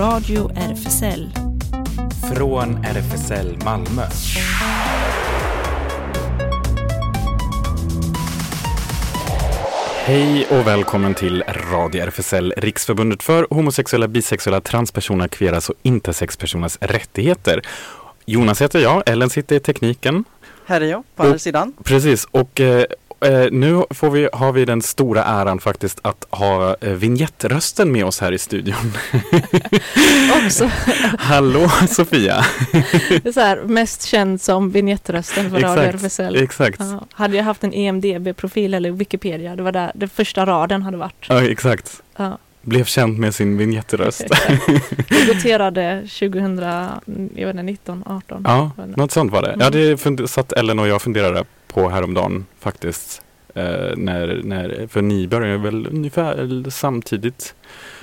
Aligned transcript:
Radio 0.00 0.50
RFSL. 0.56 1.30
Från 2.34 2.84
RFSL 2.84 3.58
Malmö. 3.64 4.02
Hej 10.04 10.46
och 10.50 10.66
välkommen 10.66 11.14
till 11.14 11.42
Radio 11.72 12.02
RFSL, 12.02 12.54
Riksförbundet 12.56 13.22
för 13.22 13.46
homosexuella, 13.50 14.08
bisexuella, 14.08 14.60
transpersoner, 14.60 15.28
kveras 15.28 15.70
och 15.70 15.76
intersexpersoners 15.82 16.78
rättigheter. 16.80 17.62
Jonas 18.26 18.62
heter 18.62 18.78
jag, 18.78 19.02
Ellen 19.06 19.30
sitter 19.30 19.56
i 19.56 19.60
tekniken. 19.60 20.24
Här 20.66 20.80
är 20.80 20.86
jag, 20.86 21.02
på 21.16 21.22
andra 21.22 21.38
sidan. 21.38 21.72
Precis, 21.84 22.28
och 22.30 22.60
eh, 22.60 22.84
eh, 23.20 23.46
nu 23.50 23.82
får 23.90 24.10
vi, 24.10 24.28
har 24.32 24.52
vi 24.52 24.64
den 24.64 24.82
stora 24.82 25.24
äran 25.24 25.58
faktiskt 25.60 25.98
att 26.02 26.26
ha 26.30 26.76
eh, 26.80 26.90
vignettrösten 26.92 27.92
med 27.92 28.04
oss 28.04 28.20
här 28.20 28.32
i 28.32 28.38
studion. 28.38 28.92
Också. 30.44 30.70
Hallå 31.18 31.68
Sofia! 31.88 32.44
Det 33.22 33.26
är 33.26 33.32
så 33.32 33.40
här, 33.40 33.62
mest 33.62 34.02
känd 34.02 34.40
som 34.40 34.70
vignettrösten 34.70 35.50
för 35.50 35.60
Radio 35.60 35.82
RFSL. 35.82 36.36
Exakt. 36.36 36.80
Ja, 36.80 37.06
hade 37.12 37.36
jag 37.36 37.44
haft 37.44 37.64
en 37.64 37.72
EMDB-profil 37.74 38.74
eller 38.74 38.90
Wikipedia, 38.90 39.56
det 39.56 39.62
var 39.62 39.72
där 39.72 39.92
den 39.94 40.08
första 40.08 40.46
raden 40.46 40.82
hade 40.82 40.96
varit. 40.96 41.26
Ja, 41.28 41.42
exakt. 41.42 42.02
Ja. 42.16 42.38
Blev 42.62 42.84
känd 42.84 43.18
med 43.18 43.34
sin 43.34 43.58
vignettröst. 43.58 44.24
Debuterade 45.08 46.02
2019, 46.18 48.02
18. 48.06 48.42
Ja, 48.46 48.70
något 48.96 49.12
sånt 49.12 49.32
var 49.32 49.42
det. 49.42 49.56
Ja, 49.60 49.66
Mm. 50.06 50.16
det 50.16 50.28
satt 50.28 50.52
Ellen 50.52 50.78
och 50.78 50.88
jag 50.88 51.02
funderade 51.02 51.44
på 51.72 51.88
häromdagen 51.88 52.46
faktiskt. 52.60 53.22
Eh, 53.54 53.96
när, 53.96 54.40
när, 54.44 54.86
för 54.90 55.02
ni 55.02 55.26
började 55.28 55.58
väl 55.58 55.86
ungefär 55.86 56.70
samtidigt. 56.70 57.54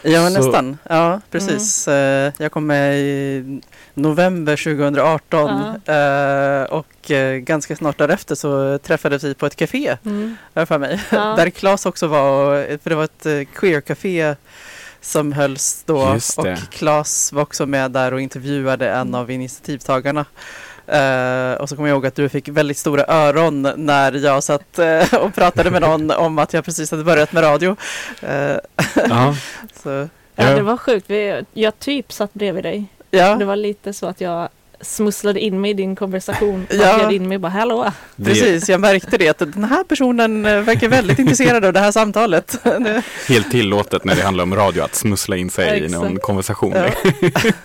Ja, 0.02 0.30
Så- 0.30 0.33
nästan. 0.33 0.78
Ja, 0.89 1.22
precis. 1.31 1.88
Eh, 1.88 2.33
Jag 2.38 2.52
kom 2.52 2.67
med 2.67 2.97
i 3.00 3.61
november 3.94 4.55
2018 4.55 5.50
eh, 5.86 6.64
och 6.64 7.11
eh, 7.11 7.36
ganska 7.38 7.75
snart 7.75 7.97
därefter 7.97 8.36
så 8.36 8.77
träffades 8.77 9.23
vi 9.23 9.33
på 9.33 9.45
ett 9.45 9.55
café 9.55 9.97
Mm. 10.05 10.38
för 10.53 10.77
mig. 10.77 11.02
Ja. 11.11 11.36
Där 11.38 11.49
Claes 11.49 11.86
också 11.86 12.08
var, 12.08 12.77
för 12.83 12.89
det 12.89 12.95
var 12.95 13.03
ett 13.03 13.47
queer-café 13.55 14.36
som 15.02 15.31
hölls 15.33 15.83
då 15.86 16.02
och 16.38 16.47
Claes 16.72 17.33
var 17.33 17.42
också 17.42 17.66
med 17.66 17.92
där 17.92 18.14
och 18.14 18.22
intervjuade 18.22 18.89
en 18.89 19.16
av 19.16 19.31
initiativtagarna. 19.31 20.25
Eh, 20.88 21.53
och 21.61 21.69
så 21.69 21.75
kommer 21.75 21.89
jag 21.89 21.95
ihåg 21.95 22.05
att 22.05 22.16
du 22.16 22.30
fick 22.30 22.47
väldigt 22.47 22.77
stora 22.77 23.05
öron 23.07 23.61
när 23.75 24.11
jag 24.25 24.43
satt 24.43 24.80
eh, 24.80 25.13
och 25.13 25.35
pratade 25.35 25.71
med 25.71 25.81
någon 25.81 26.11
om 26.11 26.39
att 26.39 26.53
jag 26.53 26.66
precis 26.66 26.91
hade 26.91 27.03
börjat 27.03 27.31
med 27.33 27.43
radio. 27.43 27.75
Eh, 28.21 28.55
Ja, 29.09 29.35
så, 29.83 29.89
Ja, 29.89 30.08
Ja. 30.49 30.55
det 30.55 30.61
var 30.61 30.77
sjukt. 30.77 31.09
Vi, 31.09 31.43
jag 31.53 31.80
typ 31.80 32.11
satt 32.13 32.33
bredvid 32.33 32.63
dig. 32.63 32.85
ja. 33.11 33.35
Det 33.35 33.45
var 33.45 33.55
lite 33.55 33.93
så 33.93 34.05
att 34.08 34.21
jag 34.21 34.49
smusslade 34.81 35.39
in 35.39 35.61
mig 35.61 35.72
i 35.72 35.73
din 35.73 35.95
konversation. 35.95 36.67
Ja. 36.78 37.00
Ja. 37.02 37.11
in 37.11 37.28
mig 37.28 37.36
och 37.36 37.42
bara 37.42 37.52
hallå. 37.52 37.92
Precis, 38.23 38.70
jag 38.70 38.80
märkte 38.80 39.17
det 39.17 39.30
att 39.30 39.39
den 39.39 39.64
här 39.64 39.83
personen 39.83 40.45
eh, 40.45 40.61
verkar 40.61 40.88
väldigt 40.88 41.20
intresserad 41.20 41.66
av 41.66 41.73
det 41.73 41.80
här 41.80 41.92
samtalet. 41.92 42.59
Helt 43.28 43.52
tillåtet 43.52 44.03
när 44.05 44.16
det 44.16 44.22
handlar 44.22 44.44
om 44.44 44.55
radio 44.55 44.81
att 44.81 44.95
smussla 44.95 45.38
in 45.38 45.50
sig 45.50 45.83
i 45.83 45.89
någon 45.89 46.05
Exakt. 46.08 46.25
konversation. 46.25 46.73
Ja. 46.75 46.89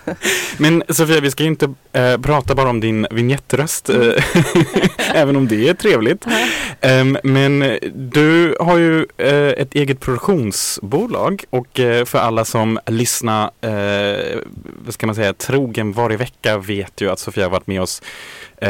Men 0.57 0.83
Sofia, 0.89 1.19
vi 1.19 1.31
ska 1.31 1.43
ju 1.43 1.49
inte 1.49 1.73
eh, 1.93 2.17
prata 2.17 2.55
bara 2.55 2.69
om 2.69 2.79
din 2.79 3.07
vignettröst, 3.11 3.89
eh, 3.89 4.23
även 5.13 5.35
om 5.35 5.47
det 5.47 5.69
är 5.69 5.73
trevligt. 5.73 6.25
Ehm, 6.81 7.17
men 7.23 7.77
du 7.95 8.55
har 8.59 8.77
ju 8.77 9.05
eh, 9.17 9.47
ett 9.47 9.75
eget 9.75 9.99
produktionsbolag 9.99 11.43
och 11.49 11.79
eh, 11.79 12.05
för 12.05 12.19
alla 12.19 12.45
som 12.45 12.79
lyssnar, 12.85 13.51
vad 14.85 14.93
ska 14.93 15.05
man 15.05 15.15
säga, 15.15 15.33
trogen 15.33 15.91
varje 15.91 16.17
vecka 16.17 16.57
vet 16.57 17.01
ju 17.03 17.09
att 17.09 17.19
Sofia 17.19 17.49
varit 17.49 17.67
med 17.67 17.81
oss. 17.81 18.01
Eh, 18.57 18.69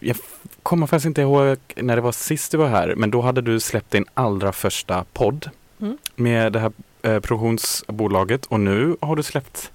jag 0.00 0.16
kommer 0.62 0.86
faktiskt 0.86 1.06
inte 1.06 1.20
ihåg 1.20 1.56
när 1.76 1.96
det 1.96 2.02
var 2.02 2.12
sist 2.12 2.52
du 2.52 2.58
var 2.58 2.68
här, 2.68 2.94
men 2.96 3.10
då 3.10 3.20
hade 3.20 3.40
du 3.42 3.60
släppt 3.60 3.90
din 3.90 4.04
allra 4.14 4.52
första 4.52 5.04
podd 5.12 5.50
Mm. 5.80 5.98
med 6.16 6.52
det 6.52 6.58
här 6.60 6.72
eh, 7.02 7.20
produktionsbolaget 7.20 8.46
och 8.46 8.60
nu 8.60 8.96
har 9.00 9.16
du 9.16 9.22
släppt 9.22 9.72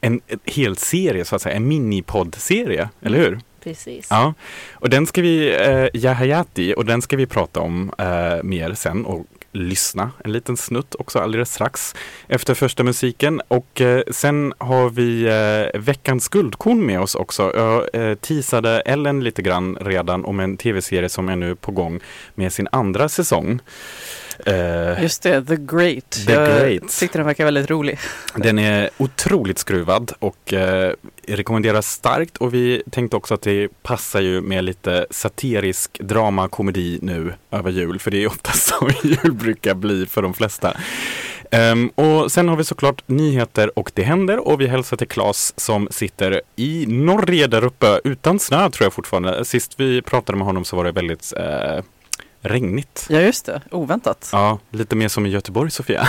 en, 0.00 0.20
en 0.26 0.38
hel 0.44 0.76
serie 0.76 1.24
så 1.24 1.36
att 1.36 1.42
säga, 1.42 1.54
en 1.56 1.68
minipoddserie, 1.68 2.88
eller 3.02 3.18
hur? 3.18 3.40
Precis. 3.62 4.06
Ja, 4.10 4.34
och 4.72 4.90
den 4.90 5.06
ska 5.06 5.22
vi, 5.22 5.54
eh, 5.54 5.86
Yahayati, 6.02 6.74
och 6.76 6.84
den 6.84 7.02
ska 7.02 7.16
vi 7.16 7.26
prata 7.26 7.60
om 7.60 7.92
eh, 7.98 8.42
mer 8.42 8.74
sen 8.74 9.04
och 9.06 9.26
lyssna 9.56 10.10
en 10.24 10.32
liten 10.32 10.56
snutt 10.56 10.94
också 10.94 11.18
alldeles 11.18 11.52
strax 11.54 11.94
efter 12.28 12.54
första 12.54 12.82
musiken. 12.82 13.40
Och 13.48 13.80
eh, 13.80 14.02
sen 14.10 14.54
har 14.58 14.90
vi 14.90 15.24
eh, 15.24 15.80
veckans 15.80 16.28
guldkorn 16.28 16.86
med 16.86 17.00
oss 17.00 17.14
också. 17.14 17.52
Jag 17.54 18.10
eh, 18.10 18.14
teasade 18.14 18.80
Ellen 18.80 19.24
lite 19.24 19.42
grann 19.42 19.78
redan 19.80 20.24
om 20.24 20.40
en 20.40 20.56
tv-serie 20.56 21.08
som 21.08 21.28
är 21.28 21.36
nu 21.36 21.54
på 21.54 21.72
gång 21.72 22.00
med 22.34 22.52
sin 22.52 22.68
andra 22.72 23.08
säsong. 23.08 23.60
Eh, 24.46 25.02
Just 25.02 25.22
det, 25.22 25.44
The 25.44 25.56
Great. 25.56 26.10
The 26.26 26.32
jag 26.32 26.48
Great. 26.48 26.98
tyckte 26.98 27.18
den 27.18 27.26
verkar 27.26 27.44
väldigt 27.44 27.70
rolig. 27.70 27.98
Den 28.36 28.58
är 28.58 28.90
otroligt 28.98 29.58
skruvad 29.58 30.12
och 30.18 30.52
eh, 30.52 30.92
rekommenderas 31.28 31.86
starkt 31.92 32.36
och 32.36 32.54
vi 32.54 32.82
tänkte 32.90 33.16
också 33.16 33.34
att 33.34 33.42
det 33.42 33.68
passar 33.82 34.20
ju 34.20 34.40
med 34.40 34.64
lite 34.64 35.06
satirisk 35.10 35.98
drama, 36.00 36.48
komedi 36.48 36.98
nu 37.02 37.32
över 37.50 37.70
jul, 37.70 37.98
för 37.98 38.10
det 38.10 38.22
är 38.22 38.26
oftast 38.26 38.66
så 38.68 38.88
jul 39.02 39.32
brukar 39.32 39.74
bli 39.74 40.06
för 40.06 40.22
de 40.22 40.34
flesta. 40.34 40.76
Ehm, 41.50 41.88
och 41.88 42.32
sen 42.32 42.48
har 42.48 42.56
vi 42.56 42.64
såklart 42.64 43.02
nyheter 43.08 43.78
och 43.78 43.90
det 43.94 44.02
händer 44.02 44.48
och 44.48 44.60
vi 44.60 44.66
hälsar 44.66 44.96
till 44.96 45.08
Claes 45.08 45.60
som 45.60 45.88
sitter 45.90 46.40
i 46.56 46.86
Norge 46.88 47.46
där 47.46 47.64
uppe 47.64 48.00
utan 48.04 48.38
snö 48.38 48.70
tror 48.70 48.84
jag 48.86 48.92
fortfarande. 48.92 49.44
Sist 49.44 49.74
vi 49.76 50.02
pratade 50.02 50.38
med 50.38 50.46
honom 50.46 50.64
så 50.64 50.76
var 50.76 50.84
det 50.84 50.92
väldigt 50.92 51.32
eh, 51.36 51.84
regnigt. 52.48 53.06
Ja, 53.10 53.20
just 53.20 53.46
det. 53.46 53.60
Oväntat. 53.70 54.28
Ja, 54.32 54.58
lite 54.70 54.96
mer 54.96 55.08
som 55.08 55.26
i 55.26 55.28
Göteborg 55.28 55.70
Sofia. 55.70 56.08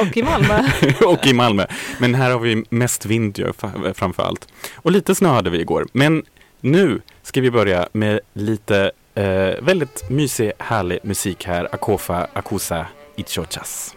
Och 0.00 0.16
i 0.16 0.22
Malmö. 0.22 0.62
och 1.06 1.26
i 1.26 1.32
Malmö. 1.32 1.66
Men 1.98 2.14
här 2.14 2.30
har 2.30 2.38
vi 2.38 2.64
mest 2.70 3.06
vind 3.06 3.38
ju, 3.38 3.52
framför 3.94 4.22
allt. 4.22 4.48
Och 4.76 4.92
lite 4.92 5.14
snö 5.14 5.28
hade 5.28 5.50
vi 5.50 5.60
igår. 5.60 5.86
Men 5.92 6.22
nu 6.60 7.00
ska 7.22 7.40
vi 7.40 7.50
börja 7.50 7.88
med 7.92 8.20
lite 8.32 8.90
eh, 9.14 9.54
väldigt 9.62 10.10
mysig, 10.10 10.52
härlig 10.58 10.98
musik 11.02 11.46
här. 11.46 11.68
Akofa 11.74 12.26
Akusa 12.32 12.86
Ichochas. 13.16 13.94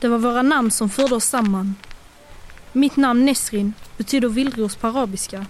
Det 0.00 0.08
var 0.08 0.18
våra 0.18 0.42
namn 0.42 0.70
som 0.70 0.90
förde 0.90 1.14
oss 1.14 1.24
samman. 1.24 1.74
Mitt 2.72 2.96
namn 2.96 3.24
Nesrin 3.24 3.74
betyder 3.96 4.28
vildros 4.28 4.76
på 4.76 4.86
arabiska. 4.86 5.46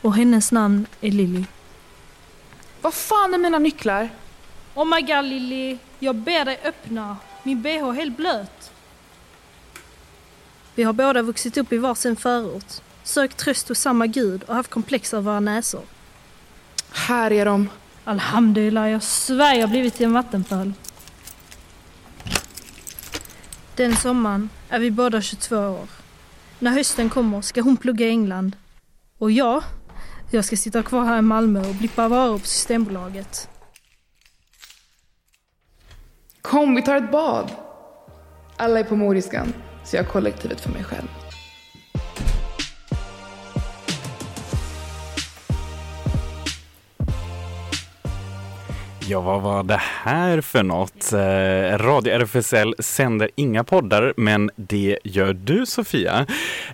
Och 0.00 0.14
hennes 0.14 0.52
namn 0.52 0.86
är 1.00 1.10
Lili. 1.10 1.46
Vad 2.82 2.94
fan 2.94 3.34
är 3.34 3.38
mina 3.38 3.58
nycklar? 3.58 4.10
Oh 4.74 4.84
my 4.84 5.00
god 5.00 5.24
Lily, 5.24 5.78
jag 5.98 6.14
ber 6.14 6.44
dig 6.44 6.60
öppna. 6.64 7.16
Min 7.42 7.62
bh 7.62 7.68
är 7.68 7.92
helt 7.92 8.16
blöt. 8.16 8.72
Vi 10.74 10.82
har 10.82 10.92
båda 10.92 11.22
vuxit 11.22 11.56
upp 11.56 11.72
i 11.72 11.78
varsin 11.78 12.16
förort, 12.16 12.72
sökt 13.02 13.36
tröst 13.36 13.68
hos 13.68 13.78
samma 13.78 14.06
gud 14.06 14.42
och 14.42 14.54
haft 14.54 14.70
komplex 14.70 15.14
över 15.14 15.22
våra 15.22 15.40
näsor. 15.40 15.82
Här 16.92 17.32
är 17.32 17.44
de. 17.44 17.68
Alhamdulillah, 18.04 18.90
jag 18.90 19.02
svär 19.02 19.54
jag 19.54 19.70
blivit 19.70 19.94
till 19.94 20.06
en 20.06 20.12
vattenpöl. 20.12 20.72
Den 23.74 23.96
sommaren 23.96 24.50
är 24.68 24.78
vi 24.78 24.90
båda 24.90 25.22
22 25.22 25.56
år. 25.56 25.88
När 26.58 26.70
hösten 26.70 27.10
kommer 27.10 27.42
ska 27.42 27.60
hon 27.60 27.76
plugga 27.76 28.06
i 28.06 28.10
England. 28.10 28.56
Och 29.18 29.30
jag, 29.30 29.62
jag 30.30 30.44
ska 30.44 30.56
sitta 30.56 30.82
kvar 30.82 31.04
här 31.04 31.18
i 31.18 31.22
Malmö 31.22 31.68
och 31.68 31.74
blippa 31.74 32.08
varor 32.08 32.38
på 32.38 32.46
Systembolaget. 32.46 33.48
Kom, 36.42 36.74
vi 36.74 36.82
tar 36.82 36.96
ett 36.96 37.10
bad. 37.10 37.50
Alla 38.56 38.80
är 38.80 38.84
på 38.84 38.96
moriskan, 38.96 39.52
så 39.84 39.96
jag 39.96 40.04
har 40.04 40.10
kollektivet 40.10 40.60
för 40.60 40.70
mig 40.70 40.84
själv. 40.84 41.08
Ja, 49.10 49.20
vad 49.20 49.42
var 49.42 49.62
det 49.62 49.80
här 49.80 50.40
för 50.40 50.62
något? 50.62 51.12
Eh, 51.12 51.78
Radio 51.86 52.12
RFSL 52.12 52.74
sänder 52.78 53.30
inga 53.34 53.64
poddar, 53.64 54.14
men 54.16 54.50
det 54.56 54.98
gör 55.04 55.32
du 55.32 55.66
Sofia. 55.66 56.26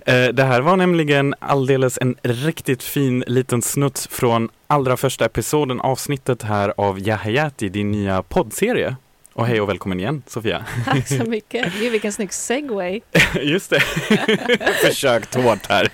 Eh, 0.07 0.27
det 0.29 0.43
här 0.43 0.61
var 0.61 0.77
nämligen 0.77 1.35
alldeles 1.39 1.99
en 2.01 2.17
riktigt 2.23 2.83
fin 2.83 3.25
liten 3.27 3.63
snutt 3.63 4.09
från 4.11 4.49
allra 4.67 4.97
första 4.97 5.25
episoden, 5.25 5.81
avsnittet 5.81 6.43
här 6.43 6.75
av 6.77 6.99
Yahayati, 7.09 7.69
din 7.69 7.91
nya 7.91 8.23
poddserie. 8.23 8.97
Och 9.37 9.47
hej 9.47 9.61
och 9.61 9.69
välkommen 9.69 10.01
igen 10.01 10.23
Sofia. 10.27 10.65
Tack 10.85 11.09
så 11.09 11.25
mycket. 11.25 11.73
Gud 11.81 11.93
vilken 11.93 12.13
snygg 12.13 12.33
segway. 12.33 13.01
Just 13.41 13.71
det, 13.71 13.81
försökt 14.85 15.35
hårt 15.35 15.67
här. 15.69 15.89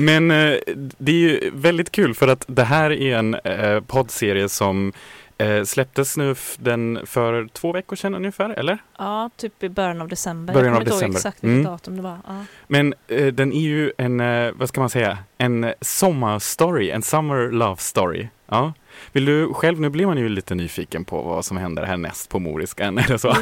Men 0.00 0.30
eh, 0.30 0.58
det 0.98 1.12
är 1.12 1.16
ju 1.16 1.50
väldigt 1.54 1.90
kul 1.92 2.14
för 2.14 2.28
att 2.28 2.44
det 2.48 2.64
här 2.64 2.90
är 2.92 3.16
en 3.16 3.34
eh, 3.34 3.80
poddserie 3.80 4.48
som 4.48 4.92
eh, 5.38 5.62
släpptes 5.64 6.16
nu 6.16 6.34
den 6.58 6.98
för 7.06 7.48
två 7.52 7.72
veckor 7.72 7.96
sedan 7.96 8.14
ungefär, 8.14 8.50
eller? 8.50 8.78
Ja, 8.98 9.30
typ 9.36 9.62
i 9.62 9.68
början 9.68 10.00
av 10.00 10.08
december. 10.08 10.54
Början 10.54 10.72
jag 10.72 10.82
av 10.82 10.84
kommer 10.84 10.96
inte 10.96 11.04
ihåg 11.06 11.12
december. 11.14 11.18
exakt 11.30 11.44
vilket 11.44 11.54
Mm. 11.60 11.64
datum 11.72 11.96
det 11.96 12.02
var. 12.02 12.18
Ja. 12.26 12.44
Men 12.66 12.94
eh, 13.08 13.26
den 13.26 13.52
är 13.52 13.60
ju 13.60 13.92
en, 13.98 14.20
eh, 14.20 14.52
vad 14.54 14.68
ska 14.68 14.80
man 14.80 14.90
säga, 14.90 15.18
en 15.38 15.72
sommarstory, 15.80 16.90
en 16.90 17.02
summer 17.02 17.50
love 17.50 17.76
story. 17.76 18.28
Ja. 18.48 18.72
Vill 19.12 19.24
du 19.24 19.54
själv, 19.54 19.80
nu 19.80 19.88
blir 19.88 20.06
man 20.06 20.18
ju 20.18 20.28
lite 20.28 20.54
nyfiken 20.54 21.04
på 21.04 21.22
vad 21.22 21.44
som 21.44 21.56
händer 21.56 21.82
härnäst 21.82 22.28
på 22.28 22.38
Moriskan, 22.38 22.98
eller 22.98 23.18
så. 23.18 23.28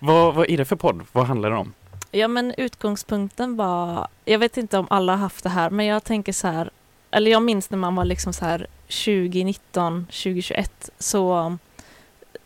vad, 0.00 0.34
vad 0.34 0.50
är 0.50 0.56
det 0.56 0.64
för 0.64 0.76
podd? 0.76 1.02
Vad 1.12 1.26
handlar 1.26 1.50
det 1.50 1.56
om? 1.56 1.72
ja, 2.16 2.28
men 2.28 2.54
utgångspunkten 2.56 3.56
var, 3.56 4.08
jag 4.24 4.38
vet 4.38 4.56
inte 4.56 4.78
om 4.78 4.86
alla 4.90 5.12
har 5.12 5.18
haft 5.18 5.42
det 5.42 5.48
här, 5.48 5.70
men 5.70 5.86
jag 5.86 6.04
tänker 6.04 6.32
så 6.32 6.48
här, 6.48 6.70
eller 7.10 7.30
jag 7.30 7.42
minns 7.42 7.70
när 7.70 7.78
man 7.78 7.94
var 7.94 8.04
liksom 8.04 8.32
så 8.32 8.44
här 8.44 8.66
2019, 8.86 10.06
2021, 10.06 10.90
så, 10.98 11.56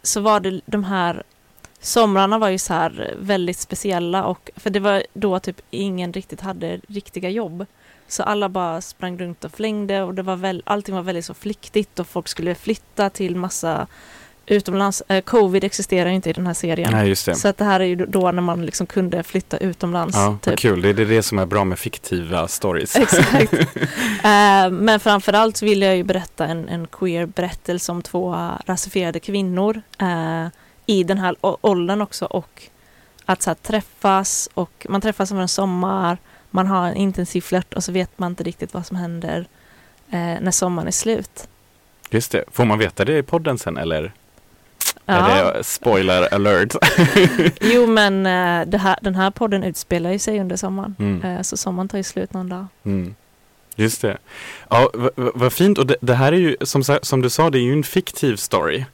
så 0.02 0.20
var 0.20 0.40
det 0.40 0.60
de 0.66 0.84
här 0.84 1.22
Somrarna 1.82 2.38
var 2.38 2.48
ju 2.48 2.58
så 2.58 2.74
här 2.74 3.14
väldigt 3.18 3.58
speciella 3.58 4.24
och 4.24 4.50
för 4.56 4.70
det 4.70 4.80
var 4.80 5.02
då 5.12 5.40
typ 5.40 5.60
ingen 5.70 6.12
riktigt 6.12 6.40
hade 6.40 6.80
riktiga 6.88 7.30
jobb. 7.30 7.66
Så 8.10 8.22
alla 8.22 8.48
bara 8.48 8.80
sprang 8.80 9.18
runt 9.18 9.44
och 9.44 9.52
flängde 9.52 10.02
och 10.02 10.14
det 10.14 10.22
var 10.22 10.36
väl, 10.36 10.62
allting 10.66 10.94
var 10.94 11.02
väldigt 11.02 11.24
så 11.24 11.34
flyktigt 11.34 11.98
och 11.98 12.06
folk 12.06 12.28
skulle 12.28 12.54
flytta 12.54 13.10
till 13.10 13.36
massa 13.36 13.86
utomlands. 14.46 15.02
Eh, 15.08 15.22
Covid 15.22 15.64
existerar 15.64 16.08
ju 16.08 16.14
inte 16.14 16.30
i 16.30 16.32
den 16.32 16.46
här 16.46 16.54
serien. 16.54 16.92
Nej, 16.92 17.08
just 17.08 17.26
det. 17.26 17.34
Så 17.34 17.48
att 17.48 17.56
det 17.56 17.64
här 17.64 17.80
är 17.80 17.84
ju 17.84 17.96
då 17.96 18.32
när 18.32 18.42
man 18.42 18.66
liksom 18.66 18.86
kunde 18.86 19.22
flytta 19.22 19.58
utomlands. 19.58 20.16
Ja, 20.16 20.38
typ. 20.42 20.58
kul. 20.58 20.82
Det 20.82 20.88
är 20.88 20.94
det 20.94 21.22
som 21.22 21.38
är 21.38 21.46
bra 21.46 21.64
med 21.64 21.78
fiktiva 21.78 22.48
stories. 22.48 22.96
Exakt. 22.96 23.54
Eh, 24.24 24.70
men 24.70 25.00
framförallt 25.00 25.62
vill 25.62 25.82
jag 25.82 25.96
ju 25.96 26.02
berätta 26.02 26.46
en, 26.46 26.68
en 26.68 26.86
queer 26.86 27.26
berättelse 27.26 27.92
om 27.92 28.02
två 28.02 28.50
rasifierade 28.66 29.20
kvinnor 29.20 29.82
eh, 29.98 30.46
i 30.86 31.04
den 31.04 31.18
här 31.18 31.36
åldern 31.40 32.00
också 32.00 32.24
och 32.24 32.62
att 33.24 33.42
så 33.42 33.50
här, 33.50 33.54
träffas 33.54 34.48
och 34.54 34.86
man 34.88 35.00
träffas 35.00 35.32
över 35.32 35.42
en 35.42 35.48
sommar, 35.48 36.18
man 36.50 36.66
har 36.66 36.88
en 36.88 36.96
intensiv 36.96 37.40
flört 37.40 37.74
och 37.74 37.84
så 37.84 37.92
vet 37.92 38.18
man 38.18 38.32
inte 38.32 38.42
riktigt 38.42 38.74
vad 38.74 38.86
som 38.86 38.96
händer 38.96 39.46
eh, 40.10 40.18
när 40.18 40.50
sommaren 40.50 40.88
är 40.88 40.92
slut. 40.92 41.48
Just 42.10 42.32
det. 42.32 42.44
Får 42.52 42.64
man 42.64 42.78
veta 42.78 43.04
det 43.04 43.18
i 43.18 43.22
podden 43.22 43.58
sen 43.58 43.76
eller 43.76 44.12
Ja. 45.04 45.14
är 45.14 45.54
det 45.54 45.64
spoiler 45.64 46.34
alert? 46.34 46.74
Jo 47.60 47.86
men 47.86 48.26
eh, 48.26 48.80
här, 48.80 48.98
den 49.02 49.14
här 49.14 49.30
podden 49.30 49.64
utspelar 49.64 50.12
ju 50.12 50.18
sig 50.18 50.40
under 50.40 50.56
sommaren. 50.56 50.96
Mm. 50.98 51.24
Eh, 51.36 51.42
så 51.42 51.56
sommaren 51.56 51.88
tar 51.88 51.98
ju 51.98 52.04
slut 52.04 52.32
någon 52.32 52.48
dag. 52.48 52.66
Mm. 52.84 53.14
Just 53.76 54.02
det. 54.02 54.16
Ja, 54.68 54.90
vad 55.16 55.52
fint. 55.52 55.78
Och 55.78 55.86
det, 55.86 55.96
det 56.00 56.14
här 56.14 56.32
är 56.32 56.36
ju, 56.36 56.56
som, 56.60 56.82
som 57.02 57.22
du 57.22 57.30
sa, 57.30 57.50
det 57.50 57.58
är 57.58 57.62
ju 57.62 57.72
en 57.72 57.84
fiktiv 57.84 58.36
story. 58.36 58.84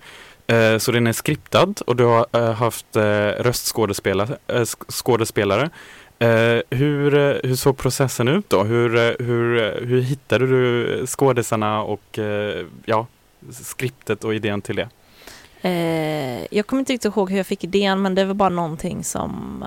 Eh, 0.46 0.78
så 0.78 0.92
den 0.92 1.06
är 1.06 1.12
skriptad 1.12 1.74
och 1.86 1.96
du 1.96 2.04
har 2.04 2.26
eh, 2.32 2.52
haft 2.52 2.96
eh, 2.96 3.02
röstskådespelare. 3.28 5.70
Uh, 6.22 6.62
hur, 6.70 7.14
eh, 7.14 7.36
hur 7.42 7.54
såg 7.54 7.76
processen 7.76 8.28
ut 8.28 8.50
då? 8.50 8.62
Hur, 8.64 8.96
eh, 8.96 9.26
hur, 9.26 9.80
hur 9.86 10.00
hittade 10.00 10.46
du 10.46 11.06
skådisarna 11.06 11.82
och 11.82 12.18
uh, 12.18 12.66
ja, 12.84 13.06
skriptet 13.50 14.24
och 14.24 14.34
idén 14.34 14.62
till 14.62 14.76
det? 14.76 14.88
Uh, 15.64 16.46
jag 16.50 16.66
kommer 16.66 16.80
inte 16.80 16.92
riktigt 16.92 17.16
ihåg 17.16 17.30
hur 17.30 17.36
jag 17.36 17.46
fick 17.46 17.64
idén 17.64 18.02
men 18.02 18.14
det 18.14 18.24
var 18.24 18.34
bara 18.34 18.48
någonting 18.48 19.04
som 19.04 19.64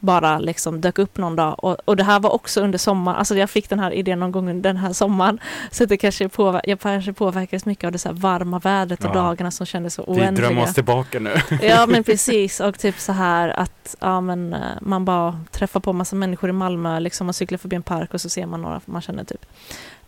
bara 0.00 0.38
liksom 0.38 0.80
dök 0.80 0.98
upp 0.98 1.16
någon 1.18 1.36
dag. 1.36 1.64
Och, 1.64 1.76
och 1.84 1.96
det 1.96 2.04
här 2.04 2.20
var 2.20 2.30
också 2.30 2.60
under 2.60 2.78
sommaren, 2.78 3.18
alltså 3.18 3.34
jag 3.36 3.50
fick 3.50 3.68
den 3.68 3.80
här 3.80 3.90
idén 3.92 4.20
någon 4.20 4.32
gång 4.32 4.62
den 4.62 4.76
här 4.76 4.92
sommaren. 4.92 5.38
Så 5.70 5.84
det 5.84 5.96
kanske 5.96 6.28
påver- 6.28 6.60
jag 6.64 6.80
kanske 6.80 7.12
påverkades 7.12 7.66
mycket 7.66 7.84
av 7.84 7.92
det 7.92 7.98
så 7.98 8.12
varma 8.12 8.58
vädret 8.58 9.04
och 9.04 9.10
Ja. 9.10 9.14
dagarna 9.22 9.50
som 9.50 9.66
kändes 9.66 9.94
så 9.94 10.04
Vi 10.08 10.12
drömmer 10.14 10.26
oändliga. 10.42 10.62
oss 10.64 10.74
tillbaka 10.74 11.18
nu. 11.20 11.34
Ja 11.62 11.86
men 11.86 12.04
precis 12.10 12.60
och 12.60 12.78
typ 12.78 12.98
så 12.98 13.12
här 13.12 13.48
att 13.48 13.96
ja, 14.00 14.20
men, 14.20 14.52
eh, 14.54 14.60
man 14.80 15.04
bara 15.04 15.40
träffar 15.50 15.80
på 15.80 15.92
massa 15.92 16.16
människor 16.16 16.50
i 16.50 16.52
Malmö, 16.52 17.00
liksom 17.00 17.26
man 17.26 17.34
cyklar 17.34 17.58
förbi 17.58 17.76
en 17.76 17.82
park 17.82 18.14
och 18.14 18.20
så 18.20 18.28
ser 18.28 18.46
man 18.46 18.62
några 18.62 18.80
man 18.84 19.02
känner 19.02 19.24
typ. 19.24 19.46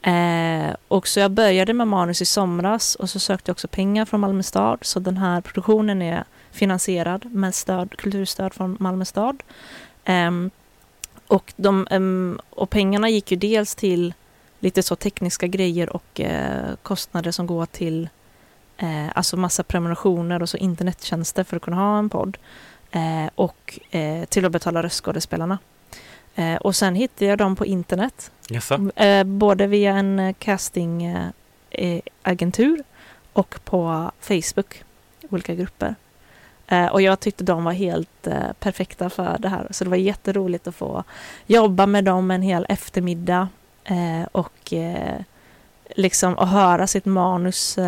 Eh, 0.03 0.75
och 0.89 1.09
så 1.09 1.21
jag 1.21 1.31
började 1.31 1.73
med 1.75 1.89
manus 1.89 2.23
i 2.23 2.25
somras 2.25 2.94
och 2.94 3.11
så 3.11 3.19
sökte 3.21 3.49
jag 3.50 3.55
också 3.55 3.69
pengar 3.69 4.05
från 4.05 4.21
Malmö 4.21 4.43
stad 4.43 4.79
så 4.83 5.00
den 5.00 5.17
här 5.17 5.41
produktionen 5.41 6.03
är 6.03 6.25
finansierad 6.52 7.34
med 7.34 7.54
stöd, 7.54 7.96
kulturstöd 7.96 8.54
från 8.54 8.76
Malmö 8.81 9.04
stad. 9.04 9.43
Ehm, 10.04 10.50
och, 11.26 11.52
de, 11.56 11.87
ehm, 11.90 12.40
och 12.50 12.70
pengarna 12.70 13.08
gick 13.08 13.31
ju 13.31 13.37
dels 13.37 13.75
till 13.75 14.14
lite 14.60 14.82
så 14.82 14.96
tekniska 14.96 15.46
grejer 15.46 15.90
och 15.90 16.20
eh, 16.20 16.75
kostnader 16.82 17.31
som 17.31 17.46
går 17.46 17.66
till 17.66 18.08
eh, 18.76 19.08
alltså 19.14 19.37
massa 19.37 19.62
prenumerationer 19.62 20.43
och 20.43 20.49
så 20.49 20.56
internettjänster 20.56 21.44
för 21.44 21.56
att 21.56 21.62
kunna 21.62 21.76
ha 21.76 21.99
en 21.99 22.08
podd. 22.08 22.38
Eh, 22.90 23.31
och 23.34 23.78
till 24.28 24.44
att 24.44 24.52
betala 24.52 24.82
röstskådespelarna. 24.82 25.58
Och 26.60 26.76
sen 26.76 26.94
hittade 26.94 27.26
jag 27.26 27.38
dem 27.38 27.56
på 27.56 27.66
internet. 27.66 28.31
Eh, 28.96 29.25
både 29.25 29.66
via 29.66 29.93
en 29.93 30.34
castingagentur 30.38 32.02
agentur 32.22 32.84
och 33.32 33.58
på 33.64 34.10
Facebook, 34.20 34.84
olika 35.31 35.55
grupper. 35.55 35.94
Eh, 36.72 36.86
och 36.86 37.02
jag 37.02 37.20
tyckte 37.20 37.44
de 37.44 37.64
var 37.64 37.72
helt 37.72 38.26
eh, 38.26 38.52
perfekta 38.60 39.10
för 39.10 39.36
det 39.38 39.48
här. 39.48 39.66
Så 39.70 39.84
det 39.84 39.90
var 39.90 39.96
jätteroligt 39.96 40.66
att 40.66 40.74
få 40.74 41.04
jobba 41.46 41.86
med 41.86 42.04
dem 42.04 42.30
en 42.30 42.42
hel 42.42 42.66
eftermiddag 42.69 43.48
eh, 43.84 44.26
och 44.32 44.72
liksom 45.96 46.38
att 46.38 46.48
höra 46.48 46.86
sitt 46.86 47.04
manus 47.04 47.78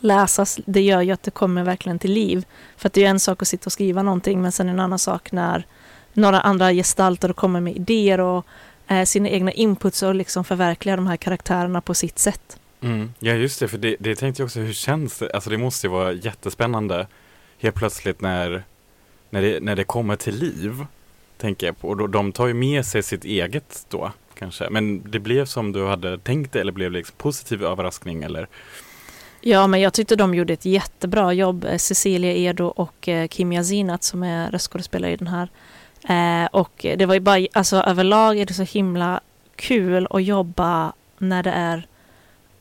läsas. 0.00 0.60
Det 0.66 0.80
gör 0.80 1.00
ju 1.00 1.12
att 1.12 1.22
det 1.22 1.30
kommer 1.30 1.64
verkligen 1.64 1.98
till 1.98 2.12
liv. 2.12 2.44
För 2.76 2.86
att 2.86 2.92
det 2.92 3.04
är 3.04 3.08
en 3.08 3.20
sak 3.20 3.42
att 3.42 3.48
sitta 3.48 3.66
och 3.66 3.72
skriva 3.72 4.02
någonting 4.02 4.42
men 4.42 4.52
sen 4.52 4.68
en 4.68 4.80
annan 4.80 4.98
sak 4.98 5.32
när 5.32 5.66
några 6.12 6.40
andra 6.40 6.72
gestalter 6.72 7.32
kommer 7.32 7.60
med 7.60 7.76
idéer 7.76 8.20
och 8.20 8.46
eh, 8.88 9.04
sina 9.04 9.28
egna 9.28 9.52
inputs 9.52 10.02
och 10.02 10.14
liksom 10.14 10.44
förverkliga 10.44 10.96
de 10.96 11.06
här 11.06 11.16
karaktärerna 11.16 11.80
på 11.80 11.94
sitt 11.94 12.18
sätt. 12.18 12.58
Mm. 12.80 13.14
Ja 13.18 13.32
just 13.32 13.60
det, 13.60 13.68
för 13.68 13.78
det, 13.78 13.96
det 14.00 14.16
tänkte 14.16 14.42
jag 14.42 14.46
också, 14.46 14.60
hur 14.60 14.72
känns 14.72 15.18
det? 15.18 15.30
Alltså 15.34 15.50
det 15.50 15.58
måste 15.58 15.86
ju 15.86 15.90
vara 15.90 16.12
jättespännande 16.12 17.06
helt 17.62 17.76
plötsligt 17.76 18.20
när, 18.20 18.62
när, 19.30 19.42
det, 19.42 19.62
när 19.62 19.76
det 19.76 19.84
kommer 19.84 20.16
till 20.16 20.34
liv. 20.34 20.86
Tänker 21.38 21.66
jag 21.66 21.78
på. 21.78 21.88
Och 21.88 21.96
då, 21.96 22.06
de 22.06 22.32
tar 22.32 22.46
ju 22.46 22.54
med 22.54 22.86
sig 22.86 23.02
sitt 23.02 23.24
eget 23.24 23.86
då 23.88 24.12
kanske. 24.34 24.70
Men 24.70 25.10
det 25.10 25.18
blev 25.18 25.44
som 25.44 25.72
du 25.72 25.86
hade 25.86 26.18
tänkt 26.18 26.52
det 26.52 26.60
eller 26.60 26.72
blev 26.72 26.90
det 26.92 26.98
liksom 26.98 27.16
positiv 27.18 27.64
överraskning 27.64 28.22
eller? 28.22 28.48
Ja, 29.40 29.66
men 29.66 29.80
jag 29.80 29.92
tyckte 29.92 30.16
de 30.16 30.34
gjorde 30.34 30.52
ett 30.52 30.64
jättebra 30.64 31.32
jobb. 31.32 31.64
Eh, 31.64 31.76
Cecilia 31.76 32.32
Edo 32.32 32.66
och 32.66 33.08
eh, 33.08 33.28
Kim 33.28 33.52
Yazinat 33.52 34.04
som 34.04 34.22
är 34.22 34.50
röstskådespelare 34.50 35.12
i 35.12 35.16
den 35.16 35.28
här. 35.28 35.48
Eh, 36.08 36.48
och 36.52 36.72
det 36.96 37.06
var 37.06 37.14
ju 37.14 37.20
bara, 37.20 37.46
alltså 37.52 37.76
överlag 37.76 38.38
är 38.38 38.46
det 38.46 38.54
så 38.54 38.62
himla 38.62 39.20
kul 39.56 40.06
att 40.10 40.24
jobba 40.24 40.92
när 41.18 41.42
det 41.42 41.50
är 41.50 41.86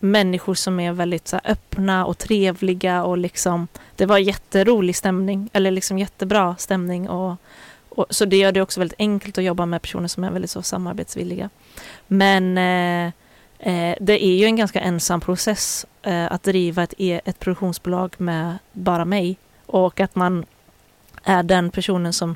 människor 0.01 0.53
som 0.53 0.79
är 0.79 0.91
väldigt 0.91 1.27
så 1.27 1.35
här, 1.35 1.51
öppna 1.51 2.05
och 2.05 2.17
trevliga 2.17 3.03
och 3.03 3.17
liksom 3.17 3.67
det 3.95 4.05
var 4.05 4.17
jätterolig 4.17 4.95
stämning 4.95 5.49
eller 5.53 5.71
liksom 5.71 5.99
jättebra 5.99 6.55
stämning 6.59 7.09
och, 7.09 7.37
och 7.89 8.05
så 8.09 8.25
det 8.25 8.37
gör 8.37 8.51
det 8.51 8.61
också 8.61 8.79
väldigt 8.79 8.99
enkelt 8.99 9.37
att 9.37 9.43
jobba 9.43 9.65
med 9.65 9.81
personer 9.81 10.07
som 10.07 10.23
är 10.23 10.31
väldigt 10.31 10.51
så 10.51 10.61
samarbetsvilliga. 10.61 11.49
Men 12.07 12.57
eh, 12.57 13.05
eh, 13.59 13.95
det 13.99 14.25
är 14.25 14.35
ju 14.35 14.45
en 14.45 14.55
ganska 14.55 14.79
ensam 14.79 15.21
process 15.21 15.85
eh, 16.01 16.31
att 16.31 16.43
driva 16.43 16.83
ett, 16.83 16.93
e, 16.97 17.21
ett 17.25 17.39
produktionsbolag 17.39 18.15
med 18.17 18.57
bara 18.71 19.05
mig 19.05 19.37
och 19.65 19.99
att 19.99 20.15
man 20.15 20.45
är 21.23 21.43
den 21.43 21.71
personen 21.71 22.13
som 22.13 22.35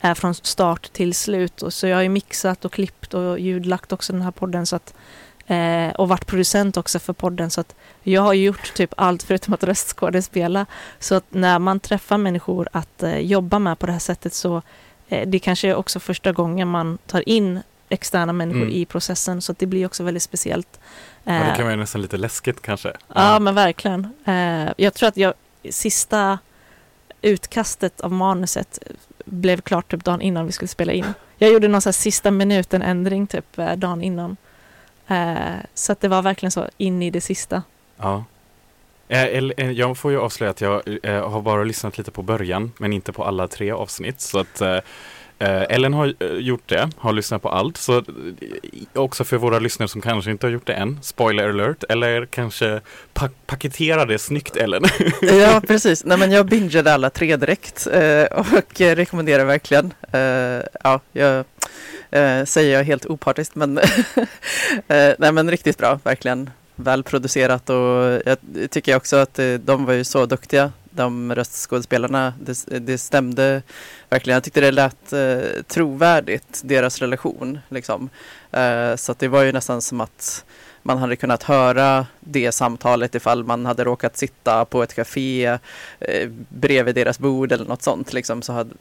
är 0.00 0.14
från 0.14 0.34
start 0.34 0.92
till 0.92 1.14
slut. 1.14 1.62
Och 1.62 1.72
så 1.72 1.86
jag 1.86 1.96
har 1.96 2.02
ju 2.02 2.08
mixat 2.08 2.64
och 2.64 2.72
klippt 2.72 3.14
och 3.14 3.38
ljudlagt 3.38 3.92
också 3.92 4.12
den 4.12 4.22
här 4.22 4.30
podden 4.30 4.66
så 4.66 4.76
att 4.76 4.94
eh, 5.46 5.88
och 5.94 6.08
varit 6.08 6.26
producent 6.26 6.76
också 6.76 6.98
för 6.98 7.12
podden 7.12 7.50
så 7.50 7.60
att 7.60 7.74
jag 8.02 8.22
har 8.22 8.32
gjort 8.34 8.74
typ 8.74 8.94
allt 8.96 9.22
förutom 9.22 9.54
att 9.54 9.64
röstskådespela. 9.64 10.66
Så 10.98 11.14
att 11.14 11.24
när 11.30 11.58
man 11.58 11.80
träffar 11.80 12.18
människor 12.18 12.68
att 12.72 13.02
eh, 13.02 13.18
jobba 13.18 13.58
med 13.58 13.78
på 13.78 13.86
det 13.86 13.92
här 13.92 13.98
sättet 13.98 14.34
så 14.34 14.62
eh, 15.08 15.28
det 15.28 15.38
kanske 15.38 15.68
är 15.68 15.74
också 15.74 16.00
första 16.00 16.32
gången 16.32 16.68
man 16.68 16.98
tar 17.06 17.28
in 17.28 17.60
externa 17.88 18.32
människor 18.32 18.62
Mm. 18.62 18.74
i 18.74 18.84
processen 18.84 19.42
så 19.42 19.52
att 19.52 19.58
det 19.58 19.66
blir 19.66 19.86
också 19.86 20.02
väldigt 20.04 20.22
speciellt. 20.22 20.80
Ja, 21.24 21.32
det 21.32 21.38
Eh, 21.38 21.56
kan 21.56 21.64
vara 21.66 21.76
nästan 21.76 22.02
lite 22.02 22.16
läskigt 22.16 22.62
kanske. 22.62 22.92
Ja, 23.14 23.38
men 23.38 23.54
verkligen. 23.54 24.12
Eh, 24.24 24.72
jag 24.76 24.94
tror 24.94 25.08
att 25.08 25.16
jag 25.16 25.34
sista 25.70 26.38
utkastet 27.22 28.00
av 28.00 28.12
manuset 28.12 28.78
blev 29.24 29.60
klart 29.60 29.90
typ 29.90 30.04
dagen 30.04 30.20
innan 30.20 30.46
vi 30.46 30.52
skulle 30.52 30.68
spela 30.68 30.92
in. 30.92 31.06
Jag 31.38 31.52
gjorde 31.52 31.68
någon 31.68 31.82
så 31.82 31.92
sista 31.92 32.30
minuten 32.30 32.82
ändring 32.82 33.26
typ 33.26 33.58
eh, 33.58 33.72
dagen 33.72 34.02
innan. 34.02 34.36
Eh, 35.08 35.56
så 35.74 35.92
att 35.92 36.00
det 36.00 36.08
var 36.08 36.22
verkligen 36.22 36.50
så 36.50 36.68
in 36.76 37.02
i 37.02 37.10
det 37.10 37.20
sista. 37.20 37.62
Ja. 37.96 38.24
Eh, 39.08 39.24
eh, 39.24 39.70
Jag 39.70 39.98
får 39.98 40.10
ju 40.10 40.20
avslöja 40.20 40.50
att 40.50 40.60
jag 40.60 40.82
har 41.04 41.40
bara 41.42 41.64
lyssnat 41.64 41.98
lite 41.98 42.10
på 42.10 42.22
början 42.22 42.72
men 42.78 42.92
inte 42.92 43.12
på 43.12 43.24
alla 43.24 43.48
tre 43.48 43.70
avsnitt. 43.70 44.20
Så 44.20 44.38
att 44.38 44.62
Ellen 45.38 45.94
har 45.94 46.14
gjort 46.38 46.62
det, 46.68 46.90
har 46.98 47.12
lyssnat 47.12 47.42
på 47.42 47.48
allt. 47.48 47.76
Så 47.76 48.02
också 48.94 49.24
för 49.24 49.36
våra 49.36 49.58
lyssnare 49.58 49.88
som 49.88 50.00
kanske 50.00 50.30
inte 50.30 50.46
har 50.46 50.52
gjort 50.52 50.66
det 50.66 50.72
än, 50.74 50.98
spoiler 51.02 51.48
alert, 51.48 51.84
eller 51.88 52.26
kanske 52.26 52.80
pa- 53.12 53.28
paketera 53.46 54.04
det 54.04 54.18
snyggt 54.18 54.56
Ellen. 54.56 54.82
Ja, 55.22 55.62
precis. 55.68 56.04
Nej, 56.04 56.18
men 56.18 56.30
jag 56.30 56.46
bingeade 56.46 56.92
alla 56.94 57.10
tre 57.10 57.36
direkt 57.36 57.86
och 58.30 58.80
rekommenderar 58.80 59.44
verkligen. 59.44 59.94
Ja, 60.82 61.00
jag 61.12 61.44
eh, 62.16 62.44
säger 62.44 62.76
jag 62.76 62.84
helt 62.84 63.06
opartiskt, 63.06 63.54
men, 63.54 63.78
eh, 64.88 65.14
nej, 65.18 65.32
men 65.32 65.50
riktigt 65.50 65.78
bra, 65.78 65.98
verkligen. 66.04 66.50
Välproducerat 66.78 67.70
och 67.70 68.20
jag 68.24 68.38
tycker 68.70 68.96
också 68.96 69.16
att 69.16 69.38
eh, 69.38 69.54
de 69.54 69.84
var 69.84 69.92
ju 69.92 70.04
så 70.04 70.26
duktiga, 70.26 70.72
de 70.90 71.34
röstskådespelarna. 71.34 72.32
Det, 72.40 72.72
eh, 72.72 72.80
det 72.80 72.98
stämde 72.98 73.62
verkligen. 74.08 74.34
Jag 74.34 74.44
tyckte 74.44 74.60
det 74.60 74.70
lät 74.70 75.12
eh, 75.12 75.62
trovärdigt, 75.68 76.60
deras 76.64 76.98
relation. 76.98 77.58
Liksom. 77.68 78.08
Eh, 78.52 78.96
så 78.96 79.12
att 79.12 79.18
det 79.18 79.28
var 79.28 79.42
ju 79.42 79.52
nästan 79.52 79.82
som 79.82 80.00
att 80.00 80.44
man 80.82 80.98
hade 80.98 81.16
kunnat 81.16 81.42
höra 81.42 82.06
det 82.20 82.52
samtalet 82.52 83.14
ifall 83.14 83.44
man 83.44 83.66
hade 83.66 83.84
råkat 83.84 84.16
sitta 84.16 84.64
på 84.64 84.82
ett 84.82 84.94
café 84.94 85.58
eh, 86.00 86.28
bredvid 86.48 86.94
deras 86.94 87.18
bord 87.18 87.52
eller 87.52 87.64
något 87.64 87.82
sånt. 87.82 88.12
Liksom, 88.12 88.42
så, 88.42 88.52
hade, 88.52 88.74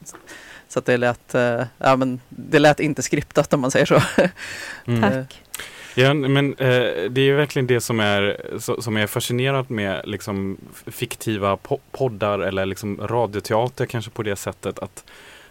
så 0.68 0.80
att 0.80 0.86
det 0.86 0.98
lät, 0.98 1.36
eh, 1.36 1.64
ja, 1.78 1.96
men 1.96 2.20
det 2.30 2.60
lät 2.60 2.80
inte 2.80 3.02
skriptat 3.02 3.54
om 3.54 3.62
man 3.62 3.72
säger 3.72 3.86
så. 3.86 4.02
Mm. 4.88 5.02
Tack. 5.02 5.42
Ja, 5.98 6.14
men 6.14 6.54
eh, 6.54 7.10
det 7.10 7.22
är 7.22 7.26
ju 7.26 7.36
verkligen 7.36 7.68
det 7.68 7.82
som 7.82 8.00
är, 8.00 8.38
så, 8.60 8.82
som 8.82 8.98
är 8.98 9.08
fascinerande 9.08 9.74
med 9.74 10.02
liksom, 10.06 10.58
fiktiva 10.88 11.56
po- 11.56 11.80
poddar 11.92 12.40
eller 12.40 12.66
liksom 12.66 13.08
radioteater 13.08 13.86
kanske 13.86 14.12
på 14.12 14.24
det 14.24 14.36
sättet 14.36 14.80
att 14.80 15.04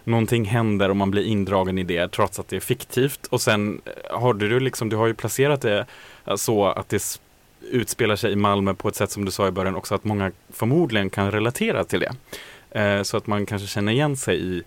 någonting 0.04 0.44
händer 0.44 0.88
och 0.88 0.96
man 0.96 1.10
blir 1.10 1.22
indragen 1.22 1.78
i 1.78 1.82
det 1.82 2.08
trots 2.08 2.38
att 2.38 2.48
det 2.48 2.56
är 2.56 2.60
fiktivt 2.60 3.26
och 3.26 3.40
sen 3.40 3.80
eh, 3.84 4.18
har 4.18 4.34
du 4.34 4.60
liksom, 4.60 4.88
du 4.88 4.96
har 4.96 5.06
ju 5.06 5.14
placerat 5.14 5.60
det 5.60 5.86
eh, 6.26 6.36
så 6.36 6.66
att 6.66 6.88
det 6.88 7.20
utspelar 7.70 8.16
sig 8.16 8.32
i 8.32 8.36
Malmö 8.36 8.74
på 8.74 8.88
ett 8.88 8.96
sätt 8.96 9.10
som 9.10 9.24
du 9.24 9.30
sa 9.30 9.48
i 9.48 9.50
början 9.50 9.76
också 9.76 9.94
att 9.94 10.04
många 10.04 10.32
förmodligen 10.52 11.10
kan 11.10 11.30
relatera 11.30 11.84
till 11.84 12.00
det. 12.00 12.12
Eh, 12.80 13.02
så 13.02 13.16
att 13.16 13.26
man 13.26 13.46
kanske 13.46 13.68
känner 13.68 13.92
igen 13.92 14.16
sig 14.16 14.42
i 14.42 14.62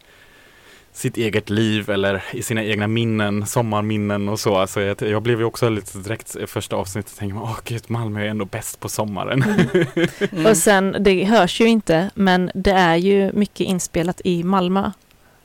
sitt 0.97 1.17
eget 1.17 1.49
liv 1.49 1.89
eller 1.89 2.23
i 2.31 2.41
sina 2.41 2.63
egna 2.63 2.87
minnen, 2.87 3.45
sommarminnen 3.45 4.29
och 4.29 4.39
så. 4.39 4.57
Alltså 4.57 4.81
jag, 4.81 5.01
jag 5.01 5.21
blev 5.21 5.39
ju 5.39 5.45
också 5.45 5.69
lite 5.69 5.97
direkt 5.97 6.35
i 6.35 6.47
första 6.47 6.75
avsnittet 6.75 7.11
och 7.11 7.17
tänkte, 7.17 7.39
åh 7.39 7.57
gud, 7.63 7.83
Malmö 7.87 8.21
är 8.21 8.25
ändå 8.25 8.45
bäst 8.45 8.79
på 8.79 8.89
sommaren. 8.89 9.43
Mm. 9.43 10.45
Och 10.45 10.57
sen, 10.57 10.95
det 10.99 11.23
hörs 11.23 11.61
ju 11.61 11.65
inte, 11.65 12.09
men 12.15 12.51
det 12.53 12.71
är 12.71 12.95
ju 12.95 13.31
mycket 13.33 13.59
inspelat 13.59 14.21
i 14.23 14.43
Malmö. 14.43 14.91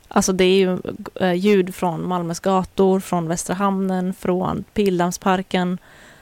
Alltså 0.07 0.33
det 0.33 0.43
är 0.43 0.57
ju 0.57 0.79
eh, 1.15 1.33
ljud 1.33 1.75
från 1.75 2.07
Malmös 2.07 2.39
gator, 2.39 2.99
från 2.99 3.27
Västra 3.27 3.55
hamnen, 3.55 4.13
från 4.13 4.63
Pildammsparken, 4.73 5.77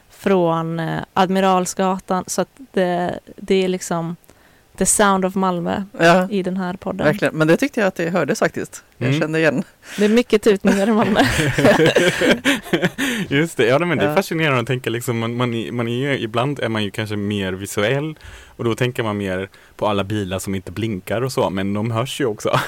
från 0.09 0.79
eh, 0.79 1.01
Admiralsgatan. 1.13 2.23
Så 2.27 2.41
att 2.41 2.49
det, 2.71 3.19
det 3.35 3.63
är 3.63 3.67
liksom 3.67 4.15
the 4.81 4.85
sound 4.85 5.25
of 5.25 5.35
Malmö 5.35 5.83
Ja, 5.99 6.27
i 6.29 6.43
den 6.43 6.57
här 6.57 6.73
podden. 6.73 7.05
verkligen. 7.05 7.35
Men 7.35 7.47
det 7.47 7.57
tyckte 7.57 7.79
jag 7.79 7.87
att 7.87 7.95
det 7.95 8.09
hördes 8.09 8.39
faktiskt. 8.39 8.83
Jag 8.97 9.07
Mm. 9.09 9.21
kände 9.21 9.39
igen. 9.39 9.63
Det 9.97 10.05
är 10.05 10.09
mycket 10.09 10.41
tutningar 10.41 10.89
i 10.89 10.91
Malmö. 10.91 11.19
Just 13.29 13.57
det, 13.57 13.65
ja 13.65 13.79
men 13.79 13.97
det 13.97 14.05
är 14.05 14.15
fascinerande 14.15 14.61
att 14.61 14.67
tänka 14.67 14.89
liksom, 14.89 15.19
man, 15.19 15.35
man, 15.35 15.53
är- 15.53 15.71
man 15.71 15.87
är 15.87 15.91
ju, 16.11 16.19
ibland 16.19 16.59
är 16.59 16.69
man 16.69 16.83
ju 16.83 16.91
kanske 16.91 17.15
mer 17.15 17.53
visuell 17.53 18.15
och 18.47 18.63
då 18.63 18.75
tänker 18.75 19.03
man 19.03 19.17
mer 19.17 19.49
på 19.75 19.87
alla 19.87 20.03
bilar 20.03 20.39
som 20.39 20.55
inte 20.55 20.71
blinkar 20.71 21.21
och 21.21 21.31
så, 21.31 21.49
men 21.49 21.73
de 21.73 21.91
hörs 21.91 22.21
ju 22.21 22.25
också. 22.25 22.59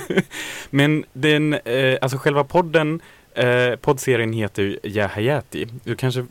men 0.70 1.04
den, 1.12 1.54
eh, 1.54 1.98
alltså 2.02 2.18
själva 2.18 2.44
podden, 2.44 3.00
eh, 3.34 3.76
poddserien 3.80 4.32
heter 4.32 4.62
ju 4.62 4.78
Ja 4.82 5.06
Hayati. 5.06 5.66
Du 5.84 5.96
kanske 5.96 6.26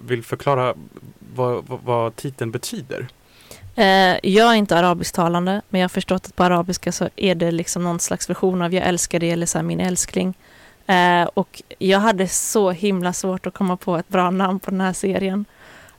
vill 0.00 0.22
förklara 0.22 0.74
vad, 1.34 1.64
vad, 1.66 1.78
vad 1.84 2.16
titeln 2.16 2.50
betyder? 2.50 3.06
Eh, 3.76 4.18
jag 4.22 4.50
är 4.50 4.54
inte 4.54 4.78
arabisktalande, 4.78 5.62
men 5.68 5.80
jag 5.80 5.84
har 5.84 5.88
förstått 5.88 6.26
att 6.26 6.36
på 6.36 6.44
arabiska 6.44 6.92
så 6.92 7.08
är 7.16 7.34
det 7.34 7.50
liksom 7.50 7.84
någon 7.84 8.00
slags 8.00 8.30
version 8.30 8.62
av 8.62 8.74
jag 8.74 8.86
älskar 8.86 9.20
dig 9.20 9.30
eller 9.30 9.46
så 9.46 9.58
här, 9.58 9.62
min 9.62 9.80
älskling. 9.80 10.34
Eh, 10.86 11.24
och 11.34 11.62
jag 11.78 11.98
hade 11.98 12.28
så 12.28 12.70
himla 12.70 13.12
svårt 13.12 13.46
att 13.46 13.54
komma 13.54 13.76
på 13.76 13.96
ett 13.96 14.08
bra 14.08 14.30
namn 14.30 14.58
på 14.58 14.70
den 14.70 14.80
här 14.80 14.92
serien. 14.92 15.44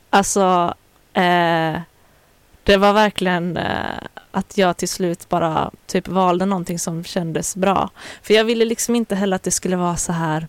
Alltså, 0.09 0.73
eh, 1.13 1.79
det 2.63 2.77
var 2.77 2.93
verkligen 2.93 3.59
att 4.31 4.57
jag 4.57 4.77
till 4.77 4.89
slut 4.89 5.29
bara 5.29 5.71
typ 5.85 6.07
valde 6.07 6.45
någonting 6.45 6.79
som 6.79 7.03
kändes 7.03 7.55
bra. 7.55 7.89
För 8.21 8.33
jag 8.33 8.43
ville 8.43 8.65
liksom 8.65 8.95
inte 8.95 9.15
heller 9.15 9.35
att 9.35 9.43
det 9.43 9.51
skulle 9.51 9.75
vara 9.75 9.97
så 9.97 10.11
här 10.11 10.47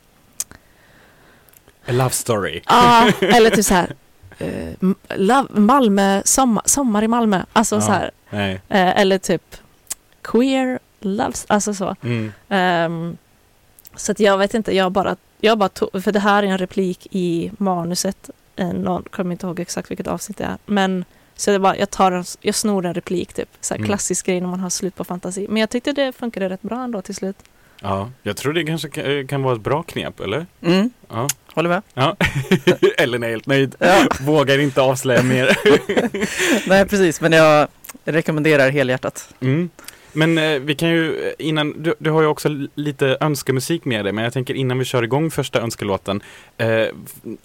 A 1.88 1.92
love 1.92 2.11
story. 2.11 2.62
Ja, 2.66 3.11
eller 3.20 3.50
typ 3.50 3.64
så 3.64 3.75
här. 3.75 3.94
Eh, 4.38 5.49
Malmö, 5.50 6.23
sommar, 6.25 6.62
sommar 6.66 7.02
i 7.02 7.09
Malmö. 7.09 7.42
Alltså 7.52 7.75
Ja. 7.75 7.80
så 7.80 7.92
här. 7.92 8.11
Eh, 8.68 9.00
eller 9.00 9.18
typ 9.18 9.57
queer 10.23 10.78
loves, 11.00 11.45
alltså 11.49 11.75
så. 11.75 11.97
Mm. 12.02 12.33
Ehm, 12.49 13.16
så 13.97 14.12
att 14.12 14.21
jag 14.21 14.38
vet 14.38 14.54
inte, 14.54 14.76
jag 14.76 14.92
bara, 14.92 15.16
jag 15.40 15.59
bara 15.59 15.68
tog, 15.68 16.04
för 16.04 16.12
det 16.12 16.18
här 16.21 16.42
är 16.42 16.47
en 16.47 16.59
replik 16.59 17.07
i 17.11 17.50
manuset. 17.59 18.30
Eh, 18.57 18.68
någon 18.73 19.02
kommer 19.02 19.33
inte 19.33 19.47
ihåg 19.47 19.61
exakt 19.61 19.90
vilket 19.90 20.07
avsnitt 20.07 20.37
det 20.38 20.45
är. 20.45 20.57
Men 20.66 21.04
så 21.37 21.50
det 21.50 21.59
bara, 21.59 21.76
jag 21.76 21.90
tar 21.90 22.12
en, 22.12 22.25
jag 22.40 22.54
snor 22.54 22.87
en 22.87 22.95
replik 22.95 23.33
typ. 23.33 23.49
Så 23.61 23.75
här 23.75 23.78
Mm. 23.78 23.88
klassisk 23.88 24.26
grej 24.26 24.40
när 24.40 24.49
man 24.49 24.61
har 24.61 24.71
slut 24.71 24.95
på 24.97 25.04
fantasi. 25.04 25.47
Men 25.49 25.57
jag 25.61 25.71
tyckte 25.71 25.92
det 25.92 26.12
funkade 26.12 26.49
rätt 26.49 26.62
bra 26.62 26.85
ändå 26.85 27.02
till 27.02 27.14
slut. 27.14 27.37
Ja, 27.82 28.11
jag 28.23 28.37
tror 28.37 28.52
det 28.52 28.64
kanske 28.64 28.88
kan, 28.88 29.26
kan 29.26 29.42
vara 29.42 29.54
ett 29.54 29.61
bra 29.61 29.82
knep, 29.82 30.20
eller? 30.20 30.47
Mm, 30.62 30.90
Ja. 31.08 31.28
håller 31.54 31.68
med. 31.68 31.82
ja. 31.94 32.16
Ellen 32.99 33.23
är 33.23 33.28
helt 33.28 33.47
nöjd. 33.47 33.75
Ja. 33.78 34.06
Vågar 34.20 34.58
inte 34.58 34.80
avslöja 34.82 35.23
mer. 35.23 35.56
Nej, 36.68 36.87
precis. 36.88 37.20
Men 37.20 37.32
jag 37.32 37.68
rekommenderar 38.04 38.70
helhjärtat. 38.70 39.35
Mm. 39.40 39.70
Men 40.18 40.38
eh, 40.38 40.58
vi 40.60 40.75
kan 40.75 40.88
ju 40.88 41.26
eh, 41.28 41.32
innan, 41.38 41.75
du, 41.82 41.94
du 41.98 42.10
har 42.10 42.20
ju 42.22 42.26
också 42.26 42.48
lite 42.75 43.16
önskemusik 43.20 43.84
med 43.84 44.04
dig, 44.04 44.12
men 44.12 44.25
jag 44.25 44.32
tänker 44.32 44.54
innan 44.54 44.78
vi 44.78 44.84
kör 44.84 45.02
igång 45.02 45.30
första 45.30 45.60
önskelåten. 45.60 46.22
Eh, 46.56 46.87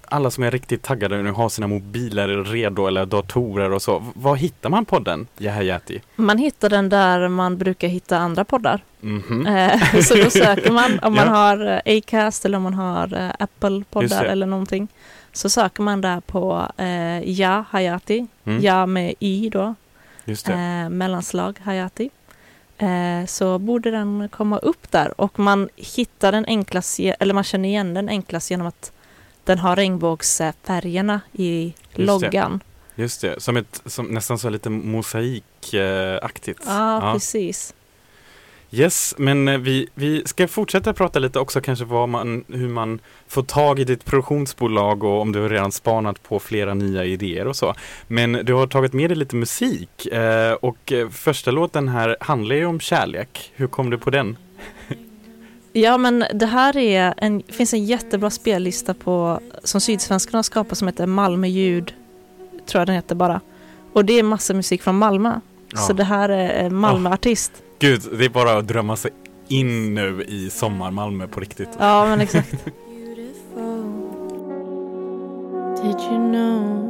alla 0.05 0.31
som 0.31 0.43
är 0.43 0.51
riktigt 0.51 0.81
taggade 0.83 1.21
nu 1.23 1.31
har 1.31 1.49
sina 1.49 1.67
mobiler 1.67 2.27
redo 2.43 2.87
eller 2.87 3.05
datorer 3.05 3.71
och 3.71 3.81
så. 3.81 4.03
Var 4.15 4.35
hittar 4.35 4.69
man 4.69 4.85
podden 4.85 5.27
Jahayati? 5.37 6.01
Man 6.15 6.37
hittar 6.37 6.69
den 6.69 6.89
där 6.89 7.27
man 7.27 7.57
brukar 7.57 7.87
hitta 7.87 8.17
andra 8.17 8.43
poddar. 8.45 8.83
Mhm. 9.01 9.47
Eh, 9.47 9.99
så 10.01 10.15
då 10.15 10.29
söker 10.29 10.71
man 10.71 10.99
om 11.01 11.15
man 11.15 11.27
Ja. 11.27 11.33
har 11.33 11.81
eh, 11.85 11.97
Acast 11.97 12.45
eller 12.45 12.57
om 12.57 12.63
man 12.63 12.73
har 12.73 13.13
eh, 13.17 13.29
Apple 13.39 13.69
Just 13.77 13.89
poddar 13.91 14.23
det. 14.23 14.29
eller 14.29 14.45
någonting. 14.45 14.87
Så 15.31 15.49
söker 15.49 15.83
man 15.83 16.01
där 16.01 16.19
på 16.19 16.67
eh, 16.77 17.29
Ja 17.29 17.65
Hayati, 17.69 18.27
Mm. 18.45 18.61
Ja 18.63 18.85
med 18.85 19.13
Y 19.19 19.49
då, 19.49 19.75
Just 20.25 20.45
det. 20.45 20.89
mellanslag 20.89 21.59
Hayati. 21.63 22.09
Eh, 22.77 23.25
så 23.25 23.59
borde 23.59 23.91
den 23.91 24.29
komma 24.29 24.57
upp 24.57 24.91
där 24.91 25.21
och 25.21 25.39
man 25.39 25.69
hittar 25.75 26.31
den 26.31 26.45
enklast, 26.45 26.99
eller 26.99 27.33
man 27.33 27.43
känner 27.43 27.69
igen 27.69 27.93
den 27.93 28.09
enklast 28.09 28.51
genom 28.51 28.67
att 28.67 28.91
den 29.43 29.59
har 29.59 29.75
regnbågsfärgerna 29.75 31.21
i 31.33 31.73
det. 31.95 32.03
loggan. 32.03 32.63
Just 32.95 33.21
det. 33.21 33.41
Som 33.41 33.57
ett, 33.57 33.81
som, 33.85 34.05
nästan 34.05 34.39
så 34.39 34.49
lite 34.49 34.69
mosaikaktigt. 34.69 36.61
Ja, 36.65 37.11
precis. 37.13 37.73
Yes, 38.75 39.15
men 39.17 39.47
eh, 39.47 39.57
vi, 39.57 39.87
vi 39.93 40.23
ska 40.25 40.47
fortsätta 40.47 40.93
prata 40.93 41.19
lite 41.19 41.39
också 41.39 41.61
kanske 41.61 41.85
vad 41.85 42.09
man, 42.09 42.43
hur 42.47 42.69
man 42.69 42.99
får 43.27 43.43
tag 43.43 43.79
i 43.79 43.83
ditt 43.83 44.05
produktionsbolag 44.05 45.03
och 45.03 45.21
om 45.21 45.31
du 45.31 45.41
har 45.41 45.49
redan 45.49 45.71
spanat 45.71 46.23
på 46.23 46.39
flera 46.39 46.73
nya 46.73 47.05
idéer 47.05 47.47
och 47.47 47.55
så. 47.55 47.75
Men 48.07 48.31
du 48.33 48.53
har 48.53 48.67
tagit 48.67 48.93
med 48.93 49.09
dig 49.09 49.17
lite 49.17 49.35
musik 49.35 50.05
eh, 50.05 50.53
och 50.53 50.91
eh, 50.91 51.09
första 51.09 51.51
låten 51.51 51.87
här 51.87 52.17
handlar 52.19 52.55
ju 52.55 52.65
om 52.65 52.79
kärlek. 52.79 53.51
Hur 53.55 53.67
kom 53.67 53.89
du 53.89 53.97
på 53.97 54.09
den? 54.09 54.37
Ja, 55.75 55.97
men 55.97 56.25
det 56.33 56.45
här 56.45 56.77
är 56.77 57.13
en, 57.17 57.43
finns 57.47 57.73
en 57.73 57.85
jättebra 57.85 58.29
spellista 58.29 58.93
på, 58.93 59.39
som 59.63 59.81
Sydsvenskan 59.81 60.37
har 60.37 60.43
skapat 60.43 60.77
som 60.77 60.87
heter 60.87 61.05
Malmö 61.05 61.47
ljud, 61.47 61.93
tror 62.65 62.79
jag 62.79 62.87
den 62.87 62.95
heter 62.95 63.15
bara. 63.15 63.41
Och 63.93 64.05
det 64.05 64.19
är 64.19 64.23
massa 64.23 64.53
musik 64.53 64.83
från 64.83 64.97
Malmö. 64.97 65.39
Ja. 65.73 65.77
Så 65.77 65.93
det 65.93 66.03
här 66.03 66.29
är 66.29 66.69
Malmöartist. 66.69 67.51
Gud, 67.83 68.01
det 68.17 68.25
är 68.25 68.29
bara 68.29 68.57
att 68.57 68.67
drömma 68.67 68.95
sig 68.95 69.11
in 69.47 69.93
nu 69.93 70.23
i 70.27 70.49
sommar-Malmö 70.49 71.27
på 71.27 71.39
riktigt. 71.39 71.69
Ja, 71.79 72.05
men 72.05 72.21
exakt. 72.21 72.51
Did 75.81 75.99
you 75.99 76.17
know 76.31 76.89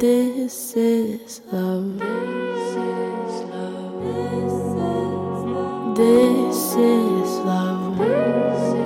this 0.00 0.76
is 0.76 1.42
love? 1.50 1.98
This 1.98 2.76
is 2.76 3.42
love. 3.52 4.02
This 4.04 4.52
is 4.52 4.52
love. 4.76 5.96
This 5.96 6.76
is 6.76 7.38
love. 7.44 8.81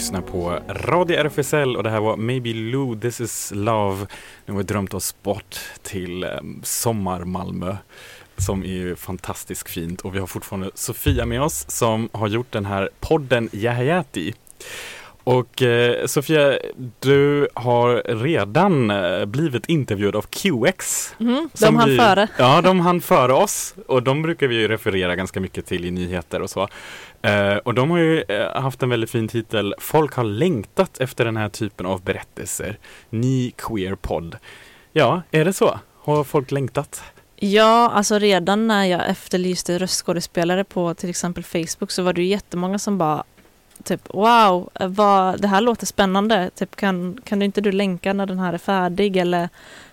Lyssnar 0.00 0.20
på 0.20 0.58
Radio 0.68 1.16
RFSL 1.16 1.76
och 1.76 1.82
det 1.82 1.90
här 1.90 2.00
var 2.00 2.16
Maybe 2.16 2.52
Lou, 2.52 3.00
This 3.00 3.20
is 3.20 3.52
Love. 3.54 4.06
Nu 4.46 4.52
har 4.52 4.58
vi 4.58 4.64
drömt 4.64 4.94
oss 4.94 5.22
bort 5.22 5.60
till 5.82 6.24
eh, 6.24 6.30
sommar-Malmö 6.62 7.76
som 8.36 8.62
är 8.62 8.66
ju 8.66 8.96
fantastiskt 8.96 9.70
fint 9.70 10.00
och 10.00 10.14
vi 10.14 10.18
har 10.18 10.26
fortfarande 10.26 10.70
Sofia 10.74 11.26
med 11.26 11.42
oss 11.42 11.70
som 11.70 12.08
har 12.12 12.28
gjort 12.28 12.52
den 12.52 12.66
här 12.66 12.90
podden 13.00 13.48
Jahajati. 13.52 14.34
Och 15.38 15.62
eh, 15.62 16.06
Sofia, 16.06 16.58
du 17.00 17.48
har 17.54 18.02
redan 18.24 18.90
eh, 18.90 19.24
blivit 19.24 19.66
intervjuad 19.66 20.16
av 20.16 20.22
QX. 20.22 21.14
Mm, 21.20 21.48
de 21.60 21.76
hann 21.76 21.88
vi- 21.90 21.96
före. 21.98 22.28
Ja, 22.38 22.60
de 22.62 22.80
hann 22.80 23.00
före 23.00 23.32
oss 23.32 23.74
och 23.86 24.02
de 24.02 24.22
brukar 24.22 24.46
vi 24.46 24.68
referera 24.68 25.16
ganska 25.16 25.40
mycket 25.40 25.66
till 25.66 25.84
i 25.84 25.90
nyheter 25.90 26.42
och 26.42 26.50
så. 26.50 26.68
Eh, 27.22 27.56
och 27.56 27.74
de 27.74 27.90
har 27.90 27.98
ju 27.98 28.22
eh, 28.22 28.62
haft 28.62 28.82
en 28.82 28.88
väldigt 28.88 29.10
fin 29.10 29.28
titel 29.28 29.74
Folk 29.78 30.14
har 30.14 30.24
längtat 30.24 31.00
efter 31.00 31.24
den 31.24 31.36
här 31.36 31.48
typen 31.48 31.86
av 31.86 32.02
berättelser. 32.02 32.78
Ny 33.10 33.50
queer 33.50 33.94
podd. 33.94 34.36
Ja, 34.92 35.22
är 35.30 35.44
det 35.44 35.52
så? 35.52 35.80
Har 36.02 36.24
folk 36.24 36.50
längtat? 36.50 37.02
Ja, 37.42 37.90
alltså 37.94 38.18
redan 38.18 38.66
när 38.66 38.84
jag 38.84 39.08
efterlyste 39.08 39.78
röstskådespelare 39.78 40.64
på 40.64 40.94
till 40.94 41.10
exempel 41.10 41.44
Facebook 41.44 41.90
så 41.90 42.02
var 42.02 42.12
det 42.12 42.22
ju 42.22 42.28
jättemånga 42.28 42.78
som 42.78 42.98
bara 42.98 43.24
typ 43.84 44.14
wow, 44.14 44.70
vad, 44.80 45.40
det 45.40 45.48
här 45.48 45.60
låter 45.60 45.86
spännande. 45.86 46.50
Typ 46.54 46.76
kan, 46.76 47.20
kan 47.24 47.38
du 47.38 47.44
inte 47.44 47.60
du 47.60 47.72
länka 47.72 48.12
när 48.12 48.26
den 48.26 48.38
här 48.38 48.52
är 48.52 48.58
färdig 48.58 49.16
eller 49.16 49.48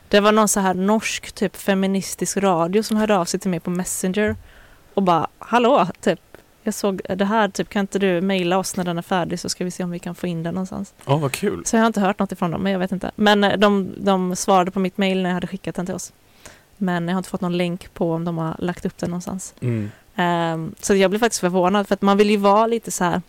det 0.10 0.20
var 0.20 0.32
någon 0.32 0.48
så 0.48 0.60
här 0.60 0.74
norsk 0.74 1.32
typ 1.32 1.56
feministisk 1.56 2.38
radio 2.38 2.84
som 2.84 2.98
hörde 2.98 3.18
av 3.18 3.26
sig 3.26 3.40
till 3.40 3.50
mig 3.50 3.60
på 3.60 3.70
Messenger 3.70 4.36
och 4.94 5.04
bara 5.04 5.28
hallå, 5.40 5.88
typ 6.02 6.20
jag 6.64 6.74
såg 6.74 7.02
det 7.16 7.26
här, 7.26 7.50
typ 7.50 7.70
kan 7.70 7.80
inte 7.80 8.00
du 8.00 8.22
mejla 8.22 8.58
oss 8.58 8.78
när 8.78 8.84
den 8.84 8.98
är 8.98 9.02
färdig 9.02 9.40
så 9.40 9.50
ska 9.50 9.64
vi 9.64 9.72
se 9.72 9.84
om 9.84 9.92
vi 9.92 10.00
kan 10.00 10.16
få 10.16 10.28
in 10.28 10.44
den 10.44 10.54
någonstans. 10.54 10.94
Åh, 11.06 11.20
vad 11.20 11.32
kul. 11.32 11.66
Så 11.66 11.76
jag 11.76 11.82
har 11.82 11.88
inte 11.88 12.02
hört 12.02 12.20
något 12.20 12.32
ifrån 12.32 12.52
dem, 12.52 12.64
men 12.64 12.72
jag 12.72 12.80
vet 12.80 12.92
inte. 12.92 13.12
Men 13.16 13.44
eh, 13.44 13.58
de, 13.58 13.94
de 13.98 14.36
svarade 14.36 14.72
på 14.72 14.80
mitt 14.80 14.98
mejl 14.98 15.22
när 15.22 15.30
jag 15.30 15.34
hade 15.34 15.48
skickat 15.48 15.76
den 15.76 15.86
till 15.86 15.96
oss. 15.96 16.14
Men 16.78 17.08
jag 17.08 17.16
har 17.16 17.18
inte 17.18 17.30
fått 17.30 17.42
någon 17.42 17.58
länk 17.58 17.94
på 17.94 18.14
om 18.14 18.26
de 18.26 18.38
har 18.38 18.56
lagt 18.60 18.86
upp 18.86 18.98
den 18.98 19.10
någonstans. 19.10 19.54
Mm. 19.60 19.92
Ehm, 20.16 20.76
så 20.80 20.96
jag 20.96 21.10
blev 21.10 21.20
faktiskt 21.20 21.42
förvånad 21.42 21.88
för 21.88 21.94
att 21.94 22.02
man 22.02 22.18
vill 22.18 22.30
ju 22.30 22.38
vara 22.38 22.68
lite 22.68 22.92
så 22.92 23.04
här 23.04 23.22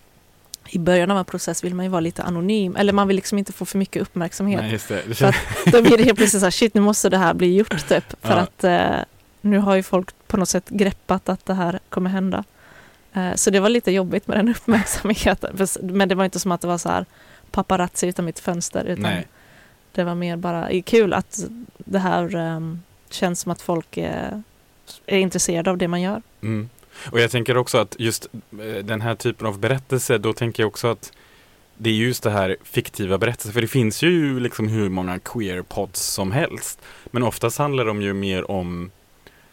i 0.71 0.79
början 0.79 1.11
av 1.11 1.19
en 1.19 1.25
process 1.25 1.65
vill 1.65 1.75
man 1.75 1.85
ju 1.85 1.91
vara 1.91 2.01
lite 2.01 2.23
anonym 2.23 2.77
eller 2.77 2.93
man 2.93 3.09
vill 3.09 3.17
liksom 3.17 3.39
inte 3.39 3.53
få 3.53 3.65
för 3.65 3.79
mycket 3.79 4.03
uppmärksamhet. 4.03 4.61
Nej, 4.61 4.73
just 4.73 4.89
det. 4.89 5.15
För 5.15 5.25
att- 5.27 5.35
Då 5.73 5.83
blir 5.83 5.97
det 5.99 6.05
helt 6.05 6.17
plötsligt 6.19 6.41
så 6.41 6.47
här, 6.47 6.51
shit 6.51 6.75
nu 6.75 6.81
måste 6.81 7.09
det 7.09 7.19
här 7.19 7.35
bli 7.35 7.57
gjort 7.57 7.89
typ. 7.89 8.15
För 8.23 8.35
Ja. 8.37 8.41
att 8.41 8.65
eh, 8.65 9.05
nu 9.41 9.59
har 9.59 9.75
ju 9.75 9.83
folk 9.83 10.09
på 10.27 10.37
något 10.37 10.49
sätt 10.49 10.69
greppat 10.69 11.29
att 11.29 11.47
det 11.47 11.55
här 11.55 11.79
kommer 11.89 12.11
hända. 12.11 12.45
Eh, 13.13 13.35
så 13.35 13.51
det 13.51 13.61
var 13.61 13.69
lite 13.69 13.93
jobbigt 13.93 14.27
med 14.27 14.39
den 14.39 14.49
uppmärksamheten. 14.57 15.57
Men 15.83 16.09
det 16.09 16.15
var 16.15 16.25
inte 16.25 16.41
som 16.41 16.53
att 16.53 16.61
det 16.61 16.67
var 16.67 16.79
så 16.79 16.89
här 16.89 17.05
paparazzi 17.51 18.07
utan 18.07 18.25
mitt 18.25 18.39
fönster. 18.39 18.85
Utan 18.85 19.03
Nej. 19.03 19.27
det 19.93 20.05
var 20.05 20.15
mer 20.15 20.37
bara 20.37 20.69
eh, 20.71 20.83
kul 20.83 21.13
att 21.13 21.39
det 21.79 21.99
här 21.99 22.37
ehm, 22.37 22.83
känns 23.11 23.41
som 23.41 23.53
att 23.53 23.63
folk 23.63 23.97
eh, 23.97 24.39
är 25.07 25.19
intresserade 25.19 25.71
av 25.71 25.79
det 25.79 25.89
man 25.89 26.01
gör. 26.03 26.23
Mm. 26.43 26.69
Och 27.11 27.21
jag 27.21 27.31
tänker 27.31 27.57
också 27.57 27.79
att 27.79 27.97
just 27.99 28.29
eh, 28.53 28.85
den 28.85 29.01
här 29.01 29.15
typen 29.15 29.47
av 29.47 29.59
berättelse, 29.59 30.19
då 30.19 30.33
tänker 30.33 30.63
jag 30.63 30.69
också 30.69 30.89
att 30.89 31.13
det 31.79 31.91
är 31.91 31.95
just 31.95 32.23
det 32.23 32.31
här 32.31 32.57
fiktiva 32.63 33.19
berättelser, 33.19 33.53
för 33.53 33.61
det 33.61 33.69
finns 33.69 34.03
ju 34.03 34.41
liksom 34.41 34.69
hur 34.69 34.89
många 34.89 35.19
queer-pods 35.19 36.01
som 36.01 36.33
helst. 36.33 36.81
Men 37.11 37.23
oftast 37.23 37.59
handlar 37.59 37.85
de 37.85 38.03
ju 38.03 38.15
mer 38.15 38.51
om, 38.51 38.91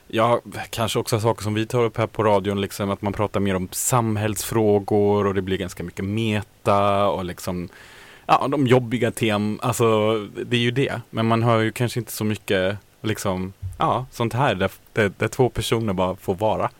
ja, 0.07 0.41
kanske 0.69 0.99
också 0.99 1.19
saker 1.19 1.43
som 1.43 1.53
vi 1.53 1.65
tar 1.65 1.83
upp 1.83 1.97
här 1.97 2.07
på 2.07 2.23
radion, 2.23 2.61
liksom 2.61 2.89
att 2.89 3.01
man 3.01 3.13
pratar 3.13 3.39
mer 3.39 3.55
om 3.55 3.67
samhällsfrågor 3.71 5.27
och 5.27 5.33
det 5.33 5.41
blir 5.41 5.57
ganska 5.57 5.83
mycket 5.83 6.05
meta 6.05 7.07
och 7.07 7.25
liksom, 7.25 7.69
ja, 8.25 8.47
de 8.47 8.67
jobbiga 8.67 9.11
tem, 9.11 9.59
alltså 9.61 10.17
det 10.45 10.57
är 10.57 10.61
ju 10.61 10.71
det. 10.71 11.01
Men 11.09 11.25
man 11.25 11.43
hör 11.43 11.59
ju 11.59 11.71
kanske 11.71 11.99
inte 11.99 12.11
så 12.11 12.23
mycket, 12.23 12.77
liksom, 13.05 13.53
ja, 13.77 14.05
sånt 14.11 14.33
här 14.33 14.55
där, 14.55 14.71
där, 14.93 15.11
där 15.17 15.27
två 15.27 15.49
personer 15.49 15.93
bara 15.93 16.15
får 16.15 16.35
vara. 16.35 16.69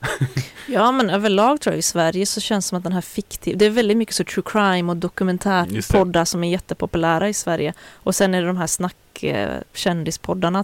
Ja 0.67 0.91
men 0.91 1.09
överlag 1.09 1.61
tror 1.61 1.73
jag 1.73 1.79
i 1.79 1.81
Sverige 1.81 2.25
så 2.25 2.41
känns 2.41 2.65
det 2.65 2.69
som 2.69 2.77
att 2.77 2.83
den 2.83 2.93
här 2.93 3.01
fiktiv, 3.01 3.57
det 3.57 3.65
är 3.65 3.69
väldigt 3.69 3.97
mycket 3.97 4.15
så 4.15 4.23
true 4.23 4.43
crime 4.45 4.91
och 4.91 4.97
dokumentärpoddar 4.97 6.25
som 6.25 6.43
är 6.43 6.49
jättepopulära 6.49 7.29
i 7.29 7.33
Sverige. 7.33 7.73
Och 7.93 8.15
sen 8.15 8.33
är 8.33 8.41
det 8.41 8.47
de 8.47 8.57
här 8.57 8.67
snack 8.67 9.23
eh, 9.23 9.59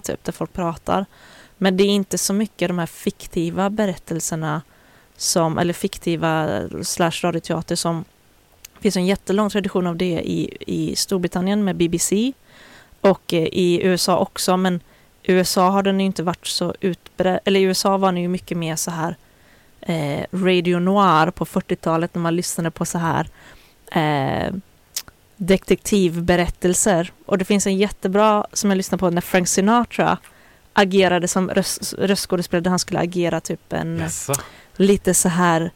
typ 0.00 0.24
där 0.24 0.32
folk 0.32 0.52
pratar. 0.52 1.06
Men 1.58 1.76
det 1.76 1.84
är 1.84 1.88
inte 1.88 2.18
så 2.18 2.32
mycket 2.32 2.68
de 2.68 2.78
här 2.78 2.86
fiktiva 2.86 3.70
berättelserna 3.70 4.62
som, 5.16 5.58
eller 5.58 5.72
fiktiva 5.72 6.60
slash 6.82 7.12
radioteater 7.22 7.76
som 7.76 8.04
det 8.74 8.80
finns 8.80 8.96
en 8.96 9.06
jättelång 9.06 9.50
tradition 9.50 9.86
av 9.86 9.96
det 9.96 10.20
i, 10.24 10.56
i 10.66 10.96
Storbritannien 10.96 11.64
med 11.64 11.76
BBC 11.76 12.32
och 13.00 13.34
eh, 13.34 13.42
i 13.42 13.80
USA 13.82 14.18
också 14.18 14.56
men 14.56 14.80
USA 15.22 15.70
har 15.70 15.82
den 15.82 16.00
ju 16.00 16.06
inte 16.06 16.22
varit 16.22 16.46
så 16.46 16.74
utbredd, 16.80 17.40
eller 17.44 17.60
i 17.60 17.62
USA 17.62 17.96
var 17.96 18.12
den 18.12 18.22
ju 18.22 18.28
mycket 18.28 18.58
mer 18.58 18.76
så 18.76 18.90
här 18.90 19.16
eh, 19.80 20.24
Radio 20.32 20.78
Noir 20.78 21.30
på 21.30 21.44
40-talet 21.44 22.14
när 22.14 22.22
man 22.22 22.36
lyssnade 22.36 22.70
på 22.70 22.84
så 22.84 22.98
här 22.98 23.28
eh, 23.92 24.54
detektivberättelser. 25.36 27.12
Och 27.26 27.38
det 27.38 27.44
finns 27.44 27.66
en 27.66 27.76
jättebra 27.76 28.46
som 28.52 28.70
jag 28.70 28.76
lyssnade 28.76 29.00
på 29.00 29.10
när 29.10 29.20
Frank 29.20 29.48
Sinatra 29.48 30.18
agerade 30.72 31.28
som 31.28 31.50
röst, 31.50 31.94
röstskådespelare 31.98 32.62
där 32.62 32.70
han 32.70 32.78
skulle 32.78 33.00
agera 33.00 33.40
typ 33.40 33.72
en 33.72 33.98
Jaså? 33.98 34.32
lite 34.76 35.14
så 35.14 35.28
här 35.28 35.70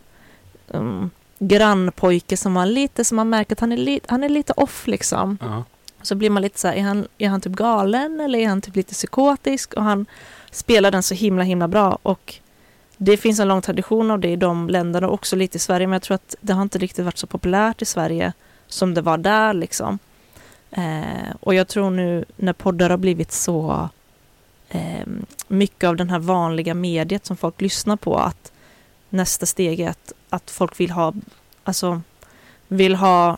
um, 0.69 1.11
grannpojke 1.39 2.37
som 2.37 2.55
var 2.55 2.67
lite 2.67 3.05
som 3.05 3.17
man 3.17 3.29
märker 3.29 3.53
att 3.53 3.61
han 3.61 3.73
är, 3.73 3.77
li, 3.77 4.01
han 4.07 4.25
är 4.25 4.29
lite 4.29 4.53
off 4.57 4.87
liksom. 4.87 5.39
Och 6.07 6.09
Så 6.09 6.15
blir 6.15 6.31
man 6.31 6.43
lite 6.43 6.59
så 6.59 6.69
här, 6.69 6.75
är 6.75 6.83
han, 6.83 7.09
är 7.19 7.29
han 7.29 7.41
typ 7.41 7.53
galen 7.53 8.21
eller 8.21 8.39
är 8.39 8.49
han 8.49 8.61
typ 8.61 8.77
lite 8.77 8.95
psykotisk? 8.95 9.75
Och 9.75 9.83
han 9.83 10.07
spelar 10.51 10.91
den 10.91 11.03
så 11.03 11.15
himla 11.15 11.43
himla 11.43 11.69
bra 11.69 11.99
och 12.03 12.35
det 12.97 13.17
finns 13.17 13.41
en 13.41 13.49
lång 13.49 13.63
tradition 13.63 14.11
av 14.11 14.21
det 14.21 14.29
i 14.29 14.37
de 14.37 14.69
länderna 14.69 15.09
och 15.09 15.15
också 15.15 15.37
lite 15.37 15.57
i 15.57 15.59
Sverige 15.59 15.87
men 15.87 15.93
jag 15.93 16.03
tror 16.03 16.15
att 16.15 16.35
det 16.41 16.53
har 16.53 16.63
inte 16.63 16.79
riktigt 16.79 17.05
varit 17.05 17.19
så 17.19 17.27
populärt 17.27 17.83
i 17.83 17.85
Sverige 17.85 18.33
som 18.67 18.95
det 18.95 19.01
var 19.01 19.19
där 19.19 19.55
liksom. 19.55 19.99
Eh, 20.71 21.35
och 21.41 21.55
jag 21.55 21.69
tror 21.69 21.91
nu 21.91 22.25
när 22.37 22.53
poddar 22.53 22.91
har 22.91 22.97
blivit 22.97 23.33
så 23.33 23.89
eh, 24.69 25.07
mycket 25.49 25.89
av 25.89 25.97
den 25.97 26.11
här 26.11 26.19
vanliga 26.19 26.75
mediet 26.75 27.27
som 27.27 27.37
folk 27.37 27.61
lyssnar 27.61 27.97
på 27.97 28.17
att 28.17 28.53
nästa 29.11 29.47
steg 29.47 29.81
är 29.81 29.91
att, 29.91 30.13
att 30.29 30.51
folk 30.51 30.81
vill 30.81 30.91
ha, 30.91 31.13
alltså 31.65 32.01
vill 32.69 32.95
ha 32.95 33.37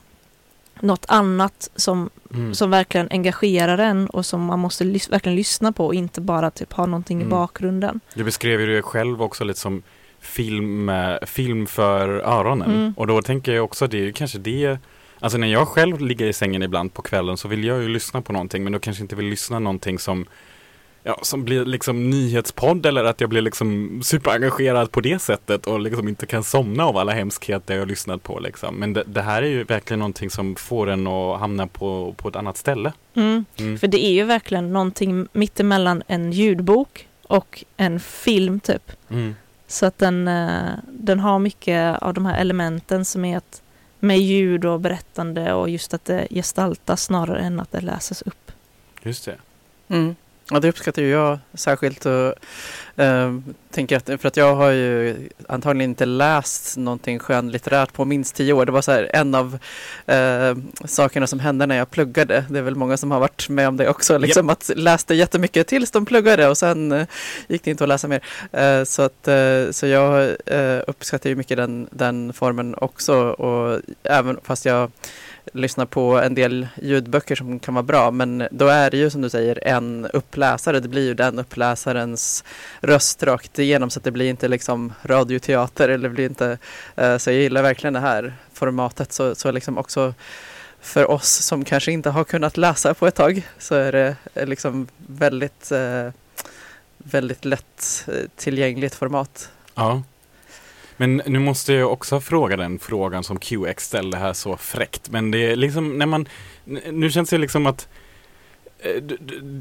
något 0.82 1.04
annat 1.08 1.70
som 1.76 2.10
Mm. 2.34 2.54
som 2.54 2.70
verkligen 2.70 3.08
engagerar 3.10 3.78
en 3.78 4.06
och 4.06 4.26
som 4.26 4.44
man 4.44 4.58
måste 4.58 4.84
lys- 4.84 5.10
verkligen 5.10 5.36
lyssna 5.36 5.72
på 5.72 5.86
och 5.86 5.94
inte 5.94 6.20
bara 6.20 6.50
typ 6.50 6.72
ha 6.72 6.86
någonting 6.86 7.16
Mm. 7.16 7.28
i 7.28 7.30
bakgrunden. 7.30 8.00
Du 8.14 8.24
beskrev 8.24 8.60
ju 8.60 8.66
det 8.76 8.82
själv 8.82 9.22
också 9.22 9.44
lite 9.44 9.60
som 9.60 9.82
film, 10.20 10.90
film 11.26 11.66
för 11.66 12.08
öronen. 12.08 12.70
Mm. 12.74 12.92
Och 12.96 13.06
då 13.06 13.22
tänker 13.22 13.52
jag 13.52 13.64
också, 13.64 13.86
det 13.86 14.06
är 14.08 14.12
kanske 14.12 14.38
det 14.38 14.78
Alltså 15.20 15.38
när 15.38 15.48
jag 15.48 15.68
själv 15.68 16.00
ligger 16.00 16.26
i 16.26 16.32
sängen 16.32 16.62
ibland 16.62 16.94
på 16.94 17.02
kvällen 17.02 17.36
så 17.36 17.48
vill 17.48 17.64
jag 17.64 17.82
ju 17.82 17.88
lyssna 17.88 18.22
på 18.22 18.32
någonting 18.32 18.64
men 18.64 18.72
då 18.72 18.78
kanske 18.78 19.02
inte 19.02 19.16
vill 19.16 19.26
lyssna 19.26 19.58
någonting 19.58 19.98
som 19.98 20.26
Ja, 21.08 21.18
som 21.22 21.44
blir 21.44 21.64
liksom 21.64 22.10
nyhetspodd 22.10 22.86
eller 22.86 23.04
att 23.04 23.20
jag 23.20 23.30
blir 23.30 23.42
liksom 23.42 24.00
superengagerad 24.04 24.92
på 24.92 25.00
det 25.00 25.18
sättet 25.18 25.66
och 25.66 25.80
liksom 25.80 26.08
inte 26.08 26.26
kan 26.26 26.44
somna 26.44 26.84
av 26.84 26.96
alla 26.96 27.12
hemskheter 27.12 27.74
jag 27.74 27.80
har 27.80 27.86
lyssnat 27.86 28.22
på 28.22 28.40
liksom. 28.40 28.74
Men 28.74 28.92
det, 28.92 29.02
det 29.06 29.22
här 29.22 29.42
är 29.42 29.46
ju 29.46 29.64
verkligen 29.64 29.98
någonting 29.98 30.30
som 30.30 30.56
får 30.56 30.90
en 30.90 31.06
att 31.06 31.40
hamna 31.40 31.66
på, 31.66 32.14
på 32.16 32.28
ett 32.28 32.36
annat 32.36 32.56
ställe. 32.56 32.92
Mm. 33.14 33.44
Mm. 33.58 33.78
För 33.78 33.88
det 33.88 34.04
är 34.04 34.12
ju 34.12 34.24
verkligen 34.24 34.72
någonting 34.72 35.28
mittemellan 35.32 36.02
en 36.06 36.32
ljudbok 36.32 37.08
och 37.22 37.64
en 37.76 38.00
film 38.00 38.60
typ. 38.60 38.92
Mm. 39.10 39.34
Så 39.66 39.86
att 39.86 39.98
den, 39.98 40.28
eh, 40.28 40.72
den 40.86 41.20
har 41.20 41.38
mycket 41.38 42.02
av 42.02 42.14
de 42.14 42.26
här 42.26 42.40
elementen 42.40 43.04
som 43.04 43.24
är 43.24 43.36
att 43.36 43.62
med 43.98 44.18
ljud 44.18 44.64
och 44.64 44.80
berättande 44.80 45.52
och 45.52 45.70
just 45.70 45.94
att 45.94 46.04
det 46.04 46.26
gestaltas 46.30 47.02
snarare 47.02 47.40
än 47.40 47.60
att 47.60 47.72
det 47.72 47.80
läses 47.80 48.22
upp. 48.22 48.52
Just 49.02 49.24
det. 49.24 49.36
Ja, 50.50 50.60
det 50.60 50.68
uppskattar 50.68 51.02
ju 51.02 51.08
jag 51.08 51.38
särskilt. 51.54 52.06
Och, 52.06 52.34
eh, 53.02 53.38
tänker 53.70 53.96
att, 53.96 54.20
för 54.20 54.26
att 54.26 54.36
jag 54.36 54.54
har 54.54 54.70
ju 54.70 55.28
antagligen 55.48 55.90
inte 55.90 56.06
läst 56.06 56.76
någonting 56.76 57.18
skönlitterärt 57.18 57.92
på 57.92 58.04
minst 58.04 58.34
tio 58.34 58.52
år. 58.52 58.66
Det 58.66 58.72
var 58.72 58.82
så 58.82 58.92
här 58.92 59.10
en 59.12 59.34
av 59.34 59.58
eh, 60.06 60.56
sakerna 60.84 61.26
som 61.26 61.40
hände 61.40 61.66
när 61.66 61.76
jag 61.76 61.90
pluggade. 61.90 62.44
Det 62.50 62.58
är 62.58 62.62
väl 62.62 62.74
många 62.74 62.96
som 62.96 63.10
har 63.10 63.20
varit 63.20 63.48
med 63.48 63.68
om 63.68 63.76
det 63.76 63.88
också. 63.88 64.18
Liksom 64.18 64.50
att 64.50 64.70
läste 64.76 65.14
jättemycket 65.14 65.66
tills 65.66 65.90
de 65.90 66.06
pluggade 66.06 66.48
och 66.48 66.58
sen 66.58 66.92
eh, 66.92 67.06
gick 67.48 67.64
det 67.64 67.70
inte 67.70 67.84
att 67.84 67.88
läsa 67.88 68.08
mer. 68.08 68.20
Eh, 68.52 68.84
så, 68.84 69.02
att, 69.02 69.28
eh, 69.28 69.70
så 69.70 69.86
jag 69.86 70.36
uppskattar 70.86 71.30
ju 71.30 71.36
mycket 71.36 71.56
den, 71.56 71.88
den 71.90 72.32
formen 72.32 72.74
också. 72.74 73.16
Och 73.16 73.80
även 74.02 74.38
fast 74.42 74.64
jag 74.64 74.90
lyssnar 75.52 75.86
på 75.86 76.18
en 76.18 76.34
del 76.34 76.68
ljudböcker 76.82 77.36
som 77.36 77.58
kan 77.58 77.74
vara 77.74 77.82
bra 77.82 78.10
men 78.10 78.48
då 78.50 78.66
är 78.66 78.90
det 78.90 78.96
ju 78.96 79.10
som 79.10 79.20
du 79.20 79.30
säger 79.30 79.68
en 79.68 80.06
uppläsare. 80.12 80.80
Det 80.80 80.88
blir 80.88 81.06
ju 81.06 81.14
den 81.14 81.38
uppläsarens 81.38 82.44
röst 82.80 83.22
rakt 83.22 83.58
igenom 83.58 83.90
så 83.90 83.98
att 83.98 84.04
det 84.04 84.10
blir 84.10 84.30
inte 84.30 84.48
liksom 84.48 84.92
radioteater 85.02 85.88
eller 85.88 86.08
blir 86.08 86.26
inte 86.26 86.58
eh, 86.96 87.16
så 87.16 87.30
jag 87.30 87.40
gillar 87.40 87.62
verkligen 87.62 87.94
det 87.94 88.00
här 88.00 88.36
formatet 88.52 89.12
så, 89.12 89.34
så 89.34 89.50
liksom 89.50 89.78
också 89.78 90.14
för 90.80 91.10
oss 91.10 91.28
som 91.28 91.64
kanske 91.64 91.92
inte 91.92 92.10
har 92.10 92.24
kunnat 92.24 92.56
läsa 92.56 92.94
på 92.94 93.06
ett 93.06 93.14
tag 93.14 93.48
så 93.58 93.74
är 93.74 93.92
det 93.92 94.16
eh, 94.34 94.46
liksom 94.46 94.88
väldigt 94.96 95.72
eh, 95.72 96.10
väldigt 96.98 97.44
lätt 97.44 98.08
tillgängligt 98.36 98.94
format. 98.94 99.50
Ja. 99.74 100.02
Men 101.00 101.22
nu 101.26 101.38
måste 101.38 101.72
jag 101.72 101.92
också 101.92 102.20
fråga 102.20 102.56
den 102.56 102.78
frågan 102.78 103.24
som 103.24 103.38
QX 103.38 103.84
ställde 103.84 104.16
här 104.16 104.32
så 104.32 104.56
fräckt. 104.56 105.10
Men 105.10 105.30
det 105.30 105.38
är 105.38 105.56
liksom 105.56 105.98
när 105.98 106.06
man, 106.06 106.28
nu 106.92 107.10
känns 107.10 107.30
det 107.30 107.38
liksom 107.38 107.66
att 107.66 107.88
eh, 108.78 109.02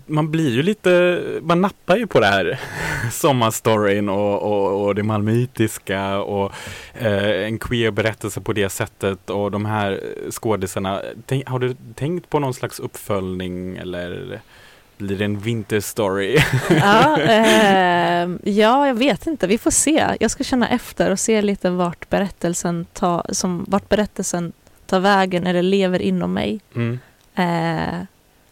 man 0.06 0.32
blir 0.32 0.50
ju 0.50 0.64
lite, 0.64 1.22
man 1.42 1.62
nappar 1.62 1.98
ju 1.98 2.08
på 2.08 2.20
det 2.20 2.26
här 2.26 2.60
sommarstoryn 3.12 4.10
och, 4.10 4.42
och, 4.42 4.86
och 4.86 4.96
det 4.96 5.04
malmöitiska 5.04 6.18
och 6.18 6.52
eh, 6.94 7.46
en 7.46 7.60
queer 7.60 7.92
berättelse 7.92 8.42
på 8.42 8.54
det 8.54 8.70
sättet 8.70 9.30
och 9.30 9.52
de 9.52 9.66
här 9.66 10.04
skådisarna. 10.32 11.02
Tänk, 11.26 11.50
har 11.50 11.60
du 11.60 11.76
tänkt 11.96 12.30
på 12.30 12.40
någon 12.40 12.54
slags 12.54 12.80
uppföljning 12.80 13.78
eller 13.78 14.42
blir 14.98 15.18
det 15.18 15.26
en 15.26 15.40
vinterstory? 15.40 16.38
Ja, 16.70 17.18
ehm, 17.22 18.40
ja, 18.44 18.88
jag 18.88 18.96
vet 18.96 19.28
inte. 19.28 19.48
Vi 19.48 19.58
får 19.58 19.72
se. 19.72 20.16
Jag 20.20 20.32
ska 20.32 20.44
känna 20.44 20.70
efter 20.70 21.12
och 21.12 21.20
se 21.20 21.42
lite 21.42 21.70
vart 21.70 22.10
berättelsen, 22.10 22.86
ta, 22.94 23.26
som, 23.30 23.66
vart 23.68 23.90
berättelsen 23.90 24.54
tar 24.86 25.00
vägen 25.00 25.48
eller 25.48 25.62
lever 25.62 26.02
inom 26.02 26.34
mig. 26.34 26.60
Mm. 26.76 27.00
Eh, 27.36 28.00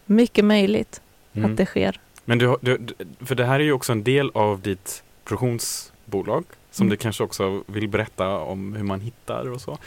mycket 0.06 0.46
möjligt 0.46 1.02
Mm. 1.34 1.52
att 1.52 1.58
det 1.58 1.66
sker. 1.66 2.00
Men 2.26 2.38
du, 2.38 2.58
du, 2.62 2.78
du- 2.78 3.26
för 3.26 3.36
det 3.36 3.46
här 3.46 3.60
är 3.60 3.64
ju 3.64 3.72
också 3.72 3.92
en 3.92 4.04
del 4.04 4.32
av 4.34 4.62
ditt 4.62 5.04
produktionsbolag 5.24 6.44
som 6.72 6.84
Mm. 6.84 6.90
du 6.90 6.98
kanske 6.98 7.24
också 7.24 7.64
vill 7.68 7.88
berätta 7.90 8.30
om 8.38 8.74
hur 8.74 8.84
man 8.84 9.02
hittar 9.02 9.50
och 9.52 9.62
så. 9.62 9.78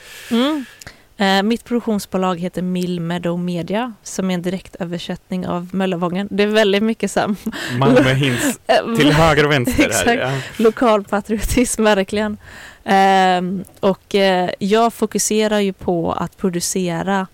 Eh, 1.20 1.42
mitt 1.42 1.64
produktionsbolag 1.64 2.40
heter 2.40 2.62
Mill 2.62 3.00
Meadow 3.00 3.38
Media 3.38 3.92
som 4.02 4.30
är 4.30 4.34
en 4.34 4.42
direktöversättning 4.42 5.46
av 5.46 5.68
Möllevången. 5.72 6.28
Det 6.30 6.42
är 6.42 6.46
väldigt 6.46 6.82
mycket 6.82 7.10
så 7.10 7.20
här, 7.20 7.34
Malmö 7.78 8.12
hints 8.12 8.60
till 8.98 9.12
höger 9.12 9.44
och 9.44 9.52
vänster 9.52 9.82
här. 9.82 9.88
Exakt. 9.88 10.20
Ja. 10.20 10.64
lokalpatriotism 10.64 11.84
verkligen. 11.84 12.36
Ehm, 12.84 13.64
och 13.80 14.14
eh, 14.14 14.50
jag 14.58 14.92
fokuserar 14.92 15.58
ju 15.58 15.72
på 15.72 16.12
att 16.12 16.36
producera 16.36 17.26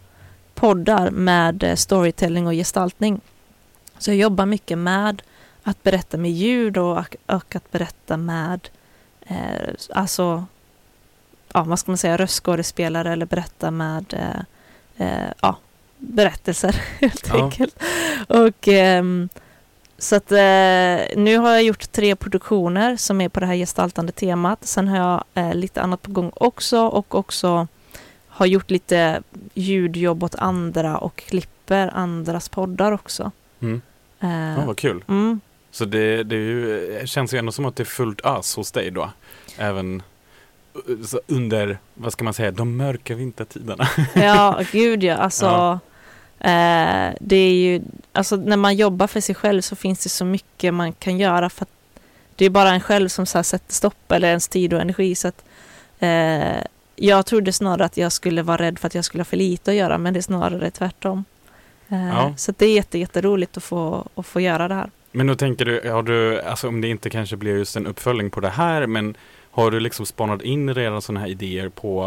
poddar 0.55 1.11
med 1.11 1.63
eh, 1.63 1.75
storytelling 1.75 2.47
och 2.47 2.53
gestaltning. 2.53 3.21
Så 3.99 4.11
jag 4.11 4.17
jobbar 4.17 4.47
mycket 4.47 4.79
med 4.79 5.23
att 5.63 5.83
berätta 5.83 6.17
med 6.17 6.31
ljud 6.31 6.77
och, 6.77 6.99
och 7.27 7.57
att 7.57 7.71
berätta 7.71 8.17
med 8.17 8.69
eh, 9.27 9.75
alltså 9.91 10.45
ja, 11.55 11.63
vad 11.65 11.79
ska 11.79 11.91
man 11.91 11.99
säga, 11.99 12.17
röstskådespelare 12.17 13.13
eller 13.13 13.27
berätta 13.27 13.71
med 13.71 14.05
eh, 14.15 15.07
eh, 15.09 15.31
ja, 15.41 15.59
berättelser 15.99 16.77
helt 17.01 17.29
Ja. 17.29 17.45
enkelt. 17.45 17.77
Och 18.29 18.69
ehm, 18.69 19.29
så 19.99 20.17
att 20.17 20.33
eh, 20.33 21.17
nu 21.23 21.37
har 21.39 21.51
jag 21.53 21.63
gjort 21.63 21.93
tre 21.93 22.17
produktioner 22.17 22.97
som 22.97 23.21
är 23.21 23.29
på 23.29 23.41
det 23.41 23.47
här 23.47 23.55
gestaltande 23.55 24.13
temat. 24.13 24.59
Sen 24.65 24.89
har 24.89 24.97
jag 24.99 25.25
eh, 25.35 25.55
lite 25.55 25.83
annat 25.83 26.03
på 26.03 26.11
gång 26.11 26.33
också 26.35 26.81
och 26.81 27.15
också 27.15 27.69
har 28.29 28.47
gjort 28.47 28.71
lite 28.71 29.23
ljudjobb 29.55 30.25
åt 30.25 30.35
andra 30.35 30.99
och 30.99 31.17
klipper 31.17 31.91
andras 31.95 32.49
poddar 32.49 32.93
också. 32.93 33.31
Mm. 33.61 33.83
Eh, 34.21 34.31
Ja, 34.61 34.67
vad 34.67 34.77
kul. 34.79 35.05
mm, 35.09 35.41
Så 35.71 35.85
det, 35.85 36.23
det 36.23 36.37
ju, 36.37 37.03
känns 37.07 37.35
ju 37.35 37.39
ändå 37.39 37.53
som 37.53 37.65
att 37.67 37.77
det 37.77 37.83
är 37.83 37.85
fullt 37.85 38.21
ös 38.27 38.57
hos 38.57 38.73
dig 38.73 38.91
då. 38.91 39.11
Även 39.59 40.03
under, 41.27 41.79
vad 41.95 42.13
ska 42.13 42.25
man 42.25 42.35
säga, 42.35 42.51
de 42.51 42.77
mörka 42.77 43.15
vintertiderna. 43.15 43.89
ja, 44.15 44.61
gud 44.73 45.05
ja. 45.05 45.15
Alltså, 45.17 45.45
Ja. 45.47 45.79
Eh, 46.41 47.15
det 47.21 47.37
är 47.37 47.53
ju, 47.55 47.83
alltså 48.13 48.37
när 48.37 48.57
man 48.57 48.77
jobbar 48.77 49.07
för 49.07 49.21
sig 49.21 49.35
själv 49.35 49.61
så 49.61 49.77
finns 49.77 50.03
det 50.03 50.09
så 50.09 50.25
mycket 50.25 50.75
man 50.75 50.93
kan 50.93 51.19
göra 51.19 51.51
för 51.51 51.63
att 51.65 51.71
det 52.37 52.45
är 52.45 52.51
bara 52.51 52.71
en 52.71 52.81
själv 52.81 53.09
som 53.09 53.27
så 53.27 53.43
sätter 53.43 53.75
stopp 53.75 54.13
eller 54.13 54.29
ens 54.29 54.49
tid 54.49 54.75
och 54.75 54.81
energi. 54.81 55.15
Så 55.15 55.29
att, 55.29 55.45
eh, 55.99 56.57
jag 56.97 57.27
trodde 57.27 57.53
snarare 57.53 57.85
att 57.85 57.97
jag 57.97 58.13
skulle 58.13 58.43
vara 58.43 58.57
rädd 58.57 58.79
för 58.79 58.87
att 58.87 58.95
jag 58.95 59.05
skulle 59.05 59.21
ha 59.21 59.25
för 59.25 59.37
lite 59.37 59.71
att 59.71 59.77
göra 59.77 59.99
men 59.99 60.13
det 60.15 60.21
är 60.21 60.23
snarare 60.23 60.71
tvärtom. 60.71 61.25
Eh, 61.89 62.09
Ja. 62.09 62.35
Så 62.37 62.53
det 62.59 62.67
är 62.67 62.75
jätte, 62.75 62.99
jätteroligt 62.99 63.57
att 63.57 63.65
få, 63.65 64.09
att 64.15 64.27
få 64.27 64.41
göra 64.41 64.69
det 64.69 64.75
här. 64.75 64.91
Men 65.13 65.27
då 65.27 65.35
tänker 65.35 65.65
du, 65.65 65.91
har 65.91 66.03
du, 66.03 66.41
alltså 66.41 66.69
om 66.69 66.81
det 66.81 66.89
inte 66.89 67.11
kanske 67.11 67.37
blir 67.37 67.57
just 67.57 67.77
en 67.77 67.87
uppföljning 67.87 68.31
på 68.31 68.41
det 68.41 68.49
här, 68.49 68.87
men 68.87 69.17
har 69.55 69.71
du 69.71 69.81
liksom 69.81 70.07
spanat 70.07 70.43
in 70.43 70.75
redan 70.75 71.03
sådana 71.03 71.21
här 71.21 71.29
idéer 71.29 71.69
på, 71.69 72.03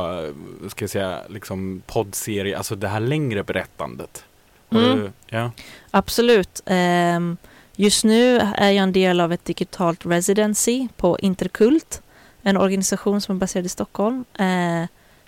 eh, 0.64 0.70
ska 0.70 0.84
jag 0.84 0.90
säga, 0.90 1.22
liksom 1.30 1.82
poddserie, 1.88 2.58
alltså 2.58 2.76
det 2.76 2.88
här 2.88 3.00
längre 3.00 3.44
berättandet? 3.44 4.24
Mm. 4.70 5.00
du, 5.00 5.12
ja. 5.28 5.52
Absolut. 5.92 6.62
Ehm, 6.66 7.38
Just 7.80 8.04
nu 8.04 8.38
är 8.38 8.72
jag 8.72 8.84
en 8.84 8.92
del 8.92 9.22
av 9.22 9.34
ett 9.34 9.46
digitalt 9.46 10.06
residency 10.06 10.88
på 10.96 11.20
Interkult, 11.20 12.02
en 12.42 12.58
organisation 12.58 13.22
som 13.22 13.36
är 13.36 13.40
baserad 13.40 13.66
i 13.66 13.70
Stockholm, 13.70 14.26
eh, 14.34 14.86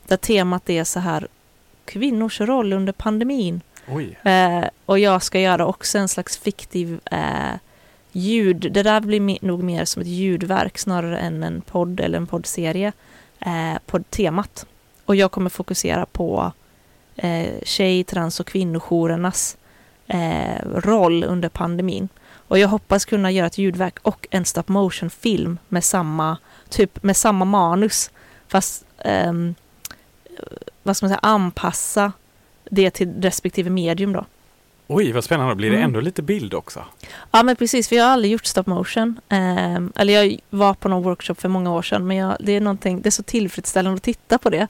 där 0.07 0.17
temat 0.17 0.69
är 0.69 0.83
så 0.83 0.99
här 0.99 1.27
kvinnors 1.85 2.41
roll 2.41 2.73
under 2.73 2.93
pandemin. 2.93 3.61
Eh, 4.23 4.69
och 4.85 4.99
jag 4.99 5.23
ska 5.23 5.39
göra 5.39 5.65
också 5.65 5.97
en 5.97 6.07
slags 6.07 6.37
fiktiv 6.37 6.99
eh, 7.05 7.53
ljud. 8.11 8.57
Det 8.71 8.83
där 8.83 9.01
blir 9.01 9.45
nog 9.45 9.63
mer 9.63 9.85
som 9.85 10.01
ett 10.01 10.07
ljudverk 10.07 10.77
snarare 10.77 11.19
än 11.19 11.43
en 11.43 11.61
podd 11.61 11.99
eller 11.99 12.17
en 12.17 12.27
poddserie 12.27 12.91
eh, 13.39 13.79
på 13.85 13.99
temat. 13.99 14.65
Och 15.05 15.15
jag 15.15 15.31
kommer 15.31 15.49
fokusera 15.49 16.05
på 16.05 16.51
eh, 17.15 17.53
tjej, 17.63 18.03
trans 18.03 18.39
och 18.39 18.47
kvinnojourernas 18.47 19.57
eh, 20.07 20.65
roll 20.65 21.23
under 21.23 21.49
pandemin. 21.49 22.09
Och 22.31 22.59
jag 22.59 22.67
hoppas 22.67 23.05
kunna 23.05 23.31
göra 23.31 23.47
ett 23.47 23.57
ljudverk 23.57 23.99
och 24.01 24.27
en 24.31 24.45
stop 24.45 24.63
motion 24.67 25.09
film 25.09 25.59
med 25.67 25.83
samma, 25.83 26.37
typ 26.69 27.03
med 27.03 27.17
samma 27.17 27.45
manus. 27.45 28.11
Fast, 28.47 28.85
eh, 28.97 29.33
vad 30.83 30.97
ska 30.97 31.05
man 31.05 31.09
säga, 31.09 31.19
anpassa 31.23 32.11
det 32.69 32.91
till 32.91 33.21
respektive 33.21 33.69
medium 33.69 34.13
då. 34.13 34.25
Oj, 34.91 35.11
vad 35.11 35.23
spännande. 35.23 35.55
Blir 35.55 35.69
det 35.69 35.75
Mm. 35.75 35.85
ändå 35.85 35.99
lite 35.99 36.21
bild 36.21 36.53
också? 36.53 36.83
Ja 37.31 37.43
men 37.43 37.55
precis, 37.55 37.89
för 37.89 37.95
jag 37.95 38.03
har 38.03 38.11
aldrig 38.11 38.31
gjort 38.31 38.45
stop 38.45 38.63
motion. 38.65 39.19
Ehm, 39.29 39.91
eller 39.95 40.13
jag 40.23 40.37
var 40.49 40.73
på 40.73 40.89
någon 40.89 41.03
workshop 41.03 41.35
för 41.35 41.49
många 41.49 41.71
år 41.73 41.81
sedan 41.81 42.07
men 42.07 42.17
jag, 42.17 42.37
det, 42.39 42.51
är 42.51 42.61
någonting, 42.61 43.01
det 43.01 43.09
är 43.09 43.11
så 43.11 43.23
tillfredsställande 43.23 43.97
att 43.97 44.03
titta 44.03 44.37
på 44.37 44.49
det. 44.49 44.67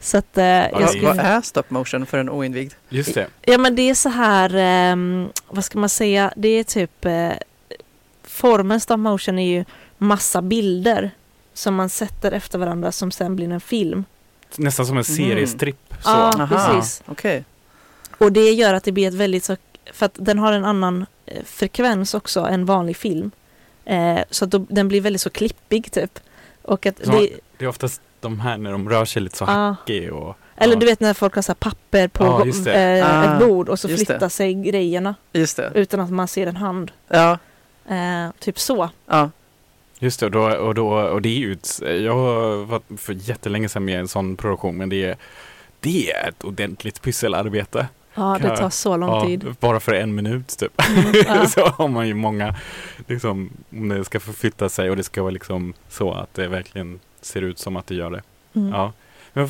Så 0.00 0.18
att 0.18 0.38
eh, 0.38 0.44
jag 0.44 0.80
Ja, 0.80 0.86
skulle... 0.86 1.06
vad 1.06 1.18
är 1.18 1.40
stop 1.40 1.62
motion 1.68 2.06
för 2.06 2.18
en 2.18 2.30
oinvigd? 2.30 2.72
Just 2.88 3.14
det. 3.14 3.26
Ja 3.42 3.58
men 3.58 3.76
det 3.76 3.82
är 3.90 3.94
så 3.94 4.08
här, 4.08 4.54
ehm, 4.54 5.28
vad 5.48 5.64
ska 5.64 5.78
man 5.78 5.88
säga, 5.88 6.32
det 6.36 6.48
är 6.48 6.64
typ 6.64 7.04
eh, 7.04 7.30
formen 8.24 8.80
stop 8.80 8.96
motion 8.96 9.38
är 9.38 9.46
ju 9.58 9.64
massa 9.98 10.42
bilder 10.42 11.10
som 11.54 11.74
man 11.74 11.88
sätter 11.88 12.32
efter 12.32 12.58
varandra 12.58 12.92
som 12.92 13.10
sen 13.10 13.36
blir 13.36 13.52
en 13.52 13.60
film. 13.60 14.04
Nästan 14.56 14.86
som 14.86 14.98
en 14.98 15.04
Mm. 15.08 15.16
seriestripp. 15.16 15.94
Så. 16.00 16.10
Ja. 16.10 16.32
Aha, 16.42 16.46
precis. 16.74 17.02
Okej. 17.06 17.44
Och 18.18 18.32
det 18.32 18.52
gör 18.52 18.74
att 18.74 18.84
det 18.84 18.92
blir 18.92 19.08
ett 19.08 19.14
väldigt 19.14 19.44
så, 19.44 19.56
för 19.92 20.06
att 20.06 20.12
den 20.14 20.38
har 20.38 20.52
en 20.52 20.64
annan 20.64 21.06
eh, 21.26 21.42
frekvens 21.44 22.14
också 22.14 22.40
än 22.40 22.64
vanlig 22.64 22.96
film. 22.96 23.30
Eh, 23.84 24.18
så 24.30 24.44
att 24.44 24.50
då, 24.50 24.58
den 24.68 24.88
blir 24.88 25.00
väldigt 25.00 25.22
så 25.22 25.30
klippig 25.30 25.92
typ. 25.92 26.18
Och 26.62 26.86
att 26.86 27.04
Så- 27.04 27.10
det, 27.10 27.30
Det 27.58 27.64
är 27.64 27.68
oftast 27.68 28.00
de 28.20 28.40
här 28.40 28.58
när 28.58 28.72
de 28.72 28.88
rör 28.88 29.04
sig 29.04 29.22
lite 29.22 29.36
så 29.36 29.44
Ja. 29.44 29.50
hackig 29.52 30.12
och... 30.12 30.36
eller 30.56 30.74
ja. 30.74 30.80
du 30.80 30.86
vet 30.86 31.00
när 31.00 31.14
folk 31.14 31.34
har 31.34 31.42
så 31.42 31.52
här 31.52 31.54
papper 31.54 32.08
på 32.08 32.24
Ja, 32.24 32.44
just 32.46 32.64
det. 32.64 32.74
eh, 32.98 33.20
Ah, 33.20 33.34
ett 33.34 33.40
bord 33.48 33.68
och 33.68 33.78
så 33.78 33.88
just 33.88 34.00
det. 34.00 34.06
flyttar 34.06 34.28
sig 34.28 34.54
grejerna 34.54 35.14
Just 35.32 35.56
det. 35.56 35.70
utan 35.74 36.00
att 36.00 36.10
man 36.10 36.28
ser 36.28 36.46
en 36.46 36.56
hand. 36.56 36.90
Ja. 37.08 37.38
Eh, 37.88 38.30
typ 38.38 38.58
så. 38.58 38.90
ja. 39.06 39.30
Just 40.00 40.20
det, 40.20 40.26
och, 40.26 40.32
då, 40.32 40.40
och, 40.50 40.74
då, 40.74 40.88
och 40.88 41.22
det 41.22 41.28
är 41.28 41.38
ju 41.38 41.56
jag 42.04 42.14
har 42.14 42.64
varit 42.64 43.00
för 43.00 43.12
jättelänge 43.12 43.68
sedan 43.68 43.84
med 43.84 44.00
en 44.00 44.08
sån 44.08 44.36
produktion 44.36 44.76
men 44.76 44.88
det 44.88 45.04
är, 45.04 45.16
det 45.80 46.10
är 46.12 46.28
ett 46.28 46.44
ordentligt 46.44 47.02
pysselarbete. 47.02 47.88
Ja, 48.18 48.38
det 48.42 48.56
tar 48.56 48.70
så 48.70 48.96
lång 48.96 49.10
Ja, 49.10 49.26
tid. 49.26 49.54
bara 49.60 49.80
för 49.80 49.92
en 49.92 50.14
minut 50.14 50.58
typ. 50.58 50.82
Mm, 50.88 51.12
ja. 51.26 51.46
så 51.48 51.66
har 51.66 51.88
man 51.88 52.08
ju 52.08 52.14
många, 52.14 52.54
liksom, 53.06 53.50
om 53.70 53.88
det 53.88 54.04
ska 54.04 54.20
förflytta 54.20 54.68
sig 54.68 54.90
och 54.90 54.96
det 54.96 55.02
ska 55.02 55.22
vara 55.22 55.30
liksom 55.30 55.74
så 55.88 56.12
att 56.12 56.34
det 56.34 56.48
verkligen 56.48 57.00
ser 57.20 57.42
ut 57.42 57.58
som 57.58 57.76
att 57.76 57.86
det 57.86 57.94
gör 57.94 58.10
det. 58.10 58.22
Mm. 58.54 58.72
Ja. 58.72 58.92
Men 59.32 59.48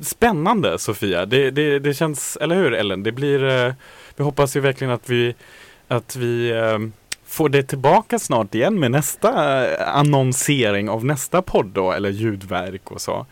spännande 0.00 0.78
Sofia, 0.78 1.26
det, 1.26 1.50
det, 1.50 1.78
det 1.78 1.94
känns, 1.94 2.38
eller 2.40 2.56
hur 2.56 2.74
Ellen? 2.74 3.02
Det 3.02 3.12
blir, 3.12 3.44
eh, 3.44 3.72
vi 4.16 4.24
hoppas 4.24 4.56
ju 4.56 4.60
verkligen 4.60 4.92
att 4.92 5.08
vi, 5.08 5.34
att 5.88 6.16
vi 6.16 6.50
eh, 6.50 6.78
får 7.26 7.48
det 7.48 7.62
tillbaka 7.62 8.18
snart 8.18 8.54
igen 8.54 8.80
med 8.80 8.90
nästa 8.90 9.64
eh, 9.66 9.96
annonsering 9.96 10.88
av 10.90 11.04
nästa 11.04 11.42
podd 11.42 11.66
då, 11.66 11.92
eller 11.92 12.10
ljudverk 12.10 12.90
och 12.90 13.00
så. 13.00 13.26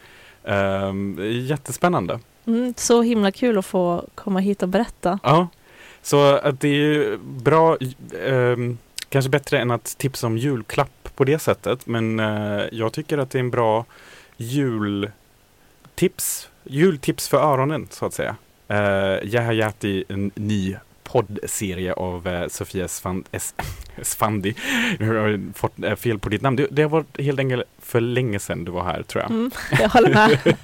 Um, 0.46 1.18
jättespännande. 1.22 2.18
Mm, 2.46 2.74
så 2.76 3.02
himla 3.02 3.30
kul 3.32 3.58
att 3.58 3.66
få 3.66 4.04
komma 4.14 4.40
hit 4.40 4.62
och 4.62 4.68
berätta. 4.68 5.18
Ja, 5.22 5.48
så 6.02 6.36
att 6.36 6.60
det 6.60 6.68
är 6.68 6.72
ju 6.72 7.16
bra, 7.18 7.76
eh, 8.26 8.56
kanske 9.08 9.30
bättre 9.30 9.58
än 9.58 9.70
att 9.70 9.98
tipsa 9.98 10.26
om 10.26 10.38
julklapp 10.38 11.08
på 11.16 11.24
det 11.24 11.38
sättet. 11.38 11.86
Men 11.86 12.20
eh, 12.20 12.62
jag 12.72 12.92
tycker 12.92 13.18
att 13.18 13.30
det 13.30 13.38
är 13.38 13.40
en 13.40 13.50
bra 13.50 13.84
jultips, 14.36 16.48
jultips 16.64 17.28
för 17.28 17.38
öronen 17.38 17.88
så 17.90 18.06
att 18.06 18.14
säga. 18.14 18.36
Eh, 18.68 18.76
uh, 18.78 19.18
Jahajati, 19.34 20.04
en 20.08 20.30
ny 20.34 20.76
poddserie 21.02 21.92
av 21.92 22.26
eh, 22.28 22.48
Sofia 22.48 22.84
S- 22.84 23.54
Svandi. 24.02 24.54
Nu 24.98 25.08
har 25.08 25.14
jag 25.28 25.52
fått 25.54 25.82
eh, 25.82 25.94
fel 25.94 26.18
på 26.18 26.28
ditt 26.28 26.42
namn. 26.42 26.56
Det, 26.56 26.66
det 26.70 26.82
har 26.82 26.88
varit 26.90 27.20
helt 27.20 27.38
enkelt 27.38 27.62
för 27.84 28.00
länge 28.00 28.38
sedan 28.38 28.64
du 28.64 28.72
var 28.72 28.84
här 28.84 29.02
tror 29.02 29.22
jag. 29.22 29.30
Mm, 29.30 29.50
jag 29.80 29.88
håller 29.88 30.14
med. 30.14 30.56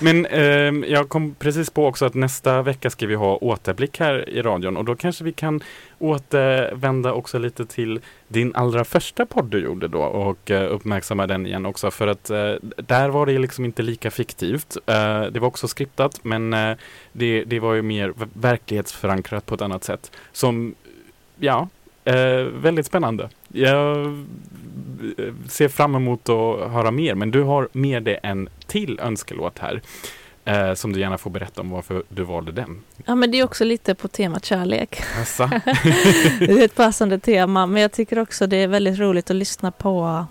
Men 0.00 0.26
ehm, 0.26 0.84
jag 0.88 1.08
kom 1.08 1.34
precis 1.34 1.70
på 1.70 1.86
också 1.86 2.06
att 2.06 2.14
nästa 2.14 2.62
vecka 2.62 2.90
ska 2.90 3.06
vi 3.06 3.14
ha 3.14 3.36
återblick 3.36 4.00
här 4.00 4.28
i 4.28 4.42
radion 4.42 4.76
och 4.76 4.84
då 4.84 4.96
kanske 4.96 5.24
vi 5.24 5.32
kan 5.32 5.60
återvända 5.98 7.12
också 7.12 7.38
lite 7.38 7.66
till 7.66 8.00
din 8.28 8.54
allra 8.54 8.84
första 8.84 9.26
podd 9.26 9.44
du 9.44 9.58
gjorde 9.58 9.88
då 9.88 10.02
och 10.02 10.50
eh, 10.50 10.72
uppmärksamma 10.72 11.26
den 11.26 11.46
igen 11.46 11.66
också 11.66 11.90
för 11.90 12.06
att 12.06 12.30
eh, 12.30 12.54
där 12.76 13.08
var 13.08 13.26
det 13.26 13.38
liksom 13.38 13.64
inte 13.64 13.82
lika 13.82 14.10
fiktivt. 14.10 14.76
Eh, 14.86 15.22
det 15.22 15.40
var 15.40 15.48
också 15.48 15.68
skriptat 15.68 16.24
men 16.24 16.52
eh, 16.52 16.76
det, 17.12 17.44
det 17.44 17.60
var 17.60 17.74
ju 17.74 17.82
mer 17.82 18.12
verklighetsförankrat 18.32 19.46
på 19.46 19.54
ett 19.54 19.62
annat 19.62 19.84
sätt. 19.84 20.12
Som, 20.32 20.74
ja, 21.38 21.68
eh, 22.04 22.42
väldigt 22.42 22.86
spännande. 22.86 23.28
Jag 23.48 24.06
eh, 24.06 25.34
ser 25.48 25.68
fram 25.68 25.94
emot 25.94 26.28
att 26.28 26.70
höra 26.70 26.90
mer 26.90 27.14
men 27.14 27.30
du 27.30 27.42
har 27.42 27.68
med 27.72 28.02
dig 28.02 28.20
en 28.22 28.48
till 28.66 29.00
önskelåt 29.02 29.58
här. 29.58 29.82
Eh, 30.44 30.74
som 30.74 30.92
du 30.92 31.00
gärna 31.00 31.18
får 31.18 31.30
berätta 31.30 31.60
om 31.60 31.70
varför 31.70 32.02
du 32.08 32.22
valde 32.22 32.52
den. 32.52 32.82
Ja, 33.04 33.14
men 33.14 33.30
det 33.30 33.38
är 33.38 33.44
också 33.44 33.64
lite 33.64 33.94
på 33.94 34.08
temat 34.08 34.44
kärlek. 34.44 35.02
Assa. 35.22 35.46
Det 36.38 36.50
är 36.50 36.64
ett 36.64 36.74
passande 36.74 37.18
tema, 37.18 37.66
men 37.66 37.82
jag 37.82 37.92
tycker 37.92 38.18
också 38.18 38.46
det 38.46 38.56
är 38.56 38.68
väldigt 38.68 38.98
roligt 38.98 39.30
att 39.30 39.36
lyssna 39.36 39.70
på 39.70 40.26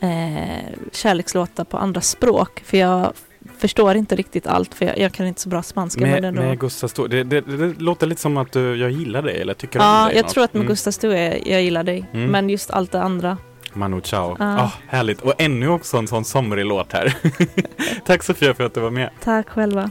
eh, 0.00 0.64
kärlekslåtar 0.92 1.64
på 1.64 1.76
andra 1.76 2.00
språk. 2.00 2.62
För 2.64 2.76
jag 2.76 3.12
förstår 3.58 3.96
inte 3.96 4.16
riktigt 4.16 4.46
allt, 4.46 4.74
för 4.74 4.84
jag, 4.86 4.98
jag 4.98 5.12
kan 5.12 5.26
inte 5.26 5.40
så 5.40 5.48
bra 5.48 5.62
spanska. 5.62 6.00
men 6.00 6.10
med, 6.10 6.24
ändå. 6.24 6.42
med 6.42 6.58
Gustav 6.60 6.88
Stå. 6.88 7.06
Det, 7.06 7.24
det, 7.24 7.40
det 7.40 7.80
låter 7.80 8.06
lite 8.06 8.20
som 8.20 8.36
att 8.36 8.52
du, 8.52 8.76
jag 8.76 8.90
gillar 8.90 9.22
dig 9.22 9.40
eller 9.40 9.54
tycker 9.54 9.78
om 9.78 9.84
Ja, 9.84 10.06
dig. 10.06 10.16
jag 10.16 10.22
något. 10.22 10.32
tror 10.32 10.44
att 10.44 10.54
med 10.54 10.60
Mm. 10.60 10.68
Gustav 10.68 10.90
Stue, 10.90 11.38
jag 11.50 11.62
gillar 11.62 11.84
dig. 11.84 12.04
Mm. 12.12 12.30
Men 12.30 12.50
just 12.50 12.70
allt 12.70 12.92
det 12.92 13.02
andra. 13.02 13.38
Manu 13.72 14.00
Chao. 14.04 14.36
Ja. 14.38 14.60
Ah, 14.62 14.72
härligt. 14.88 15.20
Och 15.20 15.34
ännu 15.38 15.68
också 15.68 15.96
en 15.96 16.08
sån 16.08 16.24
somrig 16.24 16.64
låt 16.66 16.92
här. 16.92 17.16
Tack 18.06 18.22
Sofia 18.22 18.54
för 18.54 18.64
att 18.64 18.74
du 18.74 18.80
var 18.80 18.90
med. 18.90 19.10
Tack 19.24 19.48
själva. 19.48 19.90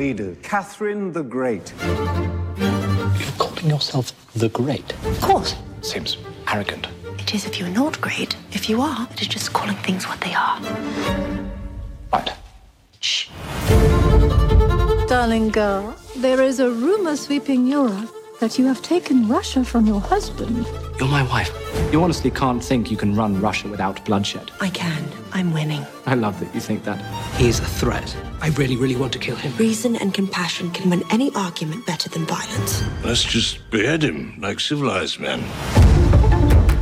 Leader, 0.07 0.35
Catherine 0.41 1.11
the 1.11 1.21
Great. 1.21 1.73
You're 1.83 3.37
calling 3.37 3.69
yourself 3.69 4.13
the 4.33 4.47
Great. 4.47 4.93
Of 5.05 5.19
course. 5.19 5.53
Seems 5.81 6.17
arrogant. 6.47 6.87
It 7.19 7.35
is 7.35 7.45
if 7.45 7.59
you're 7.59 7.77
not 7.83 7.99
great. 7.99 8.37
If 8.53 8.69
you 8.69 8.81
are, 8.81 9.05
it 9.11 9.21
is 9.21 9.27
just 9.27 9.51
calling 9.51 9.75
things 9.87 10.07
what 10.07 10.21
they 10.21 10.33
are. 10.33 10.61
Right. 12.13 12.31
Shh. 13.01 13.29
Darling 15.09 15.49
girl, 15.49 15.93
there 16.15 16.41
is 16.41 16.61
a 16.61 16.69
rumor 16.71 17.17
sweeping 17.17 17.67
Europe 17.67 18.09
that 18.39 18.57
you 18.57 18.65
have 18.65 18.81
taken 18.81 19.27
Russia 19.27 19.65
from 19.65 19.85
your 19.85 19.99
husband. 19.99 20.65
You're 20.99 21.09
my 21.09 21.23
wife. 21.23 21.51
You 21.91 22.01
honestly 22.01 22.31
can't 22.31 22.63
think 22.63 22.89
you 22.89 22.95
can 22.95 23.13
run 23.13 23.41
Russia 23.41 23.67
without 23.67 24.05
bloodshed. 24.05 24.51
I 24.61 24.69
can. 24.69 25.03
I'm 25.33 25.51
winning. 25.51 25.85
I 26.05 26.13
love 26.13 26.39
that 26.39 26.55
you 26.55 26.61
think 26.61 26.85
that. 26.85 26.99
He 27.35 27.49
is 27.49 27.59
a 27.59 27.65
threat. 27.65 28.15
I 28.39 28.49
really, 28.49 28.75
really 28.77 28.95
want 28.95 29.13
to 29.13 29.19
kill 29.19 29.35
him. 29.35 29.55
Reason 29.57 29.95
and 29.95 30.13
compassion 30.13 30.71
can 30.71 30.89
win 30.89 31.03
any 31.11 31.33
argument 31.35 31.85
better 31.85 32.07
than 32.09 32.25
violence. 32.25 32.83
Let's 33.03 33.23
just 33.23 33.69
behead 33.71 34.03
him 34.03 34.37
like 34.39 34.59
civilized 34.59 35.19
men. 35.19 35.43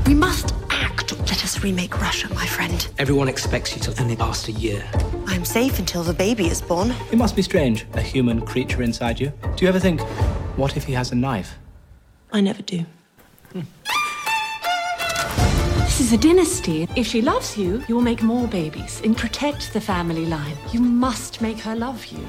We 0.06 0.14
must 0.14 0.54
act. 0.70 1.18
Let 1.20 1.44
us 1.44 1.64
remake 1.64 2.00
Russia, 2.02 2.32
my 2.34 2.46
friend. 2.46 2.88
Everyone 2.98 3.28
expects 3.28 3.76
you 3.76 3.82
to 3.84 4.02
only 4.02 4.16
last 4.16 4.48
a 4.48 4.52
year. 4.52 4.84
I'm 5.28 5.46
safe 5.46 5.80
until 5.80 6.04
the 6.04 6.14
baby 6.14 6.48
is 6.48 6.62
born. 6.62 6.94
It 7.12 7.18
must 7.18 7.36
be 7.36 7.42
strange, 7.42 7.86
a 7.94 8.02
human 8.02 8.46
creature 8.46 8.82
inside 8.82 9.20
you. 9.20 9.32
Do 9.56 9.64
you 9.64 9.70
ever 9.70 9.80
think, 9.80 10.02
what 10.58 10.76
if 10.78 10.84
he 10.84 10.94
has 10.94 11.12
a 11.12 11.16
knife? 11.16 11.56
I 12.32 12.42
never 12.42 12.62
do. 12.62 12.86
This 15.98 16.08
is 16.08 16.14
a 16.14 16.18
dynasty. 16.18 16.88
If 16.96 17.08
she 17.08 17.22
loves 17.22 17.58
you, 17.58 17.82
you 17.88 17.96
will 17.96 18.04
make 18.04 18.22
more 18.22 18.48
babies 18.48 19.02
and 19.06 19.18
protect 19.18 19.72
the 19.74 19.80
family 19.80 20.26
line. 20.26 20.58
You 20.74 20.82
must 20.82 21.42
make 21.42 21.58
her 21.60 21.74
love 21.76 22.06
you. 22.12 22.20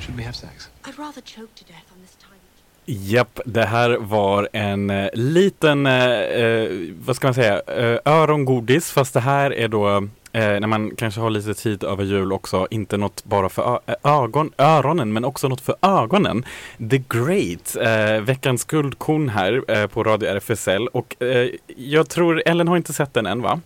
Should 0.00 0.16
we 0.16 0.22
have 0.22 0.34
sex? 0.34 0.70
I'd 0.86 0.98
rather 0.98 1.20
choke 1.20 1.54
to 1.54 1.64
death 1.64 1.84
on 1.92 1.98
this 2.02 2.16
tiny. 2.18 2.40
Japp, 2.86 3.40
det 3.44 3.64
här 3.66 3.96
var 4.00 4.48
en 4.52 4.90
eh, 4.90 5.08
liten, 5.12 5.86
eh, 5.86 6.04
eh, 6.10 6.68
vad 6.98 7.16
ska 7.16 7.26
man 7.26 7.34
säga, 7.34 7.60
eh, 7.66 7.98
örongodis 8.04 8.90
fast 8.90 9.14
det 9.14 9.20
här 9.20 9.50
är 9.54 9.68
då 9.68 10.08
eh, 10.32 10.40
när 10.60 10.66
man 10.66 10.90
kanske 10.96 11.20
har 11.20 11.30
lite 11.30 11.54
tid 11.54 11.84
över 11.84 12.04
jul 12.04 12.32
också, 12.32 12.66
inte 12.70 12.96
något 12.96 13.24
bara 13.24 13.48
för 13.48 13.80
ö- 13.86 13.94
ögon, 14.04 14.52
öronen 14.58 15.12
men 15.12 15.24
också 15.24 15.48
något 15.48 15.60
för 15.60 15.74
ögonen. 15.82 16.44
The 16.90 17.02
Great, 17.08 17.76
eh, 17.80 18.20
veckans 18.22 18.64
guldkorn 18.64 19.28
här 19.28 19.62
eh, 19.68 19.86
på 19.86 20.04
Radio 20.04 20.28
RFSL 20.28 20.86
och 20.92 21.22
eh, 21.22 21.48
jag 21.76 22.08
tror, 22.08 22.42
Ellen 22.46 22.68
har 22.68 22.76
inte 22.76 22.92
sett 22.92 23.14
den 23.14 23.26
än 23.26 23.42
va? 23.42 23.60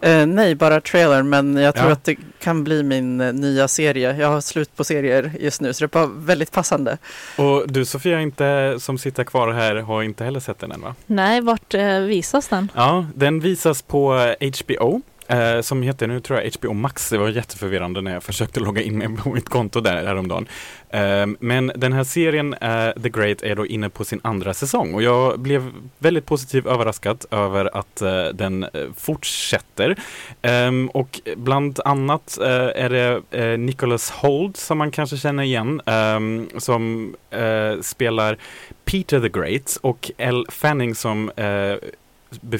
Eh, 0.00 0.26
nej, 0.26 0.54
bara 0.54 0.80
trailern, 0.80 1.28
men 1.28 1.56
jag 1.56 1.74
tror 1.74 1.86
Ja. 1.86 1.92
att 1.92 2.04
det 2.04 2.16
kan 2.40 2.64
bli 2.64 2.82
min 2.82 3.20
eh, 3.20 3.32
nya 3.32 3.68
serie. 3.68 4.16
Jag 4.16 4.28
har 4.28 4.40
slut 4.40 4.76
på 4.76 4.84
serier 4.84 5.32
just 5.40 5.60
nu, 5.60 5.72
så 5.72 5.84
det 5.84 5.96
är 5.96 6.06
bara 6.06 6.06
väldigt 6.16 6.52
passande. 6.52 6.98
Och 7.38 7.64
du 7.72 7.84
Sofia 7.84 8.20
inte, 8.20 8.76
som 8.80 8.98
sitter 8.98 9.24
kvar 9.24 9.52
här 9.52 9.76
har 9.76 10.02
inte 10.02 10.24
heller 10.24 10.40
sett 10.40 10.58
den 10.58 10.72
än 10.72 10.80
va? 10.80 10.94
Nej, 11.06 11.40
vart 11.40 11.74
eh, 11.74 11.98
visas 11.98 12.48
den? 12.48 12.68
Ja, 12.74 13.06
den 13.14 13.40
visas 13.40 13.82
på 13.82 14.14
eh, 14.40 14.50
HBO. 14.64 15.00
Eh, 15.28 15.60
som 15.60 15.82
heter 15.82 16.06
nu 16.06 16.20
tror 16.20 16.40
jag 16.40 16.50
HBO 16.58 16.72
Max. 16.72 17.10
Det 17.10 17.18
var 17.18 17.28
jätteförvirrande 17.28 18.00
när 18.00 18.12
jag 18.12 18.22
försökte 18.22 18.60
logga 18.60 18.82
in 18.82 18.98
mig 18.98 19.16
på 19.16 19.30
mitt 19.30 19.48
konto 19.48 19.80
där 19.80 20.06
häromdagen. 20.06 20.46
Eh, 20.90 21.26
men 21.40 21.72
den 21.76 21.92
här 21.92 22.04
serien 22.04 22.54
eh, 22.54 22.90
The 23.02 23.08
Great 23.08 23.42
är 23.42 23.56
då 23.56 23.66
inne 23.66 23.88
på 23.88 24.04
sin 24.04 24.20
andra 24.24 24.54
säsong 24.54 24.94
och 24.94 25.02
jag 25.02 25.40
blev 25.40 25.72
väldigt 25.98 26.26
positivt 26.26 26.66
överraskad 26.66 27.24
över 27.30 27.76
att 27.76 28.02
eh, 28.02 28.24
den 28.24 28.62
eh, 28.62 28.70
fortsätter. 28.96 29.96
Ehm, 30.42 30.88
och 30.88 31.20
bland 31.36 31.80
annat 31.84 32.38
eh, 32.40 32.84
är 32.84 32.90
det 32.90 33.22
eh, 33.30 33.58
Nicholas 33.58 34.10
Holt 34.10 34.56
som 34.56 34.78
man 34.78 34.90
kanske 34.90 35.16
känner 35.16 35.42
igen 35.42 35.80
ehm, 35.86 36.48
som 36.58 37.14
eh, 37.30 37.80
spelar 37.80 38.38
Peter 38.84 39.20
the 39.20 39.28
Great 39.28 39.78
och 39.80 40.10
Elle 40.18 40.44
Fanning 40.48 40.94
som 40.94 41.30
eh, 41.30 41.74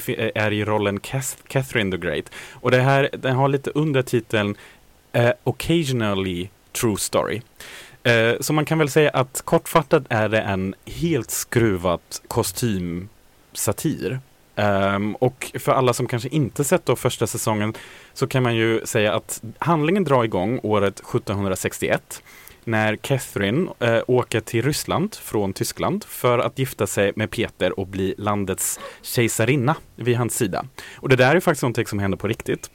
Eh, 0.07 0.31
är 0.35 0.53
i 0.53 0.65
rollen 0.65 0.99
Cath- 0.99 1.37
Catherine 1.47 1.91
the 1.91 1.97
Great. 1.97 2.25
Och 2.53 2.71
det 2.71 2.81
här, 2.81 3.09
den 3.13 3.35
har 3.35 3.47
lite 3.47 3.71
undertiteln 3.71 4.55
eh, 5.11 5.31
Occasionally 5.43 6.49
True 6.71 6.97
Story. 6.97 7.41
Eh, 8.03 8.33
så 8.39 8.53
man 8.53 8.65
kan 8.65 8.79
väl 8.79 8.89
säga 8.89 9.09
att 9.09 9.41
kortfattat 9.45 10.03
är 10.09 10.29
det 10.29 10.41
en 10.41 10.75
helt 10.85 11.31
skruvat 11.31 12.21
kostymsatir. 12.27 14.19
Um, 14.59 15.15
och 15.15 15.51
för 15.59 15.71
alla 15.71 15.93
som 15.93 16.07
kanske 16.07 16.29
inte 16.29 16.63
sett 16.63 16.85
då 16.85 16.95
första 16.95 17.27
säsongen 17.27 17.73
så 18.13 18.27
kan 18.27 18.43
man 18.43 18.55
ju 18.55 18.81
säga 18.85 19.13
att 19.13 19.43
handlingen 19.59 20.03
drar 20.03 20.23
igång 20.23 20.59
året 20.63 20.99
1761 20.99 22.23
när 22.67 22.95
Catherine 22.95 23.69
eh, 23.79 23.99
åker 24.07 24.39
till 24.39 24.61
Ryssland 24.65 25.15
från 25.15 25.53
Tyskland 25.53 26.03
för 26.03 26.39
att 26.39 26.59
gifta 26.59 26.87
sig 26.87 27.11
med 27.15 27.31
Peter 27.31 27.79
och 27.79 27.87
bli 27.87 28.15
landets 28.17 28.79
kejsarinna 29.01 29.75
vid 29.95 30.17
hans 30.17 30.35
sida. 30.35 30.65
Och 30.95 31.09
det 31.09 31.15
där 31.15 31.35
är 31.35 31.39
faktiskt 31.39 31.63
någonting 31.63 31.87
som 31.87 31.99
händer 31.99 32.17
på 32.17 32.27
riktigt. 32.27 32.69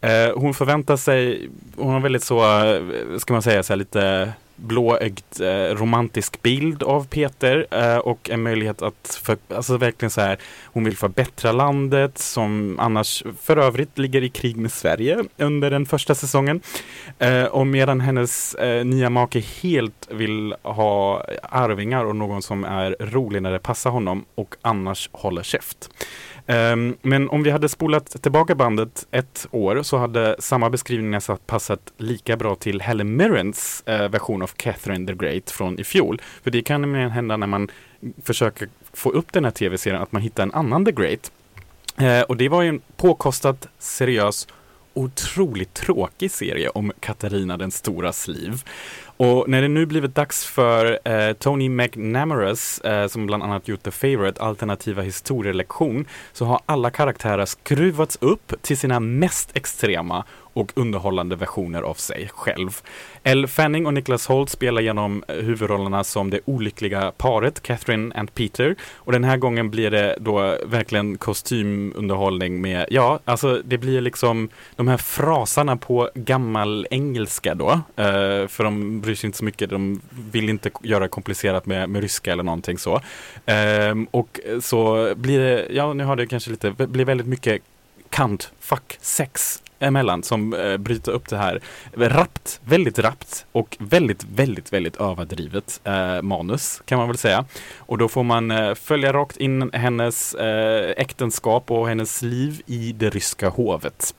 Eh, 0.00 0.10
hon 0.34 0.54
förväntar 0.54 0.96
sig, 0.96 1.48
hon 1.76 1.92
har 1.92 2.00
väldigt 2.00 2.24
så, 2.24 2.64
eh, 2.64 2.82
ska 3.18 3.32
man 3.32 3.42
säga, 3.42 3.62
så 3.62 3.72
här 3.72 3.78
lite 3.78 4.32
blåögd 4.60 5.40
eh, 5.40 5.74
romantisk 5.74 6.42
bild 6.42 6.82
av 6.82 7.06
Peter 7.06 7.66
eh, 7.70 7.96
och 7.96 8.30
en 8.30 8.42
möjlighet 8.42 8.82
att, 8.82 9.20
för, 9.22 9.36
alltså 9.48 9.76
verkligen 9.76 10.10
så 10.10 10.20
här, 10.20 10.38
hon 10.64 10.84
vill 10.84 10.96
förbättra 10.96 11.52
landet 11.52 12.18
som 12.18 12.76
annars 12.80 13.24
för 13.40 13.56
övrigt 13.56 13.98
ligger 13.98 14.22
i 14.22 14.28
krig 14.28 14.56
med 14.56 14.72
Sverige 14.72 15.24
under 15.36 15.70
den 15.70 15.86
första 15.86 16.14
säsongen. 16.14 16.60
Eh, 17.18 17.44
och 17.44 17.66
medan 17.66 18.00
hennes 18.00 18.54
eh, 18.54 18.84
nya 18.84 19.10
make 19.10 19.40
helt 19.40 20.08
vill 20.10 20.54
ha 20.62 21.24
arvingar 21.42 22.04
och 22.04 22.16
någon 22.16 22.42
som 22.42 22.64
är 22.64 22.96
rolig 23.00 23.42
när 23.42 23.52
det 23.52 23.58
passar 23.58 23.90
honom 23.90 24.24
och 24.34 24.54
annars 24.62 25.10
håller 25.12 25.42
käft. 25.42 25.90
Um, 26.50 26.96
men 27.02 27.28
om 27.28 27.42
vi 27.42 27.50
hade 27.50 27.68
spolat 27.68 28.22
tillbaka 28.22 28.54
bandet 28.54 29.06
ett 29.10 29.46
år 29.50 29.82
så 29.82 29.96
hade 29.96 30.36
samma 30.38 30.70
beskrivning 30.70 31.10
nästan 31.10 31.38
passat 31.46 31.92
lika 31.96 32.36
bra 32.36 32.54
till 32.54 32.80
Helen 32.80 33.16
Mirrens 33.16 33.84
uh, 33.88 34.08
version 34.08 34.42
av 34.42 34.50
Catherine 34.56 35.06
the 35.06 35.14
Great 35.14 35.50
från 35.50 35.78
i 35.78 35.84
fjol. 35.84 36.20
För 36.42 36.50
det 36.50 36.62
kan 36.62 36.80
nämligen 36.80 37.10
hända 37.10 37.36
när 37.36 37.46
man 37.46 37.68
försöker 38.22 38.68
få 38.92 39.10
upp 39.10 39.32
den 39.32 39.44
här 39.44 39.50
tv-serien 39.50 40.02
att 40.02 40.12
man 40.12 40.22
hittar 40.22 40.42
en 40.42 40.54
annan 40.54 40.84
The 40.84 40.92
Great. 40.92 41.32
Uh, 42.00 42.20
och 42.20 42.36
det 42.36 42.48
var 42.48 42.62
ju 42.62 42.68
en 42.68 42.80
påkostad, 42.96 43.56
seriös 43.78 44.46
otroligt 44.94 45.74
tråkig 45.74 46.30
serie 46.30 46.68
om 46.68 46.92
Katarina 47.00 47.56
den 47.56 47.70
storas 47.70 48.28
liv. 48.28 48.64
Och 49.22 49.48
när 49.48 49.62
det 49.62 49.68
nu 49.68 49.86
blivit 49.86 50.14
dags 50.14 50.44
för 50.44 50.98
eh, 51.04 51.32
Tony 51.32 51.68
McNamara's, 51.68 52.86
eh, 52.86 53.08
som 53.08 53.26
bland 53.26 53.42
annat 53.42 53.68
gjort 53.68 53.82
The 53.82 53.90
Favourite, 53.90 54.42
alternativa 54.42 55.02
historielektion, 55.02 56.06
så 56.32 56.44
har 56.44 56.60
alla 56.66 56.90
karaktärer 56.90 57.44
skruvats 57.44 58.18
upp 58.20 58.52
till 58.62 58.78
sina 58.78 59.00
mest 59.00 59.56
extrema 59.56 60.24
och 60.52 60.72
underhållande 60.74 61.36
versioner 61.36 61.82
av 61.82 61.94
sig 61.94 62.30
själv. 62.34 62.80
Elle 63.22 63.48
Fanning 63.48 63.86
och 63.86 63.94
Nicholas 63.94 64.26
Holt 64.26 64.50
spelar 64.50 64.82
genom 64.82 65.24
eh, 65.28 65.36
huvudrollerna 65.36 66.04
som 66.04 66.30
det 66.30 66.40
olyckliga 66.44 67.12
paret 67.16 67.62
Catherine 67.62 68.14
and 68.14 68.34
Peter 68.34 68.76
och 68.94 69.12
den 69.12 69.24
här 69.24 69.36
gången 69.36 69.70
blir 69.70 69.90
det 69.90 70.16
då 70.20 70.56
verkligen 70.66 71.18
kostymunderhållning 71.18 72.60
med, 72.60 72.86
ja, 72.90 73.20
alltså 73.24 73.62
det 73.64 73.78
blir 73.78 74.00
liksom 74.00 74.48
de 74.76 74.88
här 74.88 74.96
frasarna 74.96 75.76
på 75.76 76.10
gammal 76.14 76.86
engelska 76.90 77.54
då, 77.54 77.70
eh, 77.96 78.46
för 78.46 78.64
de 78.64 79.00
bryr 79.00 79.14
sig 79.14 79.28
inte 79.28 79.38
så 79.38 79.44
mycket, 79.44 79.70
de 79.70 80.00
vill 80.32 80.48
inte 80.48 80.70
göra 80.82 81.08
komplicerat 81.08 81.66
med, 81.66 81.88
med 81.88 82.02
ryska 82.02 82.32
eller 82.32 82.42
någonting 82.42 82.78
så. 82.78 83.00
Eh, 83.46 83.94
och 84.10 84.40
så 84.60 85.12
blir 85.16 85.38
det, 85.38 85.66
ja 85.70 85.92
nu 85.92 86.04
har 86.04 86.16
det 86.16 86.26
kanske 86.26 86.50
lite, 86.50 86.70
blir 86.70 87.04
väldigt 87.04 87.26
mycket 87.26 87.62
kant, 88.10 88.52
fuck, 88.60 88.98
sex 89.00 89.62
emellan 89.80 90.22
som 90.22 90.54
eh, 90.54 90.76
bryter 90.76 91.12
upp 91.12 91.28
det 91.28 91.36
här 91.36 91.60
rappt, 91.92 92.60
väldigt 92.64 92.98
rappt 92.98 93.46
och 93.52 93.76
väldigt, 93.80 94.24
väldigt, 94.24 94.72
väldigt 94.72 94.96
överdrivet 94.96 95.80
eh, 95.84 96.22
manus 96.22 96.82
kan 96.84 96.98
man 96.98 97.08
väl 97.08 97.18
säga. 97.18 97.44
Och 97.78 97.98
då 97.98 98.08
får 98.08 98.22
man 98.22 98.50
eh, 98.50 98.74
följa 98.74 99.12
rakt 99.12 99.36
in 99.36 99.70
hennes 99.72 100.34
eh, 100.34 100.94
äktenskap 100.96 101.70
och 101.70 101.88
hennes 101.88 102.22
liv 102.22 102.62
i 102.66 102.92
det 102.92 103.10
ryska 103.10 103.48
hovet. 103.48 104.14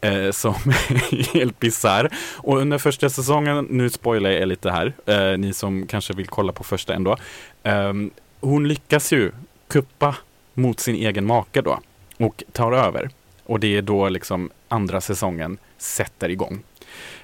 Eh, 0.00 0.30
som 0.30 0.54
är 0.66 1.34
helt 1.34 1.60
bisarr. 1.60 2.10
Och 2.36 2.58
under 2.58 2.78
första 2.78 3.10
säsongen, 3.10 3.66
nu 3.70 3.90
spoilar 3.90 4.30
jag 4.30 4.48
lite 4.48 4.70
här, 4.70 4.92
eh, 5.06 5.38
ni 5.38 5.52
som 5.52 5.86
kanske 5.86 6.14
vill 6.14 6.26
kolla 6.26 6.52
på 6.52 6.64
första 6.64 6.94
ändå. 6.94 7.16
Ehm, 7.62 8.10
hon 8.40 8.68
lyckas 8.68 9.12
ju 9.12 9.32
kuppa 9.68 10.16
mot 10.54 10.80
sin 10.80 10.94
egen 10.94 11.26
make 11.26 11.60
då 11.60 11.80
och 12.18 12.42
tar 12.52 12.72
över. 12.72 13.10
Och 13.44 13.60
det 13.60 13.76
är 13.76 13.82
då 13.82 14.08
liksom 14.08 14.50
andra 14.72 15.00
säsongen 15.00 15.58
sätter 15.78 16.28
igång. 16.28 16.62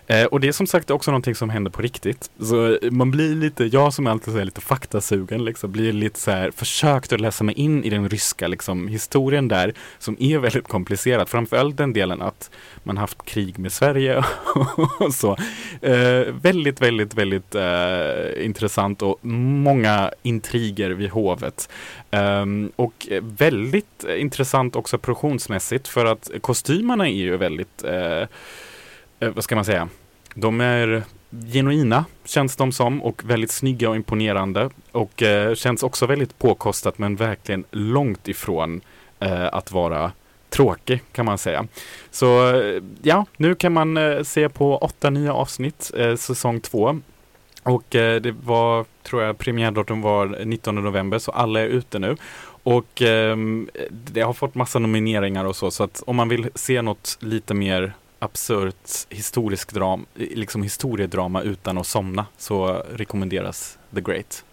Eh, 0.08 0.24
och 0.24 0.40
det 0.40 0.48
är 0.48 0.52
som 0.52 0.66
sagt 0.66 0.90
också 0.90 1.10
någonting 1.10 1.34
som 1.34 1.50
händer 1.50 1.70
på 1.70 1.82
riktigt. 1.82 2.30
Så 2.40 2.66
eh, 2.66 2.90
man 2.90 3.10
blir 3.10 3.34
lite, 3.34 3.64
jag 3.64 3.94
som 3.94 4.06
alltid 4.06 4.36
är 4.36 4.44
lite 4.44 4.60
faktasugen, 4.60 5.44
liksom, 5.44 5.72
blir 5.72 5.92
lite 5.92 6.20
så 6.20 6.30
här, 6.30 6.50
försökt 6.50 7.12
att 7.12 7.20
läsa 7.20 7.44
mig 7.44 7.54
in 7.54 7.84
i 7.84 7.90
den 7.90 8.08
ryska 8.08 8.48
liksom, 8.48 8.88
historien 8.88 9.48
där, 9.48 9.74
som 9.98 10.16
är 10.20 10.38
väldigt 10.38 10.68
komplicerad. 10.68 11.28
Framförallt 11.28 11.76
den 11.76 11.92
delen 11.92 12.22
att 12.22 12.50
man 12.82 12.96
haft 12.96 13.24
krig 13.24 13.58
med 13.58 13.72
Sverige 13.72 14.24
och 14.98 15.14
så. 15.14 15.36
Eh, 15.82 16.32
väldigt, 16.42 16.80
väldigt, 16.80 17.14
väldigt 17.14 17.54
eh, 17.54 18.44
intressant 18.44 19.02
och 19.02 19.18
många 19.24 20.10
intriger 20.22 20.90
vid 20.90 21.10
hovet. 21.10 21.68
Ehm, 22.10 22.72
och 22.76 23.08
väldigt 23.20 24.04
intressant 24.18 24.76
också 24.76 24.98
produktionsmässigt 24.98 25.88
för 25.88 26.06
att 26.06 26.30
kostymerna 26.40 27.08
är 27.08 27.12
ju 27.12 27.36
väldigt, 27.36 27.84
eh, 27.84 28.28
eh, 29.20 29.30
vad 29.30 29.44
ska 29.44 29.54
man 29.54 29.64
säga, 29.64 29.88
de 30.34 30.60
är 30.60 31.02
genuina 31.52 32.04
känns 32.24 32.56
de 32.56 32.72
som 32.72 33.02
och 33.02 33.24
väldigt 33.24 33.50
snygga 33.50 33.90
och 33.90 33.96
imponerande 33.96 34.70
och 34.92 35.22
eh, 35.22 35.54
känns 35.54 35.82
också 35.82 36.06
väldigt 36.06 36.38
påkostat 36.38 36.98
men 36.98 37.16
verkligen 37.16 37.64
långt 37.70 38.28
ifrån 38.28 38.80
eh, 39.20 39.46
att 39.46 39.72
vara 39.72 40.12
tråkig 40.50 41.02
kan 41.12 41.26
man 41.26 41.38
säga. 41.38 41.66
Så 42.10 42.56
eh, 42.60 42.82
ja, 43.02 43.26
nu 43.36 43.54
kan 43.54 43.72
man 43.72 43.96
eh, 43.96 44.22
se 44.22 44.48
på 44.48 44.76
åtta 44.78 45.10
nya 45.10 45.32
avsnitt, 45.32 45.90
eh, 45.96 46.16
säsong 46.16 46.60
två 46.60 47.00
och 47.62 47.94
eh, 47.94 48.20
det 48.20 48.32
var, 48.32 48.84
tror 49.02 49.22
jag, 49.22 49.38
premiärdatum 49.38 50.02
var 50.02 50.44
19 50.44 50.74
november 50.74 51.18
så 51.18 51.30
alla 51.30 51.60
är 51.60 51.66
ute 51.66 51.98
nu. 51.98 52.16
Och 52.62 53.02
eh, 53.02 53.36
det 53.90 54.20
har 54.20 54.32
fått 54.32 54.54
massa 54.54 54.78
nomineringar 54.78 55.44
och 55.44 55.56
så, 55.56 55.70
så 55.70 55.84
att 55.84 56.02
om 56.06 56.16
man 56.16 56.28
vill 56.28 56.50
se 56.54 56.82
något 56.82 57.18
lite 57.20 57.54
mer 57.54 57.92
absurt 58.18 59.06
historisk 59.08 59.72
dram, 59.72 60.06
liksom 60.14 60.62
historiedrama 60.62 61.42
utan 61.42 61.78
att 61.78 61.86
somna 61.86 62.26
så 62.38 62.84
rekommenderas 62.92 63.78
The 63.94 64.00
Great. 64.00 64.44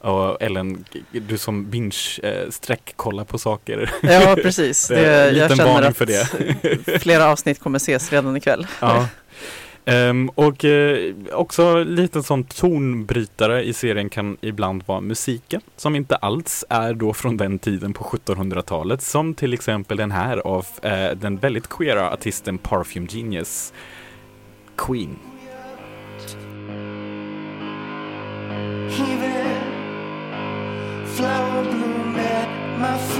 Och 0.00 0.42
Ellen, 0.42 0.84
du 1.12 1.38
som 1.38 1.70
binge-streck 1.70 2.92
kollar 2.96 3.24
på 3.24 3.38
saker. 3.38 3.90
Ja, 4.02 4.36
precis. 4.42 4.88
Det, 4.88 5.30
jag 5.30 5.56
känner 5.56 5.82
att 5.82 5.96
för 5.96 6.06
det. 6.06 7.00
flera 7.02 7.26
avsnitt 7.26 7.60
kommer 7.60 7.76
ses 7.76 8.12
redan 8.12 8.36
ikväll. 8.36 8.66
Ja. 8.80 9.08
Um, 9.86 10.28
och 10.28 10.64
uh, 10.64 11.14
också 11.32 11.84
lite 11.84 12.22
sån 12.22 12.44
tonbrytare 12.44 13.64
i 13.64 13.72
serien 13.72 14.08
kan 14.08 14.36
ibland 14.40 14.82
vara 14.86 15.00
musiken 15.00 15.60
som 15.76 15.96
inte 15.96 16.16
alls 16.16 16.64
är 16.68 16.94
då 16.94 17.12
från 17.12 17.36
den 17.36 17.58
tiden 17.58 17.92
på 17.92 18.04
1700-talet 18.04 19.02
som 19.02 19.34
till 19.34 19.54
exempel 19.54 19.96
den 19.96 20.10
här 20.10 20.36
av 20.38 20.66
uh, 20.84 21.16
den 21.16 21.36
väldigt 21.36 21.68
queera 21.68 22.10
artisten 22.10 22.58
Parfum 22.58 23.06
Genius 23.06 23.72
Queen. 24.76 25.18
Flower 31.06 31.64
bloom 31.64 32.16
at 32.16 32.48
my 32.78 33.17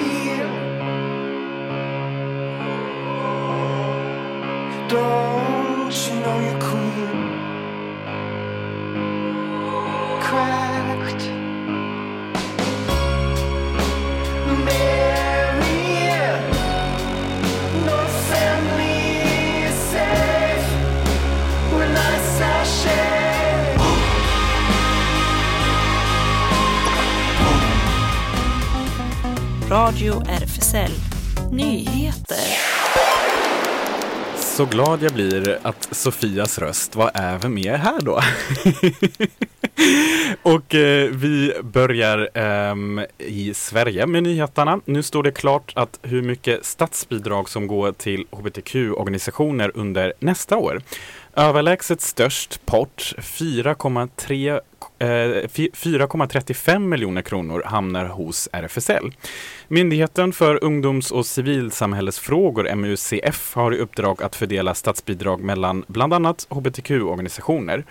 Radio 29.71 30.23
RFSL 30.29 30.91
Nyheter. 31.53 32.37
Så 34.37 34.65
glad 34.65 35.03
jag 35.03 35.13
blir 35.13 35.59
att 35.63 35.89
Sofias 35.91 36.59
röst 36.59 36.97
var 36.97 37.11
även 37.15 37.55
med 37.55 37.81
här 37.81 38.01
då. 38.01 38.21
och 40.51 40.75
eh, 40.75 41.11
vi 41.11 41.53
börjar 41.63 42.29
eh, 42.35 42.75
i 43.19 43.55
Sverige 43.55 44.07
med 44.07 44.23
nyheterna. 44.23 44.81
Nu 44.85 45.03
står 45.03 45.23
det 45.23 45.31
klart 45.33 45.73
att 45.77 45.99
hur 46.03 46.23
mycket 46.23 46.65
statsbidrag 46.65 47.49
som 47.49 47.67
går 47.67 47.93
till 47.93 48.27
hbtq-organisationer 48.31 49.73
under 49.75 50.13
nästa 50.19 50.57
år. 50.57 50.83
Överlägset 51.39 52.01
störst 52.01 52.67
pott, 52.67 53.15
eh, 54.99 55.07
4,35 55.73 56.79
miljoner 56.79 57.23
kronor 57.23 57.63
hamnar 57.67 58.07
hos 58.07 58.49
RFSL. 58.53 59.13
Myndigheten 59.69 60.33
för 60.33 60.65
ungdoms 60.65 61.11
och 61.11 61.27
civilsamhällesfrågor, 61.27 62.75
MUCF, 62.75 63.55
har 63.55 63.75
i 63.75 63.79
uppdrag 63.79 64.23
att 64.23 64.37
fördela 64.37 64.75
statsbidrag 64.75 65.41
mellan 65.41 65.85
bland 65.89 66.15
annat 66.15 66.47
hbtq-organisationer. 66.51 67.85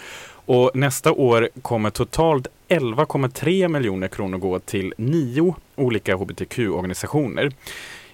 Och 0.45 0.71
nästa 0.73 1.11
år 1.11 1.49
kommer 1.61 1.89
totalt 1.89 2.47
11,3 2.67 3.67
miljoner 3.67 4.07
kronor 4.07 4.37
gå 4.37 4.59
till 4.59 4.93
nio 4.97 5.55
olika 5.75 6.15
hbtq-organisationer. 6.15 7.51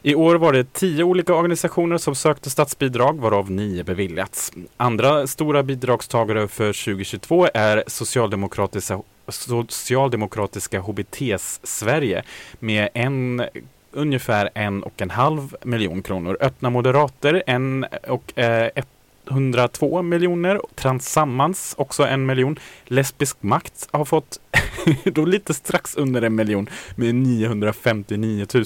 I 0.06 0.16
år 0.16 0.36
var 0.36 0.54
det 0.54 0.74
tio 0.74 1.04
olika 1.04 1.36
organisationer 1.36 1.98
som 1.98 2.16
sökte 2.16 2.50
statsbidrag 2.50 3.20
varav 3.20 3.52
nio 3.52 3.84
beviljats. 3.84 4.52
Andra 4.78 5.28
stora 5.28 5.64
bidragstagare 5.64 6.48
för 6.48 6.86
2022 6.86 7.48
är 7.54 7.84
Socialdemokratiska, 7.88 9.02
Socialdemokratiska 9.28 10.80
HBTs 10.80 11.60
Sverige 11.64 12.24
med 12.60 12.90
en 12.94 13.44
ungefär 13.92 14.50
en 14.54 14.84
och 14.84 15.02
en 15.02 15.10
halv 15.10 15.56
miljon 15.64 16.02
kronor. 16.02 16.38
Öppna 16.42 16.70
Moderater 16.70 17.44
en 17.48 17.86
och 18.08 18.40
eh, 18.40 18.84
102 19.30 20.02
miljoner. 20.02 20.62
Transammans 20.76 21.76
också 21.78 22.04
en 22.04 22.26
miljon. 22.26 22.60
Lesbisk 22.86 23.38
makt 23.44 23.88
har 23.92 24.06
fått 24.06 24.40
då 25.04 25.26
lite 25.26 25.54
strax 25.54 25.96
under 25.96 26.22
en 26.22 26.36
miljon 26.36 26.70
med 26.96 27.16
959 27.16 28.46
000. 28.54 28.66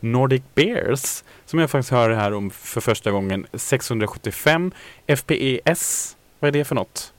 Nordic 0.00 0.42
Bears, 0.54 1.24
som 1.46 1.58
jag 1.58 1.70
faktiskt 1.70 1.90
hör 1.90 2.10
här 2.10 2.32
om 2.32 2.50
för 2.50 2.80
första 2.80 3.10
gången, 3.10 3.46
675. 3.52 4.72
FPES, 5.06 6.16
vad 6.40 6.48
är 6.48 6.52
det 6.52 6.64
för 6.64 6.74
något? 6.74 7.12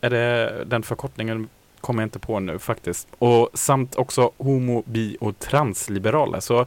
Är 0.00 0.10
det 0.10 0.64
den 0.66 0.82
förkortningen? 0.82 1.48
Kommer 1.80 2.02
jag 2.02 2.06
inte 2.06 2.18
på 2.18 2.40
nu 2.40 2.58
faktiskt. 2.58 3.08
Och 3.18 3.50
samt 3.54 3.96
också 3.96 4.32
homo, 4.36 4.82
bi 4.86 5.16
och 5.20 5.38
transliberala. 5.38 6.40
Så 6.40 6.66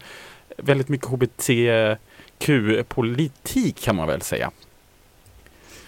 väldigt 0.58 0.90
mycket 0.90 1.08
hbtq-politik 1.08 3.82
kan 3.82 3.96
man 3.96 4.08
väl 4.08 4.22
säga. 4.22 4.52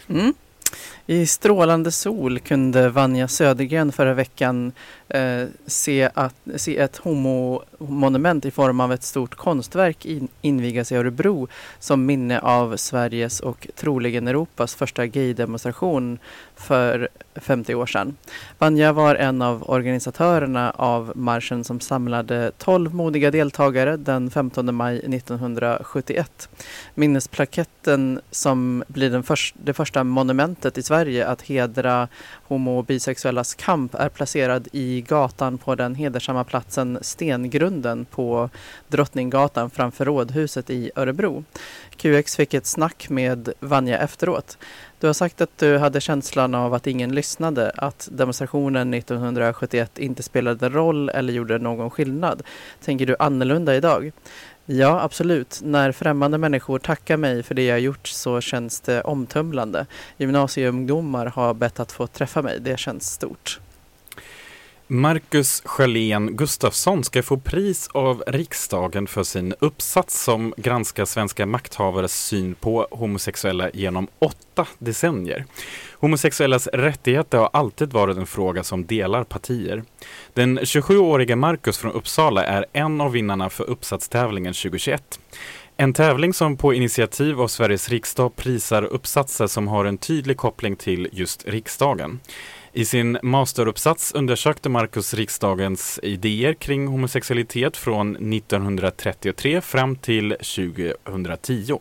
Mm. 0.08 0.34
I 1.06 1.26
strålande 1.26 1.92
sol 1.92 2.40
kunde 2.40 2.90
Vanja 2.90 3.28
Södergren 3.28 3.92
förra 3.92 4.14
veckan 4.14 4.72
eh, 5.08 5.44
se, 5.66 6.10
att, 6.14 6.36
se 6.56 6.78
ett 6.78 6.98
homomonument 6.98 8.46
i 8.46 8.52
form 8.52 8.80
av 8.80 8.94
ett 8.94 9.04
stort 9.04 9.36
konstverk 9.36 10.06
in, 10.06 10.28
invigas 10.42 10.92
i 10.92 10.96
Örebro 10.96 11.48
som 11.80 12.06
minne 12.06 12.40
av 12.40 12.78
Sveriges 12.78 13.40
och 13.40 13.68
troligen 13.76 14.28
Europas 14.28 14.76
första 14.76 15.06
gaydemonstration 15.06 16.20
för 16.56 17.10
50 17.40 17.76
år 17.76 17.86
sedan. 17.86 18.16
Vanja 18.58 18.94
var 18.94 19.16
en 19.16 19.42
av 19.42 19.70
organisatörerna 19.70 20.72
av 20.72 21.12
marschen 21.16 21.64
som 21.64 21.80
samlade 21.80 22.52
12 22.58 22.94
modiga 22.94 23.32
deltagare 23.32 23.98
den 23.98 24.32
15 24.32 24.76
maj 24.76 24.98
1971. 24.98 26.50
Minnesplaketten 26.96 28.22
som 28.32 28.84
blir 28.88 29.10
den 29.10 29.24
först, 29.24 29.56
det 29.64 29.74
första 29.74 30.04
monumentet 30.04 30.78
i 30.78 30.84
Sverige 30.84 31.28
att 31.28 31.42
hedra 31.42 32.08
homo 32.44 32.78
och 32.78 32.86
bisexuellas 32.86 33.54
kamp 33.54 33.96
är 33.96 34.10
placerad 34.10 34.68
i 34.72 35.02
gatan 35.02 35.58
på 35.58 35.76
den 35.76 35.96
hedersamma 35.96 36.44
platsen 36.44 36.98
Stengrunden 37.02 38.06
på 38.06 38.50
Drottninggatan 38.88 39.70
framför 39.70 40.06
Rådhuset 40.06 40.70
i 40.70 40.92
Örebro. 40.96 41.44
QX 41.96 42.36
fick 42.36 42.54
ett 42.54 42.66
snack 42.66 43.10
med 43.10 43.50
Vanja 43.60 43.98
efteråt. 43.98 44.58
Du 45.00 45.08
har 45.08 45.14
sagt 45.14 45.42
att 45.42 45.58
du 45.58 45.78
hade 45.78 46.02
känslan 46.02 46.56
av 46.56 46.74
att 46.74 46.88
ingen 46.88 47.16
lyssnade, 47.16 47.72
att 47.76 48.10
demonstrationen 48.12 48.94
1971 48.94 50.00
inte 50.00 50.24
spelade 50.24 50.70
roll 50.70 51.10
eller 51.10 51.34
gjorde 51.34 51.58
någon 51.58 51.90
skillnad. 51.90 52.44
Tänker 52.84 53.06
du 53.06 53.16
annorlunda 53.20 53.76
idag? 53.76 54.12
Ja, 54.66 55.02
absolut. 55.02 55.60
När 55.64 55.92
främmande 55.92 56.38
människor 56.38 56.80
tackar 56.80 57.18
mig 57.18 57.44
för 57.44 57.56
det 57.56 57.66
jag 57.66 57.80
gjort 57.80 58.08
så 58.08 58.42
känns 58.42 58.82
det 58.82 59.02
omtumlande. 59.02 59.86
Gymnasieungdomar 60.18 61.26
har 61.26 61.54
bett 61.54 61.80
att 61.80 61.92
få 61.92 62.08
träffa 62.08 62.42
mig. 62.42 62.60
Det 62.60 62.80
känns 62.80 63.12
stort. 63.12 63.60
Marcus 64.92 65.62
Sjölén 65.66 66.36
Gustafsson 66.36 67.04
ska 67.04 67.24
få 67.24 67.38
pris 67.38 67.88
av 67.88 68.24
riksdagen 68.28 69.08
för 69.08 69.24
sin 69.24 69.54
uppsats 69.60 70.24
som 70.24 70.54
granskar 70.58 71.06
svenska 71.06 71.46
makthavares 71.46 72.26
syn 72.26 72.56
på 72.56 72.88
homosexuella 72.92 73.70
genom 73.74 74.08
åtta 74.20 74.68
decennier. 74.80 75.46
Homosexuellas 76.00 76.68
rättigheter 76.68 77.38
har 77.38 77.50
alltid 77.54 77.94
varit 77.94 78.18
en 78.18 78.26
fråga 78.26 78.64
som 78.64 78.86
delar 78.86 79.24
partier. 79.24 79.84
Den 80.34 80.60
27-årige 80.60 81.36
Marcus 81.36 81.78
från 81.78 81.92
Uppsala 81.92 82.46
är 82.46 82.66
en 82.74 83.02
av 83.02 83.12
vinnarna 83.12 83.50
för 83.50 83.64
uppsatstävlingen 83.64 84.54
2021. 84.54 85.20
En 85.78 85.94
tävling 85.94 86.34
som 86.34 86.58
på 86.58 86.74
initiativ 86.74 87.42
av 87.42 87.48
Sveriges 87.48 87.90
riksdag 87.90 88.36
prisar 88.36 88.84
uppsatser 88.84 89.48
som 89.48 89.68
har 89.68 89.86
en 89.86 89.98
tydlig 89.98 90.38
koppling 90.38 90.76
till 90.76 91.10
just 91.12 91.48
riksdagen. 91.48 92.20
I 92.80 92.86
sin 92.86 93.18
masteruppsats 93.24 94.12
undersökte 94.12 94.70
Marcus 94.70 95.14
riksdagens 95.14 96.00
idéer 96.04 96.54
kring 96.54 96.88
homosexualitet 96.88 97.78
från 97.78 98.34
1933 98.34 99.62
fram 99.62 99.96
till 99.96 100.30
2010. 100.30 101.80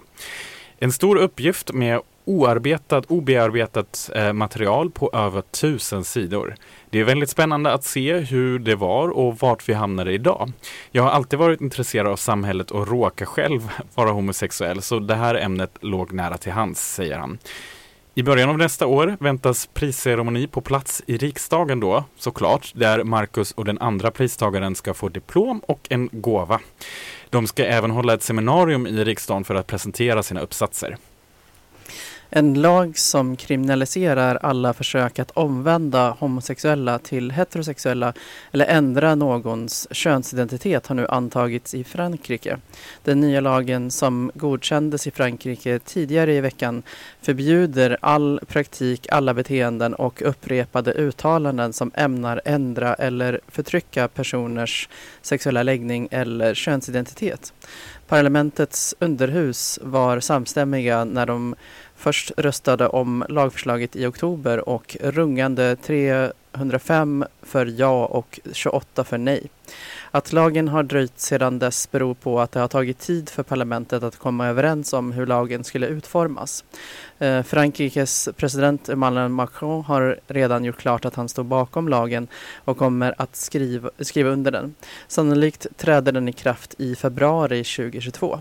En 0.79 0.93
stor 0.93 1.17
uppgift 1.17 1.73
med 1.73 2.01
oarbetat, 2.25 3.05
obearbetat 3.07 4.11
eh, 4.15 4.33
material 4.33 4.91
på 4.91 5.11
över 5.13 5.43
tusen 5.43 6.05
sidor. 6.05 6.55
Det 6.91 7.01
är 7.01 7.05
väldigt 7.05 7.31
spännande 7.31 7.73
att 7.73 7.85
se 7.85 8.19
hur 8.19 8.59
det 8.59 8.75
var 8.75 9.09
och 9.09 9.39
vart 9.39 9.69
vi 9.69 9.73
hamnade 9.73 10.13
idag. 10.13 10.53
Jag 10.91 11.03
har 11.03 11.11
alltid 11.11 11.39
varit 11.39 11.61
intresserad 11.61 12.07
av 12.07 12.17
samhället 12.17 12.71
och 12.71 12.89
råkar 12.89 13.27
själv 13.27 13.71
vara 13.95 14.11
homosexuell, 14.11 14.83
så 14.83 14.99
det 14.99 15.15
här 15.15 15.35
ämnet 15.35 15.77
låg 15.81 16.13
nära 16.13 16.39
till 16.39 16.53
hands, 16.53 16.95
säger 16.95 17.19
han. 17.19 17.39
I 18.19 18.23
början 18.23 18.49
av 18.49 18.59
nästa 18.59 18.87
år 18.87 19.17
väntas 19.21 19.69
prisceremoni 19.75 20.47
på 20.47 20.61
plats 20.61 21.03
i 21.07 21.17
riksdagen 21.17 21.81
då, 21.81 22.05
såklart, 22.17 22.73
där 22.75 23.05
Marcus 23.05 23.53
och 23.53 23.65
den 23.65 23.79
andra 23.79 24.11
pristagaren 24.11 24.75
ska 24.75 24.95
få 24.95 25.09
diplom 25.09 25.59
och 25.59 25.87
en 25.91 26.09
gåva. 26.13 26.61
De 27.31 27.47
ska 27.47 27.65
även 27.65 27.91
hålla 27.91 28.15
ett 28.15 28.23
seminarium 28.23 28.87
i 28.87 29.05
riksdagen 29.05 29.45
för 29.45 29.55
att 29.55 29.67
presentera 29.67 30.23
sina 30.23 30.41
uppsatser. 30.41 30.97
En 32.31 32.55
lag 32.55 32.99
som 32.99 33.37
kriminaliserar 33.37 34.37
alla 34.37 34.73
försök 34.73 35.19
att 35.19 35.31
omvända 35.31 36.11
homosexuella 36.11 36.99
till 36.99 37.31
heterosexuella 37.31 38.13
eller 38.53 38.67
ändra 38.67 39.15
någons 39.15 39.89
könsidentitet 39.91 40.87
har 40.87 40.95
nu 40.95 41.07
antagits 41.07 41.75
i 41.75 41.85
Frankrike. 41.85 42.59
Den 43.05 43.21
nya 43.21 43.41
lagen 43.41 43.91
som 43.91 44.31
godkändes 44.35 45.07
i 45.07 45.11
Frankrike 45.11 45.79
tidigare 45.79 46.35
i 46.35 46.41
veckan 46.41 46.83
förbjuder 47.23 47.97
all 48.01 48.41
praktik, 48.47 49.07
alla 49.11 49.35
beteenden 49.35 49.95
och 49.95 50.23
upprepade 50.23 50.93
uttalanden 50.93 51.73
som 51.73 51.91
ämnar 51.95 52.41
ändra 52.45 52.95
eller 52.95 53.41
förtrycka 53.49 54.09
personers 54.09 54.89
sexuella 55.23 55.63
läggning 55.63 56.09
eller 56.11 56.55
könsidentitet. 56.55 57.53
Parlamentets 58.09 58.95
underhus 58.99 59.79
var 59.83 60.21
samstämmiga 60.21 61.05
när 61.05 61.27
de 61.27 61.55
först 61.99 62.33
röstade 62.37 62.89
om 62.89 63.25
lagförslaget 63.29 63.97
i 63.97 64.07
oktober 64.07 64.69
och 64.69 64.97
rungande 65.01 65.77
305 65.77 67.25
för 67.43 67.67
ja 67.67 68.07
och 68.07 68.41
28 68.53 69.05
för 69.05 69.19
nej. 69.19 69.51
Att 70.11 70.33
lagen 70.33 70.69
har 70.69 70.83
dröjt 70.83 71.21
sedan 71.21 71.59
dess 71.59 71.91
beror 71.91 72.15
på 72.15 72.41
att 72.41 72.53
det 72.53 72.61
har 72.61 72.69
tagit 72.69 72.99
tid 72.99 73.29
för 73.29 73.43
parlamentet 73.43 74.03
att 74.03 74.17
komma 74.17 74.47
överens 74.47 74.93
om 74.93 75.13
hur 75.13 75.27
lagen 75.27 75.65
skulle 75.65 75.87
utformas. 75.87 76.65
Eh, 77.19 77.43
Frankrikes 77.43 78.29
president 78.37 78.89
Emmanuel 78.89 79.29
Macron 79.29 79.85
har 79.85 80.21
redan 80.27 80.65
gjort 80.65 80.77
klart 80.77 81.05
att 81.05 81.15
han 81.15 81.29
står 81.29 81.45
bakom 81.45 81.89
lagen 81.89 82.29
och 82.65 82.79
kommer 82.79 83.15
att 83.19 83.37
skriva, 83.37 83.91
skriva 84.01 84.31
under 84.31 84.51
den. 84.51 84.75
Sannolikt 85.09 85.67
träder 85.77 86.13
den 86.13 86.29
i 86.29 86.33
kraft 86.33 86.75
i 86.79 86.95
februari 86.95 87.65
2022. 87.65 88.41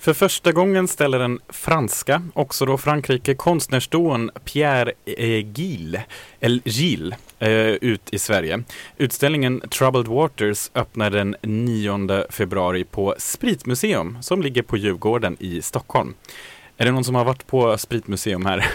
För 0.00 0.12
första 0.12 0.52
gången 0.52 0.88
ställer 0.88 1.18
den 1.18 1.40
franska, 1.48 2.22
också 2.34 2.66
då 2.66 2.78
Frankrike, 2.78 3.34
konstnärsduon 3.34 4.30
Pierre 4.44 4.92
Gilles, 5.54 6.02
eller 6.40 6.60
Gilles 6.64 7.18
eh, 7.38 7.50
ut 7.60 8.14
i 8.14 8.18
Sverige. 8.18 8.62
Utställningen 8.96 9.60
Troubled 9.60 10.06
Waters 10.06 10.70
öppnar 10.74 11.10
den 11.10 11.36
9 11.42 12.24
februari 12.30 12.84
på 12.84 13.14
Spritmuseum 13.18 14.18
som 14.22 14.42
ligger 14.42 14.62
på 14.62 14.76
Djurgården 14.76 15.36
i 15.40 15.62
Stockholm. 15.62 16.14
Är 16.80 16.84
det 16.84 16.92
någon 16.92 17.04
som 17.04 17.14
har 17.14 17.24
varit 17.24 17.46
på 17.46 17.78
spritmuseum 17.78 18.46
här? 18.46 18.66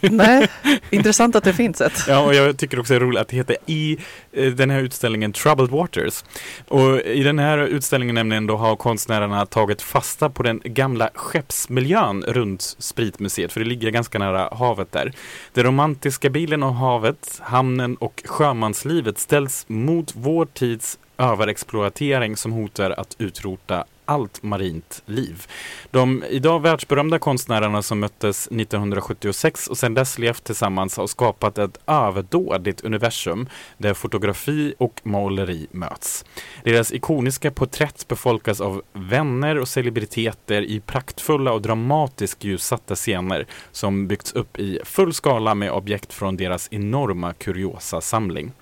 Nej, 0.10 0.48
intressant 0.90 1.36
att 1.36 1.44
det 1.44 1.52
finns 1.52 1.80
ett. 1.80 2.04
Ja, 2.08 2.26
och 2.26 2.34
jag 2.34 2.56
tycker 2.58 2.80
också 2.80 2.92
det 2.92 2.96
är 2.96 3.00
roligt 3.00 3.20
att 3.20 3.28
det 3.28 3.36
heter 3.36 3.56
i 3.66 3.98
eh, 4.32 4.52
den 4.52 4.70
här 4.70 4.80
utställningen 4.80 5.32
Troubled 5.32 5.70
Waters. 5.70 6.24
Och 6.68 7.00
i 7.00 7.22
den 7.22 7.38
här 7.38 7.58
utställningen 7.58 8.14
nämligen 8.14 8.46
då 8.46 8.56
har 8.56 8.76
konstnärerna 8.76 9.46
tagit 9.46 9.82
fasta 9.82 10.30
på 10.30 10.42
den 10.42 10.60
gamla 10.64 11.10
skeppsmiljön 11.14 12.22
runt 12.22 12.62
spritmuseet, 12.78 13.52
för 13.52 13.60
det 13.60 13.66
ligger 13.66 13.90
ganska 13.90 14.18
nära 14.18 14.48
havet 14.54 14.92
där. 14.92 15.12
Den 15.52 15.64
romantiska 15.64 16.30
bilen 16.30 16.62
och 16.62 16.74
havet, 16.74 17.40
hamnen 17.42 17.96
och 17.96 18.22
sjömanslivet 18.26 19.18
ställs 19.18 19.64
mot 19.68 20.12
vår 20.16 20.46
tids 20.46 20.98
överexploatering 21.18 22.36
som 22.36 22.52
hotar 22.52 22.90
att 22.90 23.16
utrota 23.18 23.84
allt 24.08 24.42
marint 24.42 25.02
liv. 25.06 25.46
De 25.90 26.24
idag 26.30 26.62
världsberömda 26.62 27.18
konstnärerna 27.18 27.82
som 27.82 28.00
möttes 28.00 28.46
1976 28.46 29.66
och 29.66 29.78
sedan 29.78 29.94
dess 29.94 30.18
levt 30.18 30.44
tillsammans 30.44 30.96
har 30.96 31.06
skapat 31.06 31.58
ett 31.58 31.78
överdådigt 31.86 32.80
universum 32.80 33.48
där 33.78 33.94
fotografi 33.94 34.74
och 34.78 35.00
måleri 35.02 35.66
möts. 35.70 36.24
Deras 36.64 36.92
ikoniska 36.92 37.50
porträtt 37.50 38.08
befolkas 38.08 38.60
av 38.60 38.82
vänner 38.92 39.58
och 39.58 39.68
celebriteter 39.68 40.62
i 40.62 40.80
praktfulla 40.80 41.52
och 41.52 41.62
dramatiskt 41.62 42.44
ljussatta 42.44 42.94
scener 42.94 43.46
som 43.72 44.06
byggts 44.06 44.32
upp 44.32 44.58
i 44.58 44.80
full 44.84 45.14
skala 45.14 45.54
med 45.54 45.72
objekt 45.72 46.12
från 46.12 46.36
deras 46.36 46.68
enorma 46.70 47.32
kuriosa 47.32 48.00
samling. 48.00 48.52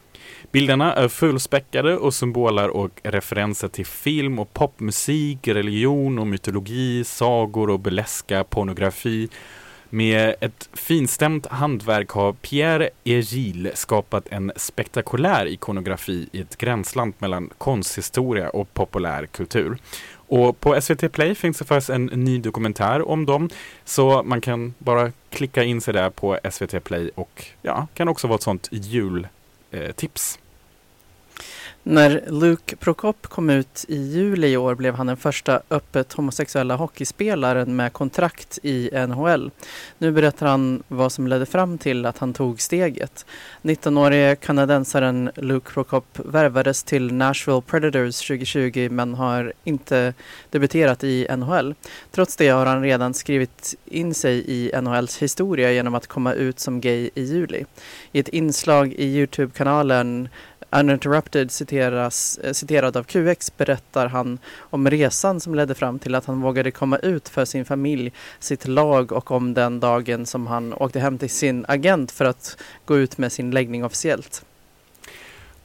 Bilderna 0.52 0.94
är 0.94 1.08
fullspäckade 1.08 1.96
och 1.96 2.14
symboler 2.14 2.68
och 2.68 3.00
referenser 3.02 3.68
till 3.68 3.86
film 3.86 4.38
och 4.38 4.54
popmusik, 4.54 5.48
religion 5.48 6.18
och 6.18 6.26
mytologi, 6.26 7.04
sagor 7.04 7.70
och 7.70 7.80
burleska, 7.80 8.44
pornografi. 8.44 9.28
Med 9.90 10.34
ett 10.40 10.68
finstämt 10.72 11.46
hantverk 11.46 12.10
har 12.10 12.32
Pierre 12.32 12.90
Egil 13.04 13.70
skapat 13.74 14.26
en 14.30 14.52
spektakulär 14.56 15.46
ikonografi 15.46 16.28
i 16.32 16.40
ett 16.40 16.58
gränsland 16.58 17.14
mellan 17.18 17.50
konsthistoria 17.58 18.48
och 18.50 18.74
populär 18.74 19.26
kultur. 19.26 19.78
Och 20.28 20.60
på 20.60 20.80
SVT 20.80 21.12
Play 21.12 21.34
finns 21.34 21.58
det 21.58 21.64
faktiskt 21.64 21.90
en 21.90 22.06
ny 22.06 22.38
dokumentär 22.38 23.08
om 23.08 23.26
dem. 23.26 23.50
Så 23.84 24.22
man 24.22 24.40
kan 24.40 24.74
bara 24.78 25.12
klicka 25.30 25.64
in 25.64 25.80
sig 25.80 25.94
där 25.94 26.10
på 26.10 26.38
SVT 26.50 26.84
Play 26.84 27.10
och 27.14 27.44
ja, 27.62 27.86
kan 27.94 28.08
också 28.08 28.26
vara 28.26 28.36
ett 28.36 28.42
sånt 28.42 28.68
Eh, 29.76 29.92
tips. 29.92 30.38
När 31.88 32.24
Luke 32.26 32.76
Prokop 32.76 33.26
kom 33.26 33.50
ut 33.50 33.84
i 33.88 33.96
juli 33.96 34.48
i 34.48 34.56
år 34.56 34.74
blev 34.74 34.94
han 34.94 35.06
den 35.06 35.16
första 35.16 35.60
öppet 35.70 36.12
homosexuella 36.12 36.76
hockeyspelaren 36.76 37.76
med 37.76 37.92
kontrakt 37.92 38.58
i 38.62 38.90
NHL. 39.08 39.50
Nu 39.98 40.12
berättar 40.12 40.46
han 40.46 40.82
vad 40.88 41.12
som 41.12 41.26
ledde 41.26 41.46
fram 41.46 41.78
till 41.78 42.06
att 42.06 42.18
han 42.18 42.34
tog 42.34 42.60
steget. 42.60 43.26
19-årige 43.62 44.36
kanadensaren 44.36 45.30
Luke 45.34 45.72
Prokop 45.72 46.18
värvades 46.24 46.82
till 46.82 47.12
Nashville 47.12 47.62
Predators 47.66 48.26
2020 48.26 48.88
men 48.90 49.14
har 49.14 49.52
inte 49.64 50.14
debuterat 50.50 51.04
i 51.04 51.26
NHL. 51.36 51.74
Trots 52.10 52.36
det 52.36 52.48
har 52.48 52.66
han 52.66 52.82
redan 52.82 53.14
skrivit 53.14 53.74
in 53.84 54.14
sig 54.14 54.44
i 54.46 54.80
NHLs 54.80 55.22
historia 55.22 55.72
genom 55.72 55.94
att 55.94 56.06
komma 56.06 56.32
ut 56.32 56.60
som 56.60 56.80
gay 56.80 57.10
i 57.14 57.22
juli. 57.22 57.64
I 58.12 58.18
ett 58.18 58.28
inslag 58.28 58.92
i 58.92 59.04
Youtube-kanalen 59.04 60.28
Uninterrupted 60.70 61.50
citeras, 61.50 62.38
eh, 62.38 62.52
citerad 62.52 62.96
av 62.96 63.04
QX 63.04 63.56
berättar 63.56 64.06
han 64.06 64.38
om 64.58 64.90
resan 64.90 65.40
som 65.40 65.54
ledde 65.54 65.74
fram 65.74 65.98
till 65.98 66.14
att 66.14 66.24
han 66.24 66.40
vågade 66.40 66.70
komma 66.70 66.96
ut 66.96 67.28
för 67.28 67.44
sin 67.44 67.64
familj, 67.64 68.12
sitt 68.38 68.66
lag 68.66 69.12
och 69.12 69.30
om 69.30 69.54
den 69.54 69.80
dagen 69.80 70.26
som 70.26 70.46
han 70.46 70.72
åkte 70.74 71.00
hem 71.00 71.18
till 71.18 71.30
sin 71.30 71.64
agent 71.68 72.12
för 72.12 72.24
att 72.24 72.56
gå 72.84 72.98
ut 72.98 73.18
med 73.18 73.32
sin 73.32 73.50
läggning 73.50 73.84
officiellt. 73.84 74.44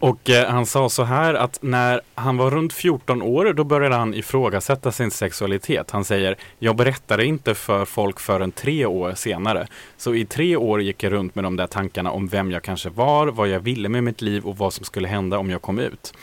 Och 0.02 0.30
eh, 0.30 0.49
han 0.49 0.66
sa 0.66 0.89
så 0.89 1.04
här 1.04 1.34
att 1.34 1.60
när 1.62 2.02
han 2.16 2.38
var 2.38 2.52
runt 2.52 2.74
14 2.74 3.22
år 3.22 3.54
då 3.54 3.64
började 3.64 3.95
han 3.95 4.14
ifrågasätta 4.14 4.91
sin 4.91 5.12
sexualitet. 5.12 5.91
Han 5.91 6.06
säger, 6.06 6.36
jag 6.60 6.76
berättade 6.76 7.26
inte 7.26 7.56
för 7.56 7.86
folk 7.86 8.20
förrän 8.20 8.52
tre 8.52 8.86
år 8.86 9.14
senare. 9.16 9.68
Så 9.97 10.16
i 10.16 10.26
tre 10.26 10.56
år 10.56 10.82
gick 10.82 11.04
jag 11.04 11.14
runt 11.14 11.36
med 11.36 11.43
de 11.43 11.56
där 11.56 11.68
tankarna 11.68 12.12
om 12.12 12.28
vem 12.28 12.52
jag 12.52 12.64
kanske 12.64 12.89
var, 12.89 13.28
vad 13.28 13.47
jag 13.47 13.60
ville 13.60 13.89
med 13.89 14.04
mitt 14.04 14.22
liv 14.22 14.45
och 14.45 14.58
vad 14.58 14.74
som 14.74 14.86
skulle 14.86 15.08
hända 15.08 15.38
om 15.38 15.49
jag 15.49 15.62
kom 15.62 15.80
ut. 15.80 16.14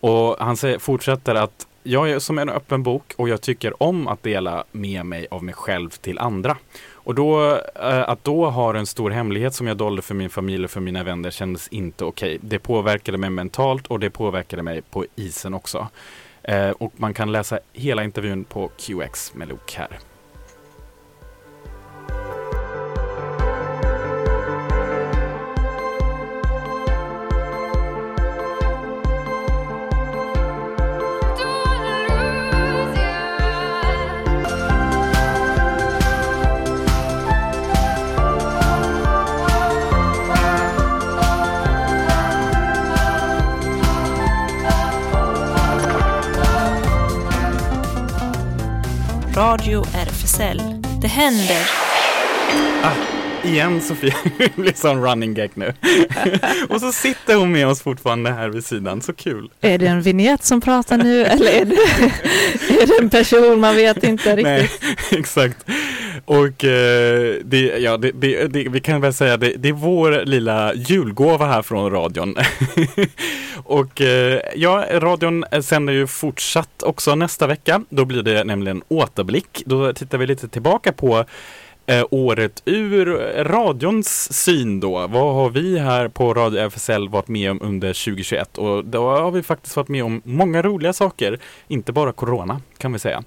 Och 0.00 0.36
han 0.38 0.56
säger, 0.56 0.78
fortsätter 0.78 1.34
att 1.34 1.66
jag 1.82 2.10
är 2.10 2.18
som 2.18 2.38
en 2.38 2.48
öppen 2.48 2.82
bok 2.82 3.12
och 3.16 3.28
jag 3.28 3.40
tycker 3.40 3.82
om 3.82 4.08
att 4.08 4.22
dela 4.22 4.64
med 4.72 5.06
mig 5.06 5.26
av 5.30 5.44
mig 5.44 5.54
själv 5.54 5.90
till 5.90 6.18
andra. 6.18 6.56
Och 7.10 7.16
då, 7.16 7.54
eh, 7.74 8.08
att 8.08 8.24
då 8.24 8.50
ha 8.50 8.76
en 8.76 8.86
stor 8.86 9.10
hemlighet 9.10 9.54
som 9.54 9.66
jag 9.66 9.76
dolde 9.76 10.02
för 10.02 10.14
min 10.14 10.30
familj 10.30 10.64
och 10.64 10.70
för 10.70 10.80
mina 10.80 11.02
vänner 11.02 11.30
kändes 11.30 11.68
inte 11.68 12.04
okej. 12.04 12.38
Det 12.42 12.58
påverkade 12.58 13.18
mig 13.18 13.30
mentalt 13.30 13.86
och 13.86 14.00
det 14.00 14.10
påverkade 14.10 14.62
mig 14.62 14.82
på 14.82 15.04
isen 15.16 15.54
också. 15.54 15.88
Eh, 16.42 16.70
och 16.70 16.92
man 16.96 17.14
kan 17.14 17.32
läsa 17.32 17.58
hela 17.72 18.04
intervjun 18.04 18.44
på 18.44 18.68
QX 18.68 19.34
med 19.34 19.48
Luke 19.48 19.78
här. 19.78 20.09
Radio 49.40 49.84
RFSL. 49.94 50.62
Det 51.00 51.08
händer. 51.08 51.70
Ah, 52.82 53.09
igen 53.44 53.80
Sofia, 53.80 54.14
det 54.38 54.56
blir 54.56 54.72
sån 54.72 55.02
running 55.02 55.34
gag 55.34 55.50
nu. 55.54 55.74
och 56.68 56.80
så 56.80 56.92
sitter 56.92 57.34
hon 57.34 57.52
med 57.52 57.66
oss 57.66 57.82
fortfarande 57.82 58.30
här 58.30 58.48
vid 58.48 58.64
sidan, 58.64 59.02
så 59.02 59.12
kul. 59.12 59.50
Är 59.60 59.78
det 59.78 59.86
en 59.86 60.02
vignett 60.02 60.44
som 60.44 60.60
pratar 60.60 60.98
nu 60.98 61.24
eller 61.24 61.50
är 61.50 61.64
det, 61.64 61.74
är 62.82 62.86
det 62.86 62.98
en 63.02 63.10
person? 63.10 63.60
Man 63.60 63.74
vet 63.74 64.04
inte 64.04 64.36
riktigt. 64.36 64.44
Nej, 64.44 64.70
exakt. 65.20 65.66
Och 66.24 66.64
eh, 66.64 67.34
det, 67.44 67.78
ja, 67.78 67.96
det, 67.96 68.12
det, 68.12 68.46
det, 68.46 68.68
vi 68.68 68.80
kan 68.80 69.00
väl 69.00 69.14
säga 69.14 69.36
det, 69.36 69.54
det 69.56 69.68
är 69.68 69.72
vår 69.72 70.24
lilla 70.24 70.74
julgåva 70.74 71.46
här 71.46 71.62
från 71.62 71.90
radion. 71.90 72.36
och 73.56 74.00
eh, 74.00 74.40
ja, 74.56 74.86
radion 74.90 75.44
sänder 75.62 75.92
ju 75.92 76.06
fortsatt 76.06 76.82
också 76.82 77.14
nästa 77.14 77.46
vecka. 77.46 77.84
Då 77.88 78.04
blir 78.04 78.22
det 78.22 78.44
nämligen 78.44 78.82
återblick. 78.88 79.62
Då 79.66 79.92
tittar 79.92 80.18
vi 80.18 80.26
lite 80.26 80.48
tillbaka 80.48 80.92
på 80.92 81.24
eh, 81.90 82.04
året 82.10 82.62
ur 82.64 83.06
radions 83.44 84.32
syn 84.32 84.80
då. 84.80 85.06
Vad 85.06 85.34
har 85.34 85.50
vi 85.50 85.78
här 85.78 86.08
på 86.08 86.34
Radio 86.34 86.70
FSL 86.70 87.08
varit 87.08 87.28
med 87.28 87.50
om 87.50 87.58
under 87.62 87.88
2021? 87.88 88.58
Och 88.58 88.84
då 88.84 89.10
har 89.10 89.30
vi 89.30 89.42
faktiskt 89.42 89.76
varit 89.76 89.88
med 89.88 90.04
om 90.04 90.22
många 90.24 90.62
roliga 90.62 90.92
saker. 90.92 91.38
Inte 91.68 91.92
bara 91.92 92.12
corona 92.12 92.60
kan 92.78 92.92
vi 92.92 92.98
säga. 92.98 93.22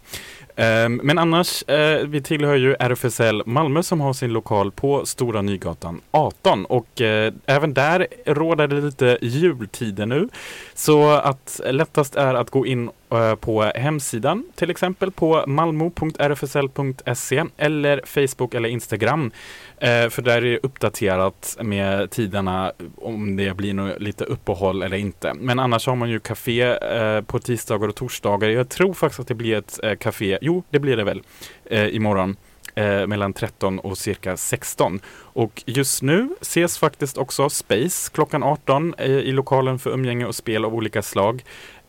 Eh, 0.55 0.89
men 0.89 1.17
annars, 1.19 1.63
eh, 1.69 2.07
vi 2.07 2.21
tillhör 2.21 2.55
ju 2.55 2.75
RFSL 2.79 3.43
Malmö 3.45 3.83
som 3.83 4.01
har 4.01 4.13
sin 4.13 4.33
lokal 4.33 4.71
på 4.71 5.05
Stora 5.05 5.41
Nygatan 5.41 6.01
18 6.11 6.65
och 6.65 7.01
eh, 7.01 7.33
även 7.45 7.73
där 7.73 8.07
råder 8.25 8.67
det 8.67 8.81
lite 8.81 9.17
jultider 9.21 10.05
nu. 10.05 10.29
Så 10.73 11.09
att 11.09 11.61
lättast 11.65 12.15
är 12.15 12.33
att 12.33 12.49
gå 12.49 12.65
in 12.65 12.89
Eh, 13.13 13.35
på 13.35 13.71
hemsidan, 13.75 14.43
till 14.55 14.71
exempel 14.71 15.11
på 15.11 15.43
malmo.rfsl.se 15.47 17.43
eller 17.57 18.01
Facebook 18.05 18.53
eller 18.53 18.69
Instagram. 18.69 19.31
Eh, 19.77 20.09
för 20.09 20.21
där 20.21 20.37
är 20.37 20.41
det 20.41 20.59
uppdaterat 20.63 21.57
med 21.61 22.11
tiderna 22.11 22.71
om 22.97 23.35
det 23.35 23.57
blir 23.57 23.73
något, 23.73 24.01
lite 24.01 24.23
uppehåll 24.23 24.83
eller 24.83 24.97
inte. 24.97 25.33
Men 25.33 25.59
annars 25.59 25.87
har 25.87 25.95
man 25.95 26.09
ju 26.09 26.19
café 26.19 26.61
eh, 26.61 27.21
på 27.21 27.39
tisdagar 27.39 27.87
och 27.87 27.95
torsdagar. 27.95 28.49
Jag 28.49 28.69
tror 28.69 28.93
faktiskt 28.93 29.19
att 29.19 29.27
det 29.27 29.35
blir 29.35 29.57
ett 29.57 29.79
café 29.99 30.37
jo, 30.41 30.63
det 30.69 30.79
blir 30.79 30.97
det 30.97 31.03
väl 31.03 31.21
imorgon. 31.69 32.35
Eh, 32.75 33.07
mellan 33.07 33.33
13 33.33 33.79
och 33.79 33.97
cirka 33.97 34.37
16. 34.37 34.99
Och 35.15 35.63
just 35.65 36.01
nu 36.01 36.29
ses 36.41 36.77
faktiskt 36.77 37.17
också 37.17 37.49
Space 37.49 38.11
klockan 38.13 38.43
18 38.43 38.93
eh, 38.97 39.11
i 39.11 39.31
lokalen 39.31 39.79
för 39.79 39.91
umgänge 39.91 40.25
och 40.25 40.35
spel 40.35 40.65
av 40.65 40.75
olika 40.75 41.01
slag. 41.01 41.43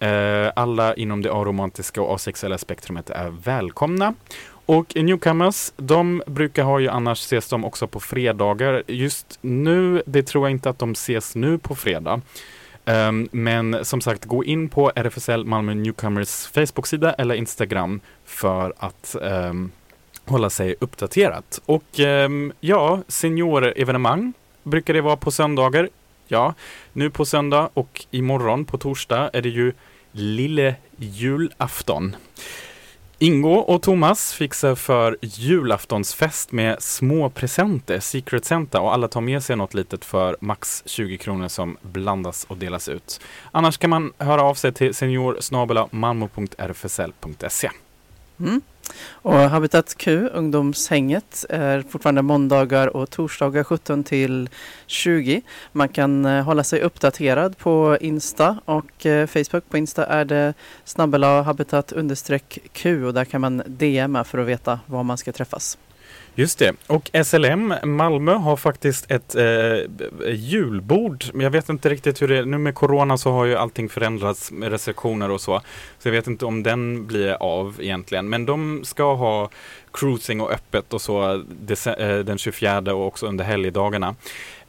Eh, 0.05 0.53
alla 0.57 0.95
inom 0.95 1.23
det 1.23 1.33
aromantiska 1.33 2.03
och 2.03 2.15
asexuella 2.15 2.59
spektrumet 2.59 3.11
är 3.11 3.31
välkomna. 3.31 4.15
Och 4.67 4.97
Newcomers, 4.97 5.73
de 5.77 6.23
brukar 6.27 6.65
ha 6.65 6.81
ju 6.81 6.89
annars 6.89 7.21
ses 7.21 7.49
de 7.49 7.65
också 7.65 7.87
på 7.87 8.01
fredagar. 8.01 8.83
Just 8.87 9.39
nu, 9.41 10.03
det 10.07 10.23
tror 10.23 10.45
jag 10.45 10.51
inte 10.51 10.71
att 10.71 10.79
de 10.79 10.93
ses 10.93 11.35
nu 11.35 11.59
på 11.59 11.75
fredag. 11.75 12.21
Um, 12.85 13.29
men 13.33 13.85
som 13.85 14.01
sagt, 14.01 14.25
gå 14.25 14.45
in 14.45 14.69
på 14.69 14.93
RFSL 14.95 15.45
Malmö 15.45 15.75
Newcomers 15.75 16.47
Facebook-sida 16.47 17.13
eller 17.13 17.35
Instagram 17.35 18.01
för 18.25 18.73
att 18.79 19.17
um, 19.21 19.71
hålla 20.25 20.51
sig 20.51 20.75
uppdaterat. 20.81 21.61
Och 21.67 21.99
um, 21.99 22.53
ja, 22.61 23.03
seniorevenemang 23.09 24.33
brukar 24.63 24.95
det 24.95 25.01
vara 25.01 25.17
på 25.17 25.31
söndagar. 25.31 25.89
Ja, 26.29 26.55
nu 26.93 27.11
på 27.11 27.25
söndag 27.25 27.71
och 27.75 28.07
imorgon 28.11 28.65
på 28.65 28.79
torsdag 28.79 29.31
är 29.33 29.43
det 29.43 29.49
ju 29.49 29.73
lille 30.15 30.75
julafton. 30.97 32.17
Ingo 33.19 33.55
och 33.55 33.83
Thomas 33.83 34.33
fixar 34.33 34.75
för 34.75 35.17
julaftonsfest 35.21 36.53
med 36.53 36.83
små 36.83 37.31
presenter, 37.31 38.01
Secret 38.01 38.45
Santa 38.45 38.81
och 38.81 38.95
alla 38.95 39.09
tar 39.09 39.21
med 39.21 39.43
sig 39.43 39.57
något 39.57 39.75
litet 39.75 40.05
för 40.05 40.37
max 40.41 40.83
20 40.87 41.19
kronor 41.19 41.49
som 41.49 41.77
blandas 41.83 42.45
och 42.45 42.57
delas 42.57 42.89
ut. 42.89 43.21
Annars 43.53 43.79
kan 43.79 43.91
man 43.91 44.13
höra 44.19 44.43
av 44.43 44.55
sig 44.55 44.73
till 44.73 44.95
senior.malmo.rfsl.se. 44.95 47.71
Mm. 48.41 48.61
Och 49.13 49.39
Habitat 49.39 49.95
Q, 49.99 50.29
ungdomshänget, 50.33 51.45
är 51.49 51.83
fortfarande 51.83 52.23
måndagar 52.23 52.97
och 52.97 53.11
torsdagar 53.11 53.65
17 53.65 54.05
till 54.05 54.49
20. 54.87 55.43
Man 55.73 55.89
kan 55.89 56.25
eh, 56.25 56.45
hålla 56.45 56.65
sig 56.65 56.81
uppdaterad 56.81 57.59
på 57.59 57.99
Insta 58.01 58.59
och 58.65 59.07
eh, 59.07 59.27
Facebook. 59.27 59.69
På 59.69 59.79
Insta 59.79 60.07
är 60.07 60.25
det 60.25 60.55
snabbela 60.85 61.43
habitat 61.43 61.93
understreck 61.93 62.59
Q 62.73 63.05
och 63.07 63.15
där 63.15 63.25
kan 63.25 63.41
man 63.41 63.63
DMa 63.67 64.25
för 64.25 64.39
att 64.39 64.47
veta 64.47 64.81
var 64.87 65.03
man 65.03 65.19
ska 65.19 65.33
träffas. 65.33 65.79
Just 66.37 66.59
det. 66.59 66.75
Och 66.87 67.11
SLM 67.25 67.75
Malmö 67.83 68.35
har 68.35 68.57
faktiskt 68.57 69.11
ett 69.11 69.35
eh, 69.35 70.33
julbord. 70.33 71.25
Men 71.33 71.45
jag 71.45 71.51
vet 71.51 71.69
inte 71.69 71.89
riktigt 71.89 72.23
hur 72.23 72.29
det 72.29 72.39
är. 72.39 72.45
Nu 72.45 72.59
med 72.59 72.75
Corona 72.75 73.19
så 73.19 73.31
har 73.33 73.45
ju 73.45 73.57
allting 73.57 73.89
förändrats 73.89 74.53
med 74.53 74.71
restriktioner 74.71 75.31
och 75.31 75.41
så. 75.41 75.61
Så 75.99 76.09
jag 76.09 76.13
vet 76.13 76.27
inte 76.27 76.47
om 76.47 76.63
den 76.63 77.07
blir 77.07 77.33
av 77.43 77.77
egentligen. 77.81 78.29
Men 78.29 78.47
de 78.47 78.85
ska 78.85 79.15
ha 79.15 79.51
cruising 79.93 80.41
och 80.41 80.51
öppet 80.51 80.93
och 80.93 81.01
så 81.01 81.33
eh, 81.99 82.19
den 82.19 82.39
24 82.39 82.79
och 82.79 83.07
också 83.07 83.27
under 83.27 83.45
helgdagarna. 83.45 84.15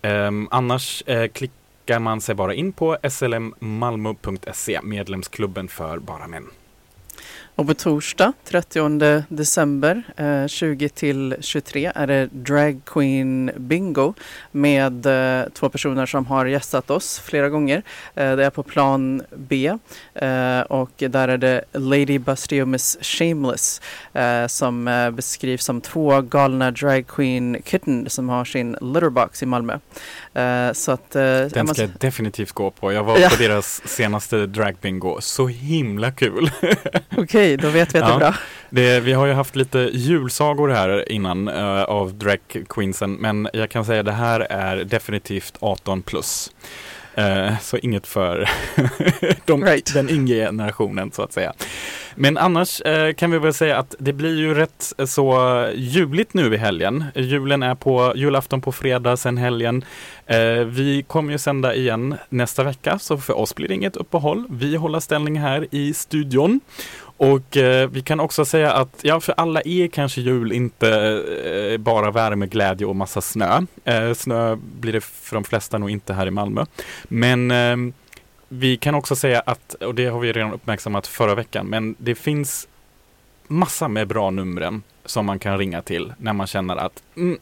Eh, 0.01 0.31
annars 0.49 1.03
eh, 1.05 1.27
klickar 1.27 1.99
man 1.99 2.21
sig 2.21 2.35
bara 2.35 2.53
in 2.53 2.73
på 2.73 2.97
slmmalmo.se, 3.09 4.79
medlemsklubben 4.83 5.67
för 5.67 5.99
bara 5.99 6.27
män. 6.27 6.47
Och 7.57 7.67
på 7.67 7.73
torsdag 7.73 8.33
30 8.43 9.23
december 9.29 10.03
eh, 10.17 10.47
20 10.47 10.89
till 10.89 11.35
23 11.39 11.91
är 11.95 12.07
det 12.07 12.29
Drag 12.31 12.81
Queen 12.85 13.51
Bingo 13.57 14.13
med 14.51 15.05
eh, 15.05 15.47
två 15.53 15.69
personer 15.69 16.05
som 16.05 16.25
har 16.25 16.45
gästat 16.45 16.89
oss 16.91 17.19
flera 17.19 17.49
gånger. 17.49 17.83
Eh, 18.15 18.35
det 18.35 18.45
är 18.45 18.49
på 18.49 18.63
plan 18.63 19.21
B 19.35 19.77
eh, 20.13 20.59
och 20.59 20.91
där 20.97 21.27
är 21.27 21.37
det 21.37 21.63
Lady 21.71 22.19
Busty 22.19 22.61
och 22.61 22.67
Miss 22.67 22.97
Shameless 23.01 23.81
eh, 24.13 24.47
som 24.47 24.87
eh, 24.87 25.11
beskrivs 25.11 25.65
som 25.65 25.81
två 25.81 26.21
galna 26.21 26.71
drag 26.71 27.07
queen 27.07 27.57
kitten 27.65 28.09
som 28.09 28.29
har 28.29 28.45
sin 28.45 28.77
litterbox 28.81 29.43
i 29.43 29.45
Malmö. 29.45 29.79
Eh, 30.35 30.73
så 30.73 30.91
att, 30.91 31.15
eh, 31.15 31.21
Den 31.21 31.67
ska 31.67 31.81
jag 31.81 31.91
definitivt 31.99 32.51
gå 32.51 32.71
på. 32.71 32.93
Jag 32.93 33.03
var 33.03 33.17
Ja. 33.19 33.29
på 33.29 33.35
deras 33.35 33.81
senaste 33.87 34.45
dragbingo. 34.45 35.17
Så 35.21 35.47
himla 35.47 36.11
kul! 36.11 36.51
Okej, 37.17 37.57
då 37.57 37.69
vet 37.69 37.95
vi 37.95 37.99
att 37.99 38.05
det 38.07 38.13
är 38.13 38.19
bra. 38.19 38.35
Det, 38.69 38.99
vi 38.99 39.13
har 39.13 39.25
ju 39.25 39.33
haft 39.33 39.55
lite 39.55 39.79
julsagor 39.93 40.69
här 40.69 41.11
innan 41.11 41.47
eh, 41.47 41.83
av 41.83 42.13
drag 42.13 42.39
queensen, 42.69 43.13
men 43.13 43.47
jag 43.53 43.69
kan 43.69 43.85
säga 43.85 44.03
det 44.03 44.11
här 44.11 44.39
är 44.39 44.77
definitivt 44.83 45.53
18 45.59 46.01
plus. 46.01 46.51
Så 47.61 47.77
inget 47.77 48.07
för 48.07 48.49
de, 49.45 49.79
den 49.93 50.09
yngre 50.09 50.35
generationen 50.45 51.11
så 51.11 51.21
att 51.21 51.33
säga. 51.33 51.53
Men 52.15 52.37
annars 52.37 52.81
eh, 52.81 53.13
kan 53.13 53.31
vi 53.31 53.39
väl 53.39 53.53
säga 53.53 53.77
att 53.77 53.95
det 53.99 54.13
blir 54.13 54.37
ju 54.37 54.53
rätt 54.53 54.93
eh, 54.97 55.05
så 55.05 55.37
juligt 55.75 56.33
nu 56.33 56.53
i 56.53 56.57
helgen. 56.57 57.03
Julen 57.15 57.63
är 57.63 57.75
på 57.75 58.13
julafton 58.15 58.61
på 58.61 58.71
fredag, 58.71 59.17
sen 59.17 59.37
helgen. 59.37 59.85
Eh, 60.25 60.37
vi 60.65 61.05
kommer 61.07 61.31
ju 61.31 61.37
sända 61.37 61.75
igen 61.75 62.15
nästa 62.29 62.63
vecka, 62.63 62.99
så 62.99 63.17
för 63.17 63.37
oss 63.37 63.55
blir 63.55 63.67
det 63.67 63.73
inget 63.73 63.95
uppehåll. 63.95 64.45
Vi 64.49 64.75
håller 64.75 64.99
ställning 64.99 65.39
här 65.39 65.67
i 65.71 65.93
studion. 65.93 66.59
Och 67.17 67.57
eh, 67.57 67.89
vi 67.89 68.01
kan 68.01 68.19
också 68.19 68.45
säga 68.45 68.73
att, 68.73 68.99
ja 69.01 69.19
för 69.19 69.33
alla 69.37 69.61
är 69.65 69.87
kanske 69.87 70.21
jul 70.21 70.51
inte 70.51 70.89
eh, 71.45 71.77
bara 71.77 72.11
värme, 72.11 72.47
glädje 72.47 72.87
och 72.87 72.95
massa 72.95 73.21
snö. 73.21 73.61
Eh, 73.83 74.13
snö 74.13 74.55
blir 74.55 74.93
det 74.93 75.01
för 75.01 75.35
de 75.35 75.43
flesta 75.43 75.77
nog 75.77 75.89
inte 75.89 76.13
här 76.13 76.27
i 76.27 76.31
Malmö. 76.31 76.65
Men 77.03 77.51
eh, 77.51 77.75
vi 78.59 78.77
kan 78.77 78.95
också 78.95 79.15
säga 79.15 79.39
att, 79.39 79.73
och 79.73 79.95
det 79.95 80.05
har 80.05 80.19
vi 80.19 80.33
redan 80.33 80.53
uppmärksammat 80.53 81.07
förra 81.07 81.35
veckan, 81.35 81.67
men 81.67 81.95
det 81.97 82.15
finns 82.15 82.67
massa 83.47 83.87
med 83.87 84.07
bra 84.07 84.29
numren 84.31 84.83
som 85.05 85.25
man 85.25 85.39
kan 85.39 85.57
ringa 85.57 85.81
till 85.81 86.13
när 86.17 86.33
man 86.33 86.47
känner 86.47 86.75
att 86.75 87.03
mm, 87.15 87.37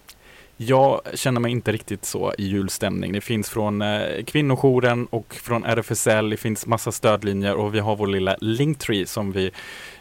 jag 0.58 1.02
känner 1.14 1.40
mig 1.40 1.52
inte 1.52 1.72
riktigt 1.72 2.06
så 2.06 2.34
i 2.38 2.48
julstämning. 2.48 3.14
Det 3.14 3.22
finns 3.22 3.50
från 3.50 3.82
eh, 3.82 4.24
kvinnojouren 4.24 5.06
och 5.06 5.36
från 5.36 5.66
RFSL. 5.66 6.30
Det 6.30 6.38
finns 6.38 6.66
massa 6.66 6.92
stödlinjer 6.92 7.56
och 7.56 7.76
vi 7.76 7.80
har 7.80 7.96
vår 7.96 8.08
lilla 8.08 8.38
Linktree 8.42 9.06
som 9.06 9.32
vi 9.32 9.52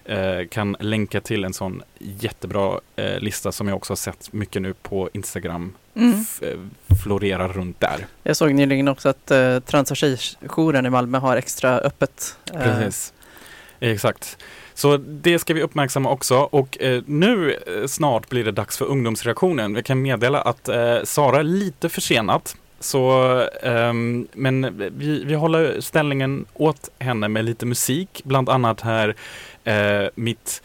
eh, 0.05 0.47
kan 0.51 0.77
länka 0.81 1.21
till 1.21 1.45
en 1.45 1.53
sån 1.53 1.83
jättebra 1.99 2.81
eh, 2.97 3.19
lista 3.19 3.53
som 3.53 3.69
jag 3.69 3.77
också 3.77 3.91
har 3.91 3.97
sett 3.97 4.33
mycket 4.33 4.63
nu 4.63 4.75
på 4.75 5.11
Instagram 5.13 5.73
Mm. 5.97 6.25
eh, 6.43 6.97
florerar 7.03 7.49
runt 7.49 7.81
där. 7.81 8.07
Jag 8.23 8.37
såg 8.37 8.55
nyligen 8.55 8.89
också 8.89 9.09
att 9.09 9.31
eh, 9.31 9.59
trans 9.59 9.91
och 9.91 9.97
tjejjouren 9.97 10.87
i 10.87 10.91
Malmö 10.91 11.19
har 11.19 11.37
extra 11.37 11.79
öppet. 11.79 12.37
Eh, 12.55 12.63
Precis. 12.63 13.13
Exakt. 13.81 14.39
Så 14.75 14.97
det 14.97 15.39
ska 15.39 15.55
vi 15.55 15.63
uppmärksamma 15.63 16.11
också 16.11 16.37
och 16.37 16.83
eh, 16.83 17.03
nu 17.07 17.53
eh, 17.53 17.87
snart 17.87 18.29
blir 18.29 18.45
det 18.45 18.53
dags 18.53 18.79
för 18.79 18.85
ungdomsreaktionen. 18.85 19.75
Vi 19.75 19.83
kan 19.83 20.03
meddela 20.03 20.41
att 20.41 20.69
eh, 20.69 21.03
Sara 21.05 21.39
är 21.39 21.43
lite 21.43 21.89
försenat. 21.89 22.57
Så, 22.81 23.39
ehm, 23.63 24.29
men 24.33 24.79
vi, 24.99 25.25
vi 25.25 25.35
håller 25.35 25.81
ställningen 25.81 26.47
åt 26.55 26.91
henne 26.99 27.29
med 27.29 27.45
lite 27.45 27.67
musik, 27.67 28.21
bland 28.25 28.49
annat 28.49 28.81
här 28.81 29.15
mitt 30.15 30.63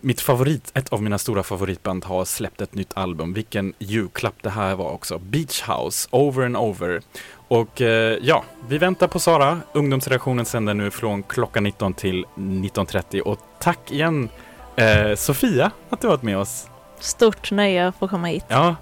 mitt 0.00 0.20
favorit, 0.20 0.70
ett 0.74 0.88
av 0.92 1.02
mina 1.02 1.18
stora 1.18 1.42
favoritband 1.42 2.04
har 2.04 2.24
släppt 2.24 2.60
ett 2.60 2.74
nytt 2.74 2.90
album. 2.94 3.32
Vilken 3.32 3.74
julklapp 3.78 4.34
det 4.42 4.50
här 4.50 4.74
var 4.74 4.90
också. 4.90 5.18
Beach 5.18 5.62
House, 5.68 6.08
Over 6.10 6.44
and 6.46 6.56
Over. 6.56 7.02
Och 7.48 7.80
eh, 7.80 8.18
ja, 8.22 8.44
vi 8.68 8.78
väntar 8.78 9.06
på 9.08 9.18
Sara. 9.18 9.60
Ungdomsreaktionen 9.72 10.44
sänder 10.44 10.74
nu 10.74 10.90
från 10.90 11.22
klockan 11.22 11.64
19 11.64 11.94
till 11.94 12.24
19.30. 12.36 13.20
Och 13.20 13.38
tack 13.60 13.92
igen 13.92 14.28
eh, 14.76 15.14
Sofia 15.16 15.70
att 15.90 16.00
du 16.00 16.08
varit 16.08 16.22
med 16.22 16.38
oss. 16.38 16.66
Stort 17.00 17.50
nöje 17.50 17.88
att 17.88 17.96
få 17.96 18.08
komma 18.08 18.26
hit. 18.26 18.44
Ja, 18.48 18.76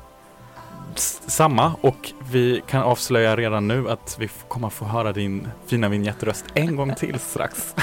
s- 0.94 1.20
samma. 1.26 1.72
Och 1.80 2.12
vi 2.30 2.62
kan 2.68 2.82
avslöja 2.82 3.36
redan 3.36 3.68
nu 3.68 3.90
att 3.90 4.16
vi 4.20 4.28
kommer 4.48 4.68
få 4.70 4.84
höra 4.84 5.12
din 5.12 5.48
fina 5.66 5.88
vinjettröst 5.88 6.44
en 6.54 6.76
gång 6.76 6.94
till 6.94 7.18
strax. 7.18 7.74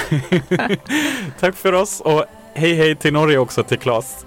tack 1.40 1.56
för 1.56 1.72
oss 1.72 2.00
och 2.00 2.24
hej 2.56 2.74
hej 2.74 2.96
till 2.96 3.12
Norge 3.12 3.38
också 3.38 3.62
till 3.62 3.78
Klas. 3.78 4.26